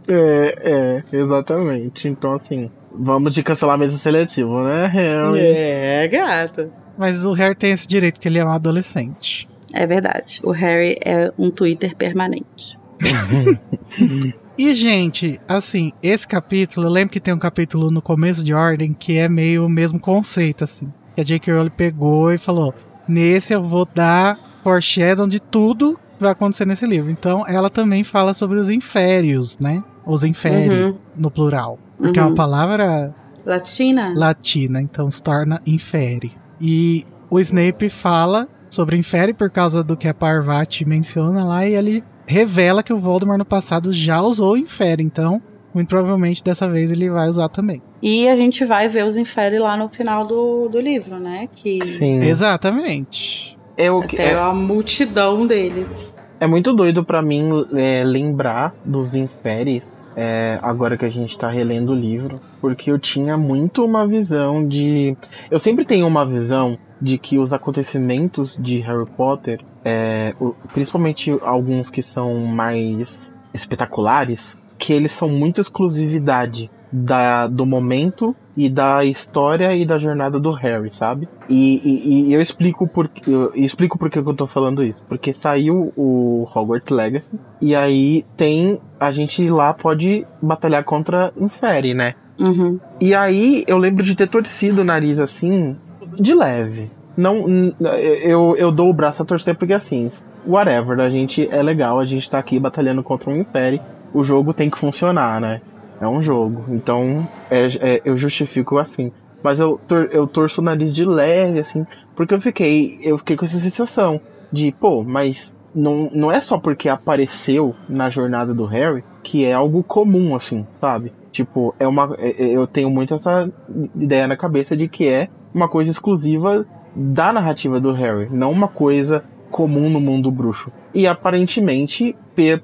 [0.08, 2.08] É, é, exatamente.
[2.08, 5.38] Então, assim, vamos de cancelamento seletivo, né, Harry?
[5.38, 6.70] É, gata.
[6.96, 9.48] Mas o Harry tem esse direito, porque ele é um adolescente.
[9.72, 10.40] É verdade.
[10.42, 12.78] O Harry é um Twitter permanente.
[14.58, 18.92] E, gente, assim, esse capítulo, eu lembro que tem um capítulo no começo de Ordem
[18.92, 20.92] que é meio o mesmo conceito, assim.
[21.14, 21.54] Que a J.K.
[21.54, 22.74] Rowling pegou e falou:
[23.08, 27.10] Nesse eu vou dar foreshadow de tudo que vai acontecer nesse livro.
[27.10, 29.82] Então, ela também fala sobre os inférios, né?
[30.04, 30.98] Os infere, uhum.
[31.16, 31.78] no plural.
[31.96, 32.24] Porque uhum.
[32.24, 32.36] é uma uhum.
[32.36, 33.14] palavra...
[33.46, 34.12] Latina?
[34.14, 36.32] Latina, então se torna infere.
[36.60, 41.74] E o Snape fala sobre infere por causa do que a Parvati menciona lá e
[41.74, 45.40] ele revela que o Voldemort no passado já usou o Infere, então
[45.74, 47.82] muito provavelmente dessa vez ele vai usar também.
[48.02, 51.48] E a gente vai ver os Infere lá no final do, do livro, né?
[51.54, 52.18] Que Sim.
[52.18, 53.58] Exatamente.
[53.76, 54.38] É o que, Até é...
[54.38, 56.16] a multidão deles.
[56.40, 59.84] É muito doido para mim é, lembrar dos Inferes
[60.20, 64.66] é, agora que a gente tá relendo o livro, porque eu tinha muito uma visão
[64.66, 65.16] de.
[65.48, 70.34] Eu sempre tenho uma visão de que os acontecimentos de Harry Potter, é,
[70.72, 78.68] principalmente alguns que são mais espetaculares, que eles são muito exclusividade da, do momento e
[78.68, 81.28] da história e da jornada do Harry, sabe?
[81.48, 85.04] E, e, e eu explico por eu explico por que eu tô falando isso.
[85.08, 91.94] Porque saiu o Hogwarts Legacy e aí tem a gente lá pode batalhar contra Inferi,
[91.94, 92.14] né?
[92.38, 92.80] Uhum.
[93.00, 95.76] E aí eu lembro de ter torcido o nariz assim
[96.18, 96.90] de leve.
[97.16, 97.74] Não,
[98.22, 100.10] eu, eu dou o braço a torcer porque assim,
[100.46, 103.80] whatever, a gente é legal, a gente tá aqui batalhando contra um Império,
[104.12, 105.60] o jogo tem que funcionar, né?
[106.00, 109.12] É um jogo, então é, é, eu justifico assim.
[109.42, 111.86] Mas eu, tor eu torço o nariz de leve, assim,
[112.16, 114.20] porque eu fiquei, eu fiquei com essa sensação
[114.52, 119.52] de, pô, mas não, não é só porque apareceu na jornada do Harry que é
[119.52, 121.12] algo comum, assim, sabe?
[121.30, 122.14] Tipo, é uma.
[122.18, 123.50] É, é, eu tenho muito essa
[123.94, 128.68] ideia na cabeça de que é uma coisa exclusiva da narrativa do Harry, não uma
[128.68, 130.72] coisa comum no mundo bruxo.
[130.94, 132.16] E aparentemente,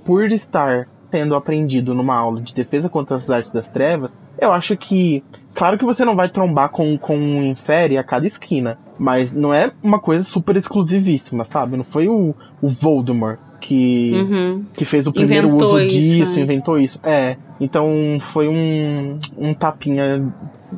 [0.04, 4.76] por estar sendo aprendido numa aula de defesa contra as artes das trevas, eu acho
[4.76, 5.22] que.
[5.54, 9.54] Claro que você não vai trombar com, com um infere a cada esquina, mas não
[9.54, 11.76] é uma coisa super exclusivíssima, sabe?
[11.76, 14.64] Não foi o, o Voldemort que, uhum.
[14.76, 16.42] que fez o primeiro inventou uso isso, disso, né?
[16.42, 17.00] inventou isso.
[17.04, 17.36] É.
[17.60, 20.28] Então foi um, um tapinha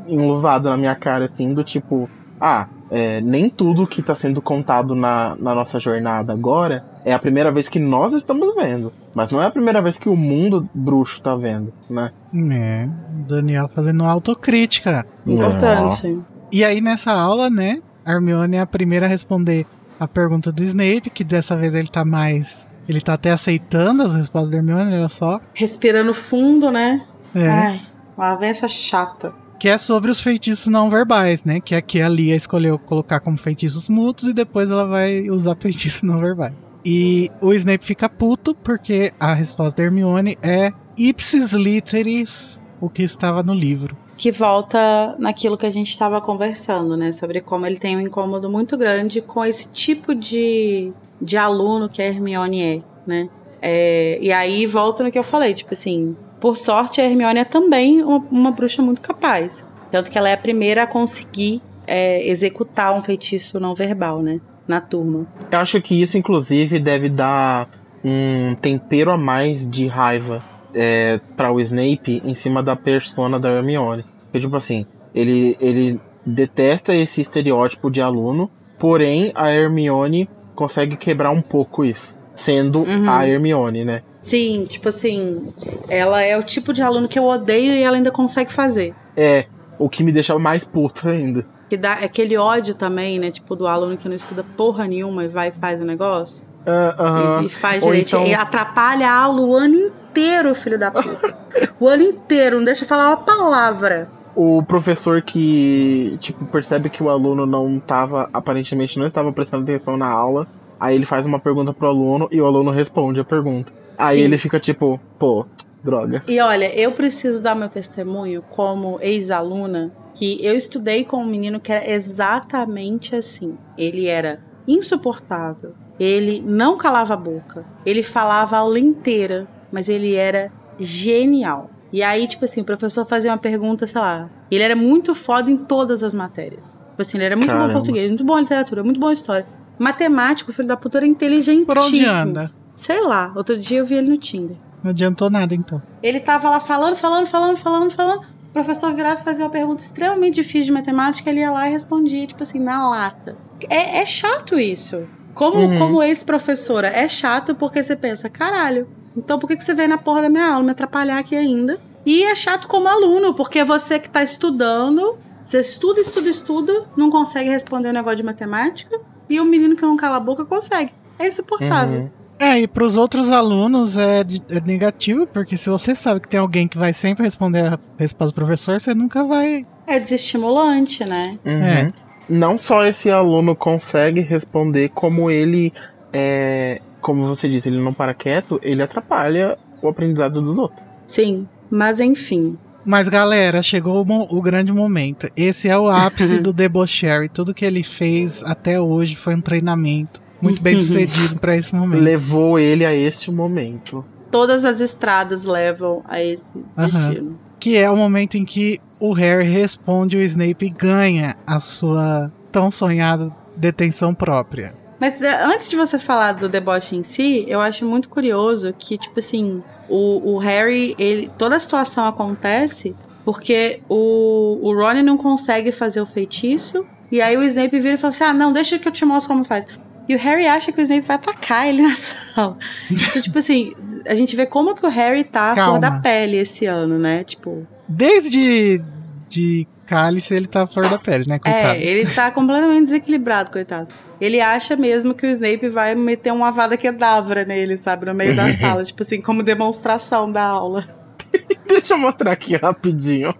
[0.06, 4.94] enluvado na minha cara, assim, do tipo, ah, é, nem tudo que está sendo contado
[4.94, 8.92] na, na nossa jornada agora é a primeira vez que nós estamos vendo.
[9.14, 12.10] Mas não é a primeira vez que o mundo bruxo está vendo, né?
[12.52, 12.88] É,
[13.28, 15.06] Daniel fazendo autocrítica.
[15.26, 16.18] Importante.
[16.52, 19.66] E aí nessa aula, né, Hermione é a primeira a responder
[19.98, 22.66] a pergunta do Snape, que dessa vez ele tá mais.
[22.88, 25.40] Ele tá até aceitando as respostas da Hermione, olha só.
[25.54, 27.04] Respirando fundo, né?
[27.34, 27.48] É.
[27.48, 27.80] Ai,
[28.16, 31.60] lá vem essa chata que é sobre os feitiços não verbais, né?
[31.60, 36.02] Que aqui a Lia escolheu colocar como feitiços mudos e depois ela vai usar feitiços
[36.02, 36.52] não verbais.
[36.84, 43.02] E o Snape fica puto porque a resposta da Hermione é ipsis literis, o que
[43.02, 43.96] estava no livro.
[44.16, 47.12] Que volta naquilo que a gente estava conversando, né?
[47.12, 52.00] Sobre como ele tem um incômodo muito grande com esse tipo de, de aluno que
[52.00, 53.28] a Hermione é, né?
[53.60, 57.44] É, e aí volta no que eu falei, tipo assim, por sorte, a Hermione é
[57.44, 59.66] também uma, uma bruxa muito capaz.
[59.90, 64.40] Tanto que ela é a primeira a conseguir é, executar um feitiço não verbal, né?
[64.66, 65.26] Na turma.
[65.50, 67.68] Eu acho que isso, inclusive, deve dar
[68.04, 70.42] um tempero a mais de raiva
[70.74, 74.04] é, para o Snape em cima da persona da Hermione.
[74.24, 81.30] Porque, tipo assim, ele, ele detesta esse estereótipo de aluno, porém a Hermione consegue quebrar
[81.30, 83.10] um pouco isso, sendo uhum.
[83.10, 84.02] a Hermione, né?
[84.20, 85.52] Sim, tipo assim,
[85.88, 88.94] ela é o tipo de aluno que eu odeio e ela ainda consegue fazer.
[89.16, 89.46] É,
[89.78, 91.44] o que me deixa mais puta ainda.
[91.68, 93.30] Que dá aquele ódio também, né?
[93.30, 96.44] Tipo, do aluno que não estuda porra nenhuma e vai e faz o negócio.
[96.66, 97.42] Uh, uh -huh.
[97.42, 98.08] e, e, faz direito.
[98.08, 98.26] Então...
[98.26, 101.36] E atrapalha a aula o ano inteiro, filho da puta.
[101.80, 104.10] o ano inteiro, não deixa falar uma palavra.
[104.34, 109.96] O professor que, tipo, percebe que o aluno não tava, aparentemente não estava prestando atenção
[109.96, 110.46] na aula.
[110.78, 113.72] Aí ele faz uma pergunta pro aluno e o aluno responde a pergunta.
[113.98, 114.22] Aí Sim.
[114.22, 115.46] ele fica tipo, pô,
[115.82, 116.22] droga.
[116.28, 121.60] E olha, eu preciso dar meu testemunho como ex-aluna que eu estudei com um menino
[121.60, 123.56] que era exatamente assim.
[123.76, 125.74] Ele era insuportável.
[125.98, 127.64] Ele não calava a boca.
[127.84, 131.70] Ele falava a aula inteira, mas ele era genial.
[131.92, 134.28] E aí, tipo assim, o professor fazia uma pergunta, sei lá.
[134.50, 136.78] Ele era muito foda em todas as matérias.
[136.90, 137.66] Tipo assim, ele era muito Caramba.
[137.66, 139.46] bom em português, muito bom em literatura, muito bom em história.
[139.78, 141.66] Matemático, filho da puta, era inteligentíssimo.
[141.66, 142.50] Por onde anda?
[142.74, 144.56] Sei lá, outro dia eu vi ele no Tinder.
[144.82, 145.80] Não adiantou nada, então.
[146.02, 148.20] Ele tava lá falando, falando, falando, falando, falando.
[148.48, 151.72] O professor virava e fazia uma pergunta extremamente difícil de matemática, ele ia lá e
[151.72, 153.36] respondia, tipo assim, na lata.
[153.68, 155.06] É, é chato isso.
[155.34, 155.78] Como, Uhum.
[155.78, 159.98] como ex-professora, é chato porque você pensa, caralho, então por que, que você veio na
[159.98, 161.78] porra da minha aula me atrapalhar aqui ainda?
[162.06, 167.10] E é chato como aluno, porque você que tá estudando, você estuda, estuda, estuda, não
[167.10, 168.98] consegue responder um negócio de matemática,
[169.28, 170.90] e o menino que não cala a boca consegue.
[171.18, 172.00] É insuportável.
[172.00, 172.10] Uhum.
[172.38, 176.38] É, e pros outros alunos é, de- é negativo, porque se você sabe que tem
[176.38, 179.64] alguém que vai sempre responder a resposta do professor, você nunca vai.
[179.86, 181.38] É desestimulante, né?
[181.44, 181.62] Uhum.
[181.62, 181.92] É.
[182.28, 185.72] Não só esse aluno consegue responder, como ele
[186.12, 186.80] é.
[187.00, 190.84] Como você disse, ele não para quieto, ele atrapalha o aprendizado dos outros.
[191.06, 192.58] Sim, mas enfim.
[192.86, 195.28] Mas galera, chegou o, mo- o grande momento.
[195.36, 197.28] Esse é o ápice do debochery.
[197.28, 202.02] Tudo que ele fez até hoje foi um treinamento muito bem sucedido pra esse momento.
[202.02, 204.04] Levou ele a este momento.
[204.30, 206.86] Todas as estradas levam a esse Aham.
[207.08, 207.38] destino.
[207.58, 212.30] Que é o momento em que o Harry responde o Snape e ganha a sua
[212.52, 214.74] tão sonhada detenção própria.
[215.00, 218.96] Mas é, antes de você falar do deboche em si, eu acho muito curioso que,
[218.96, 222.94] tipo assim, o, o Harry, ele, toda a situação acontece
[223.24, 226.86] porque o, o Ron não consegue fazer o feitiço.
[227.10, 229.28] E aí o Snape vira e fala assim: Ah, não, deixa que eu te mostro
[229.32, 229.66] como faz.
[230.08, 232.56] E o Harry acha que o Snape vai atacar ele na sala.
[232.88, 233.72] Então, tipo assim,
[234.06, 235.80] a gente vê como que o Harry tá a flor Calma.
[235.80, 237.24] da pele esse ano, né?
[237.24, 238.80] Tipo, Desde
[239.28, 241.38] de Cálice ele tá a flor da pele, né?
[241.38, 241.78] Coitado.
[241.78, 243.88] É, ele tá completamente desequilibrado, coitado.
[244.20, 248.06] Ele acha mesmo que o Snape vai meter uma vada quedavra nele, sabe?
[248.06, 250.84] No meio da sala, tipo assim, como demonstração da aula.
[251.68, 253.34] Deixa eu mostrar aqui rapidinho.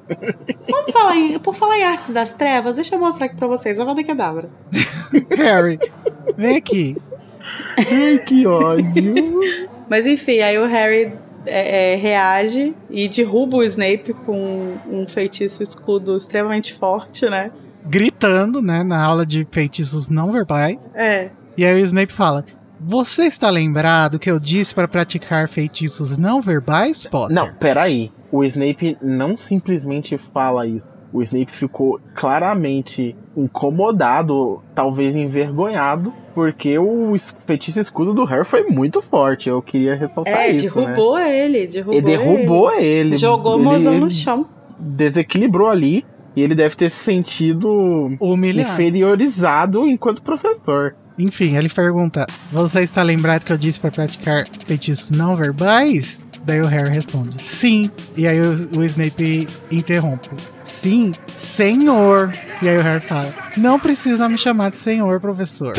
[0.69, 3.79] Vamos falar em, por falar em artes das trevas, deixa eu mostrar aqui pra vocês
[3.79, 4.51] a vada quedavra.
[5.37, 5.79] Harry,
[6.37, 6.97] vem aqui.
[7.79, 9.41] Ai, que ódio.
[9.89, 11.13] Mas enfim, aí o Harry
[11.47, 17.51] é, é, reage e derruba o Snape com um feitiço escudo extremamente forte, né?
[17.85, 18.83] Gritando, né?
[18.83, 20.91] Na aula de feitiços não verbais.
[20.95, 21.31] É.
[21.57, 22.45] E aí o Snape fala:
[22.81, 27.35] Você está lembrado que eu disse para praticar feitiços não verbais, Potter?
[27.35, 28.11] Não, peraí.
[28.31, 30.96] O Snape não simplesmente fala isso.
[31.17, 37.15] O Snape ficou claramente incomodado, talvez envergonhado, porque o
[37.47, 39.49] feitiço escudo do Harry foi muito forte.
[39.49, 40.79] Eu queria ressaltar É, isso.
[40.79, 40.87] né?
[40.87, 42.85] derrubou ele, derrubou Ele derrubou ele.
[42.87, 43.17] ele.
[43.17, 44.47] Jogou o Ele- mozão ele no chão.
[44.79, 46.05] Desequilibrou ali.
[46.37, 48.71] E ele deve ter se sentido Humilhado.
[48.73, 50.95] inferiorizado enquanto professor.
[51.19, 56.23] Enfim, ele pergunta: Você está lembrado que eu disse para praticar feitiços não verbais?
[56.47, 57.91] Daí o Harry responde: Sim.
[58.17, 60.29] E aí o, o Snape interrompe:
[60.63, 62.33] Sim, senhor.
[62.63, 65.73] E aí o Harry fala: Não precisa me chamar de senhor, professor.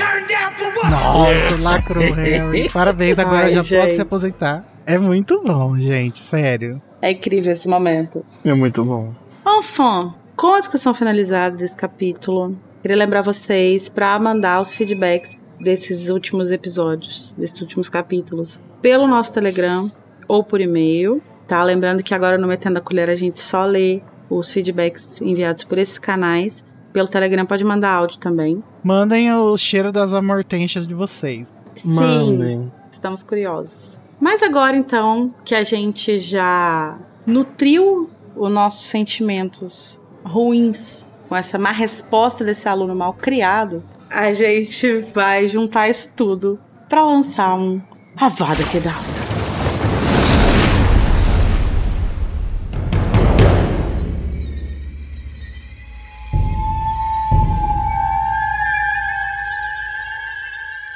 [0.89, 2.68] Nossa, lacrou o Harry.
[2.73, 3.80] Parabéns, agora Ai, já gente.
[3.80, 4.65] pode se aposentar.
[4.85, 6.81] É muito bom, gente, sério.
[7.02, 8.26] É incrível esse momento.
[8.44, 9.14] É muito bom.
[9.48, 16.10] Enfim, com a discussão finalizada desse capítulo, queria lembrar vocês para mandar os feedbacks desses
[16.10, 19.89] últimos episódios, desses últimos capítulos, pelo nosso Telegram
[20.28, 21.64] ou por e-mail, tá?
[21.64, 25.78] Lembrando que agora no Metendo a Colher a gente só lê os feedbacks enviados por
[25.78, 26.66] esses canais.
[26.91, 28.64] Pelo Telegram pode mandar áudio também.
[28.84, 31.54] Mandem o cheiro das amortenchas de vocês.
[31.76, 32.72] Sim, Mandem.
[32.91, 33.98] estamos curiosos.
[34.20, 41.72] Mas agora então que a gente já nutriu os nossos sentimentos ruins com essa má
[41.72, 47.82] resposta desse aluno mal criado, a gente vai juntar isso tudo para lançar um
[48.16, 49.36] Avada Kedavra.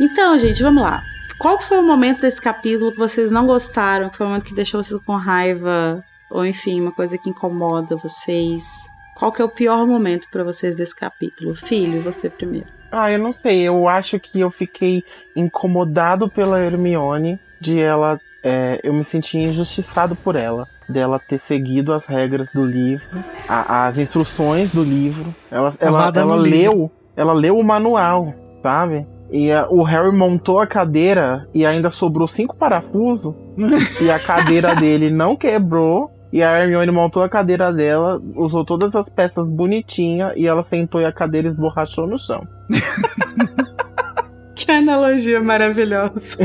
[0.01, 1.01] Então, gente, vamos lá.
[1.37, 4.09] Qual foi o momento desse capítulo que vocês não gostaram?
[4.09, 6.03] Que foi o momento que deixou vocês com raiva?
[6.29, 8.63] Ou enfim, uma coisa que incomoda vocês?
[9.15, 11.53] Qual que é o pior momento pra vocês desse capítulo?
[11.55, 12.67] Filho, você primeiro.
[12.91, 13.61] Ah, eu não sei.
[13.61, 15.03] Eu acho que eu fiquei
[15.35, 18.19] incomodado pela Hermione, de ela.
[18.43, 23.85] é, eu me senti injustiçado por ela, dela ter seguido as regras do livro, a-
[23.85, 25.33] as instruções do livro.
[25.51, 28.33] Ela, ela, ela leu, ela leu o manual,
[28.63, 29.05] sabe?
[29.31, 33.33] E a- o Harry montou a cadeira e ainda sobrou cinco parafusos
[34.01, 36.11] e a cadeira dele não quebrou.
[36.33, 41.01] E a Hermione montou a cadeira dela, usou todas as peças bonitinhas e ela sentou
[41.01, 42.47] e a cadeira esborrachou no chão.
[44.55, 46.37] Que analogia maravilhosa.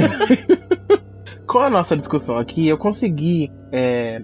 [1.47, 4.23] Com a nossa discussão aqui, eu consegui é,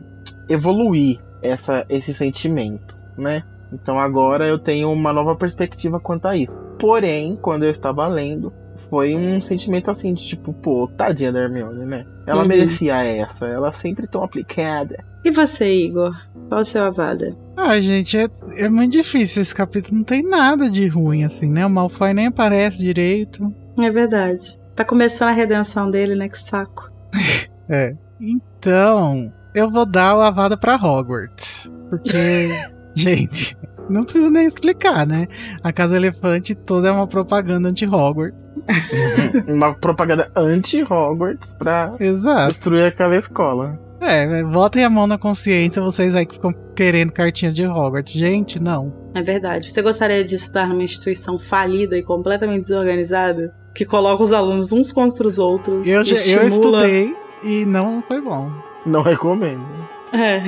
[0.48, 3.42] evoluir essa, esse sentimento, né?
[3.72, 6.58] Então agora eu tenho uma nova perspectiva quanto a isso.
[6.78, 8.52] Porém, quando eu estava lendo,
[8.90, 12.04] foi um sentimento assim de tipo, pô, tadinha da Hermione, né?
[12.26, 12.48] Ela Uhum.
[12.48, 15.02] merecia essa, ela sempre tão aplicada.
[15.24, 16.12] E você, Igor?
[16.48, 17.34] Qual o seu avada?
[17.56, 18.26] Ah, gente, é,
[18.58, 19.40] é muito difícil.
[19.42, 21.64] Esse capítulo não tem nada de ruim, assim, né?
[21.64, 23.52] O Malfoy nem aparece direito.
[23.78, 24.58] É verdade.
[24.74, 26.28] Tá começando a redenção dele, né?
[26.28, 26.90] Que saco.
[27.70, 27.94] É.
[28.20, 31.70] Então, eu vou dar o Avada pra Hogwarts.
[31.88, 32.50] Porque,
[32.94, 33.56] gente,
[33.88, 35.26] não precisa nem explicar, né?
[35.62, 38.50] A Casa Elefante toda é uma propaganda anti-Hogwarts.
[39.48, 42.48] Uma propaganda anti-Hogwarts pra Exato.
[42.48, 43.76] destruir aquela escola.
[44.00, 48.12] É, é, botem a mão na consciência, vocês aí que ficam querendo cartinha de Hogwarts.
[48.12, 48.92] Gente, não.
[49.14, 49.70] É verdade.
[49.70, 53.52] Você gostaria de estudar numa instituição falida e completamente desorganizada?
[53.74, 55.86] Que coloca os alunos uns contra os outros.
[55.86, 56.86] Eu, já- eu estimula...
[56.86, 58.50] estudei e não foi bom.
[58.86, 59.64] Não recomendo.
[60.12, 60.40] É.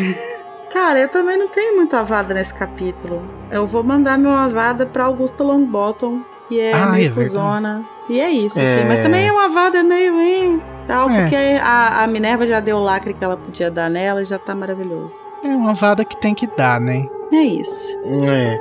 [0.74, 3.22] Cara, eu também não tenho muito avada nesse capítulo.
[3.50, 7.14] Eu vou mandar meu avada pra Augusta Longbottom, que é Ah, meio é verdade.
[7.30, 7.84] cuzona.
[8.08, 8.74] E é isso, É.
[8.80, 8.88] assim.
[8.88, 11.20] Mas também é uma avada meio, hein, tal, É.
[11.22, 14.36] porque a, a Minerva já deu o lacre que ela podia dar nela e já
[14.38, 15.14] tá maravilhoso.
[15.44, 17.06] É uma vada que tem que dar, né?
[17.32, 17.96] É isso.
[18.04, 18.58] É.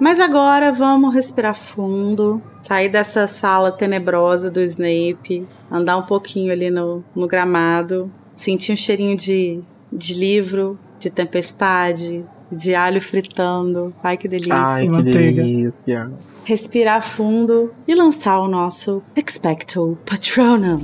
[0.00, 6.68] Mas agora vamos respirar fundo, sair dessa sala tenebrosa do Snape, andar um pouquinho ali
[6.68, 12.22] no, no gramado, sentir um cheirinho de, de livro, de tempestade,
[12.52, 13.94] de alho fritando.
[14.02, 14.54] Ai, que delícia.
[14.54, 15.42] Ai, que manteiga.
[15.42, 16.12] delícia.
[16.44, 20.78] Respirar fundo e lançar o nosso Expecto Patronum.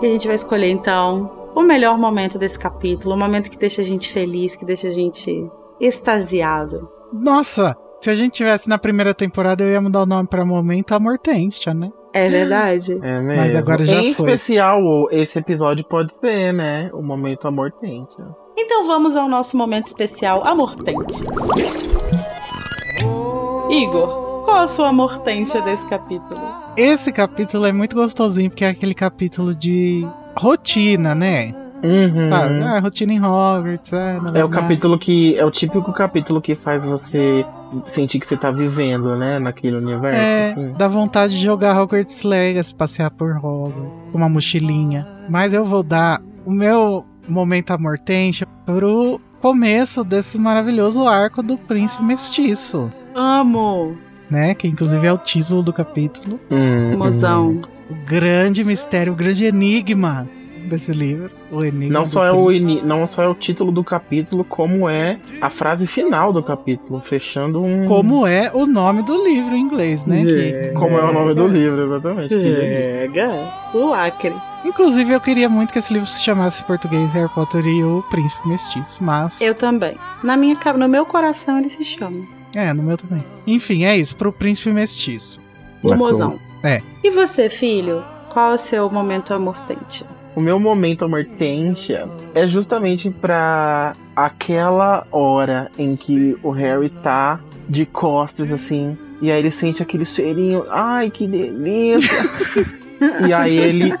[0.00, 3.82] E a gente vai escolher então o melhor momento desse capítulo, o momento que deixa
[3.82, 5.50] a gente feliz, que deixa a gente
[5.86, 6.88] extasiado.
[7.12, 10.92] Nossa, se a gente tivesse na primeira temporada, eu ia mudar o nome pra Momento
[10.92, 11.90] Amortentia, né?
[12.12, 12.92] É verdade?
[13.02, 13.42] É mesmo.
[13.42, 14.30] Mas agora já em foi.
[14.32, 16.90] especial, o- esse episódio pode ser, né?
[16.92, 18.16] O momento amor tente.
[18.56, 21.24] Então vamos ao nosso momento especial amortente.
[23.70, 26.40] Igor, qual a sua amortência desse capítulo?
[26.76, 30.06] Esse capítulo é muito gostosinho, porque é aquele capítulo de
[30.38, 31.52] rotina, né?
[31.84, 32.30] Uhum.
[32.32, 35.36] Ah, ah, rotina em Hogwarts, ah, É o capítulo que.
[35.36, 37.44] É o típico capítulo que faz você
[37.84, 39.38] sentir que você tá vivendo, né?
[39.38, 40.72] Naquele universo, É, assim.
[40.78, 45.06] dá vontade de jogar Hogwarts Legacy, passear por Hogwarts, com uma mochilinha.
[45.28, 52.02] Mas eu vou dar o meu momento amortente pro começo desse maravilhoso arco do Príncipe
[52.02, 53.94] Mestiço, Amo!
[54.30, 54.54] né?
[54.54, 56.40] Que inclusive é o título do capítulo.
[56.50, 57.48] Hum, Mozão.
[57.50, 57.62] hum.
[57.90, 60.26] O grande mistério, o grande enigma
[60.64, 61.30] desse livro.
[61.50, 62.50] O enigma Não do só, é o
[62.84, 67.62] não só é o título do capítulo, como é a frase final do capítulo, fechando
[67.62, 67.86] um.
[67.86, 70.22] Como é o nome do livro em inglês, né?
[70.24, 72.34] Que- Como é o nome do livro, exatamente.
[72.34, 73.30] Pega
[73.72, 74.32] o lacre.
[74.64, 78.02] inclusive, eu queria muito que esse livro se chamasse em português Harry Potter e o
[78.10, 79.40] Príncipe Mestiço, mas.
[79.40, 79.96] Eu também.
[80.22, 82.24] Na minha, no meu coração ele se chama.
[82.54, 83.24] É, no meu também.
[83.46, 85.42] Enfim, é isso, pro Príncipe Mestiço.
[85.82, 86.38] O mozão.
[86.62, 86.80] É.
[87.02, 88.02] E você, filho?
[88.32, 90.04] Qual é o seu momento amortente?
[90.36, 97.38] O meu momento amortentia é justamente pra aquela hora em que o Harry tá
[97.68, 102.10] de costas assim, e aí ele sente aquele cheirinho, ai que delícia.
[103.26, 103.94] e aí ele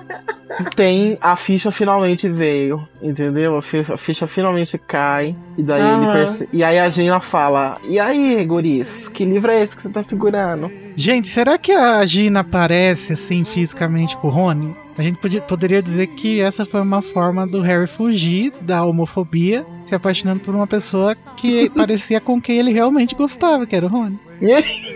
[0.74, 3.56] tem a ficha finalmente veio, entendeu?
[3.56, 6.12] A ficha, a ficha finalmente cai e daí ele Aham.
[6.12, 6.48] perce...
[6.52, 10.02] e aí a Gina fala: "E aí, guris, que livro é esse que você tá
[10.02, 14.74] segurando?" Gente, será que a Gina parece assim fisicamente com o Rony?
[14.96, 19.66] A gente podia- poderia dizer que essa foi uma forma do Harry fugir da homofobia,
[19.84, 23.88] se apaixonando por uma pessoa que parecia com quem ele realmente gostava, que era o
[23.88, 24.16] Rony.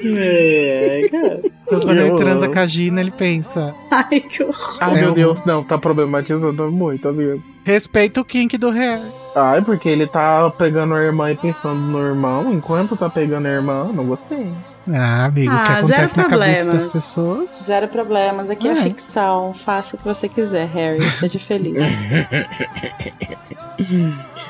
[0.05, 1.41] É, cara.
[1.67, 4.79] Então, quando ele transa com a Gina, ele pensa: Ai, que horror.
[4.81, 7.43] Ai É meu um- Deus, não, tá problematizando muito, amigo.
[7.69, 9.03] Respeita o kink do Harry.
[9.37, 13.51] Ai, porque ele tá pegando a irmã e pensando no irmão, enquanto tá pegando a
[13.51, 14.51] irmã, não gostei.
[14.91, 16.85] Ah, amigo, o que Ah, acontece zero na cabeça problemas.
[16.85, 17.51] das pessoas.
[17.67, 18.49] Zero problemas.
[18.49, 18.77] Aqui é, É.
[18.77, 19.53] ficção.
[19.53, 21.03] Faça o que você quiser, Harry.
[21.11, 21.77] Seja feliz.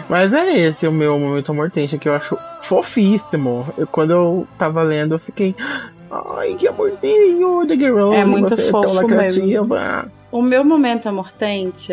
[0.09, 3.67] Mas é esse o meu momento amortente, que eu acho fofíssimo.
[3.77, 5.55] Eu, quando eu tava lendo, eu fiquei.
[6.37, 7.91] Ai, que amorzinho, J.K.
[7.91, 11.93] Rowling, É muito é fofo lacrativa." O meu momento amortente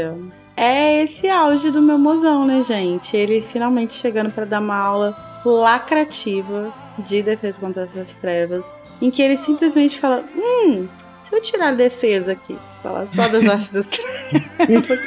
[0.57, 3.15] é esse auge do meu mozão, né, gente?
[3.15, 9.21] Ele finalmente chegando pra dar uma aula lacrativa de defesa contra essas trevas, em que
[9.21, 10.87] ele simplesmente fala: Hum,
[11.23, 14.99] se eu tirar a defesa aqui, falar só das artes das trevas,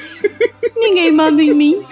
[0.77, 1.85] ninguém manda em mim.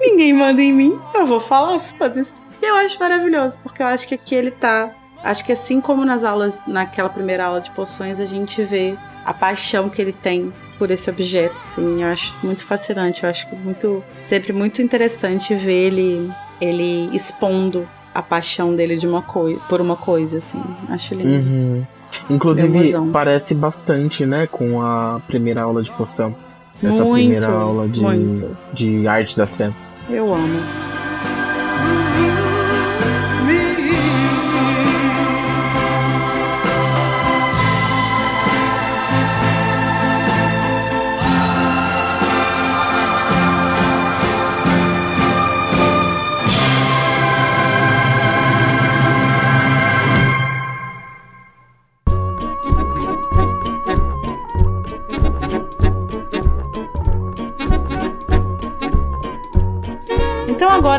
[0.00, 0.98] ninguém manda em mim.
[1.14, 2.34] Eu vou falar, foda-se.
[2.62, 4.90] Eu acho maravilhoso, porque eu acho que aqui ele tá.
[5.22, 9.34] Acho que assim como nas aulas, naquela primeira aula de poções, a gente vê a
[9.34, 14.02] paixão que ele tem por esse objeto, assim, eu acho muito fascinante, eu acho muito
[14.24, 19.94] sempre muito interessante ver ele ele expondo a paixão dele de uma coisa por uma
[19.94, 20.58] coisa assim,
[20.88, 21.46] acho lindo.
[21.46, 21.86] Uhum.
[22.30, 26.34] Inclusive parece bastante, né, com a primeira aula de poção.
[26.82, 28.56] Essa muito, primeira aula de, muito.
[28.72, 29.76] de arte das trevas.
[30.08, 30.89] Eu amo.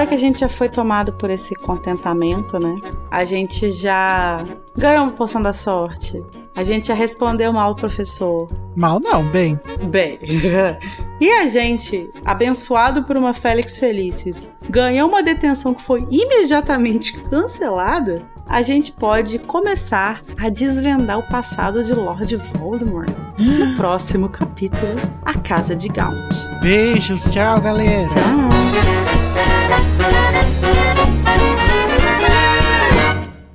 [0.02, 2.76] Agora que a gente já foi tomado por esse contentamento, né?
[3.10, 4.44] A gente já
[4.76, 6.24] ganhou uma poção da sorte.
[6.56, 8.50] A gente já respondeu mal ao professor.
[8.76, 9.60] Mal não, bem.
[9.90, 10.20] Bem.
[11.22, 18.28] e a gente, abençoado por uma Félix Felicis, ganhou uma detenção que foi imediatamente cancelada.
[18.48, 23.10] A gente pode começar a desvendar o passado de Lord Voldemort
[23.40, 26.36] no próximo capítulo, A Casa de Gaunt.
[26.60, 28.06] Beijos, tchau, galera.
[28.08, 29.21] Tchau.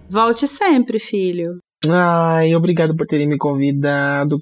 [0.08, 1.58] Volte sempre, filho.
[1.88, 4.38] Ai, obrigado por terem me convidado.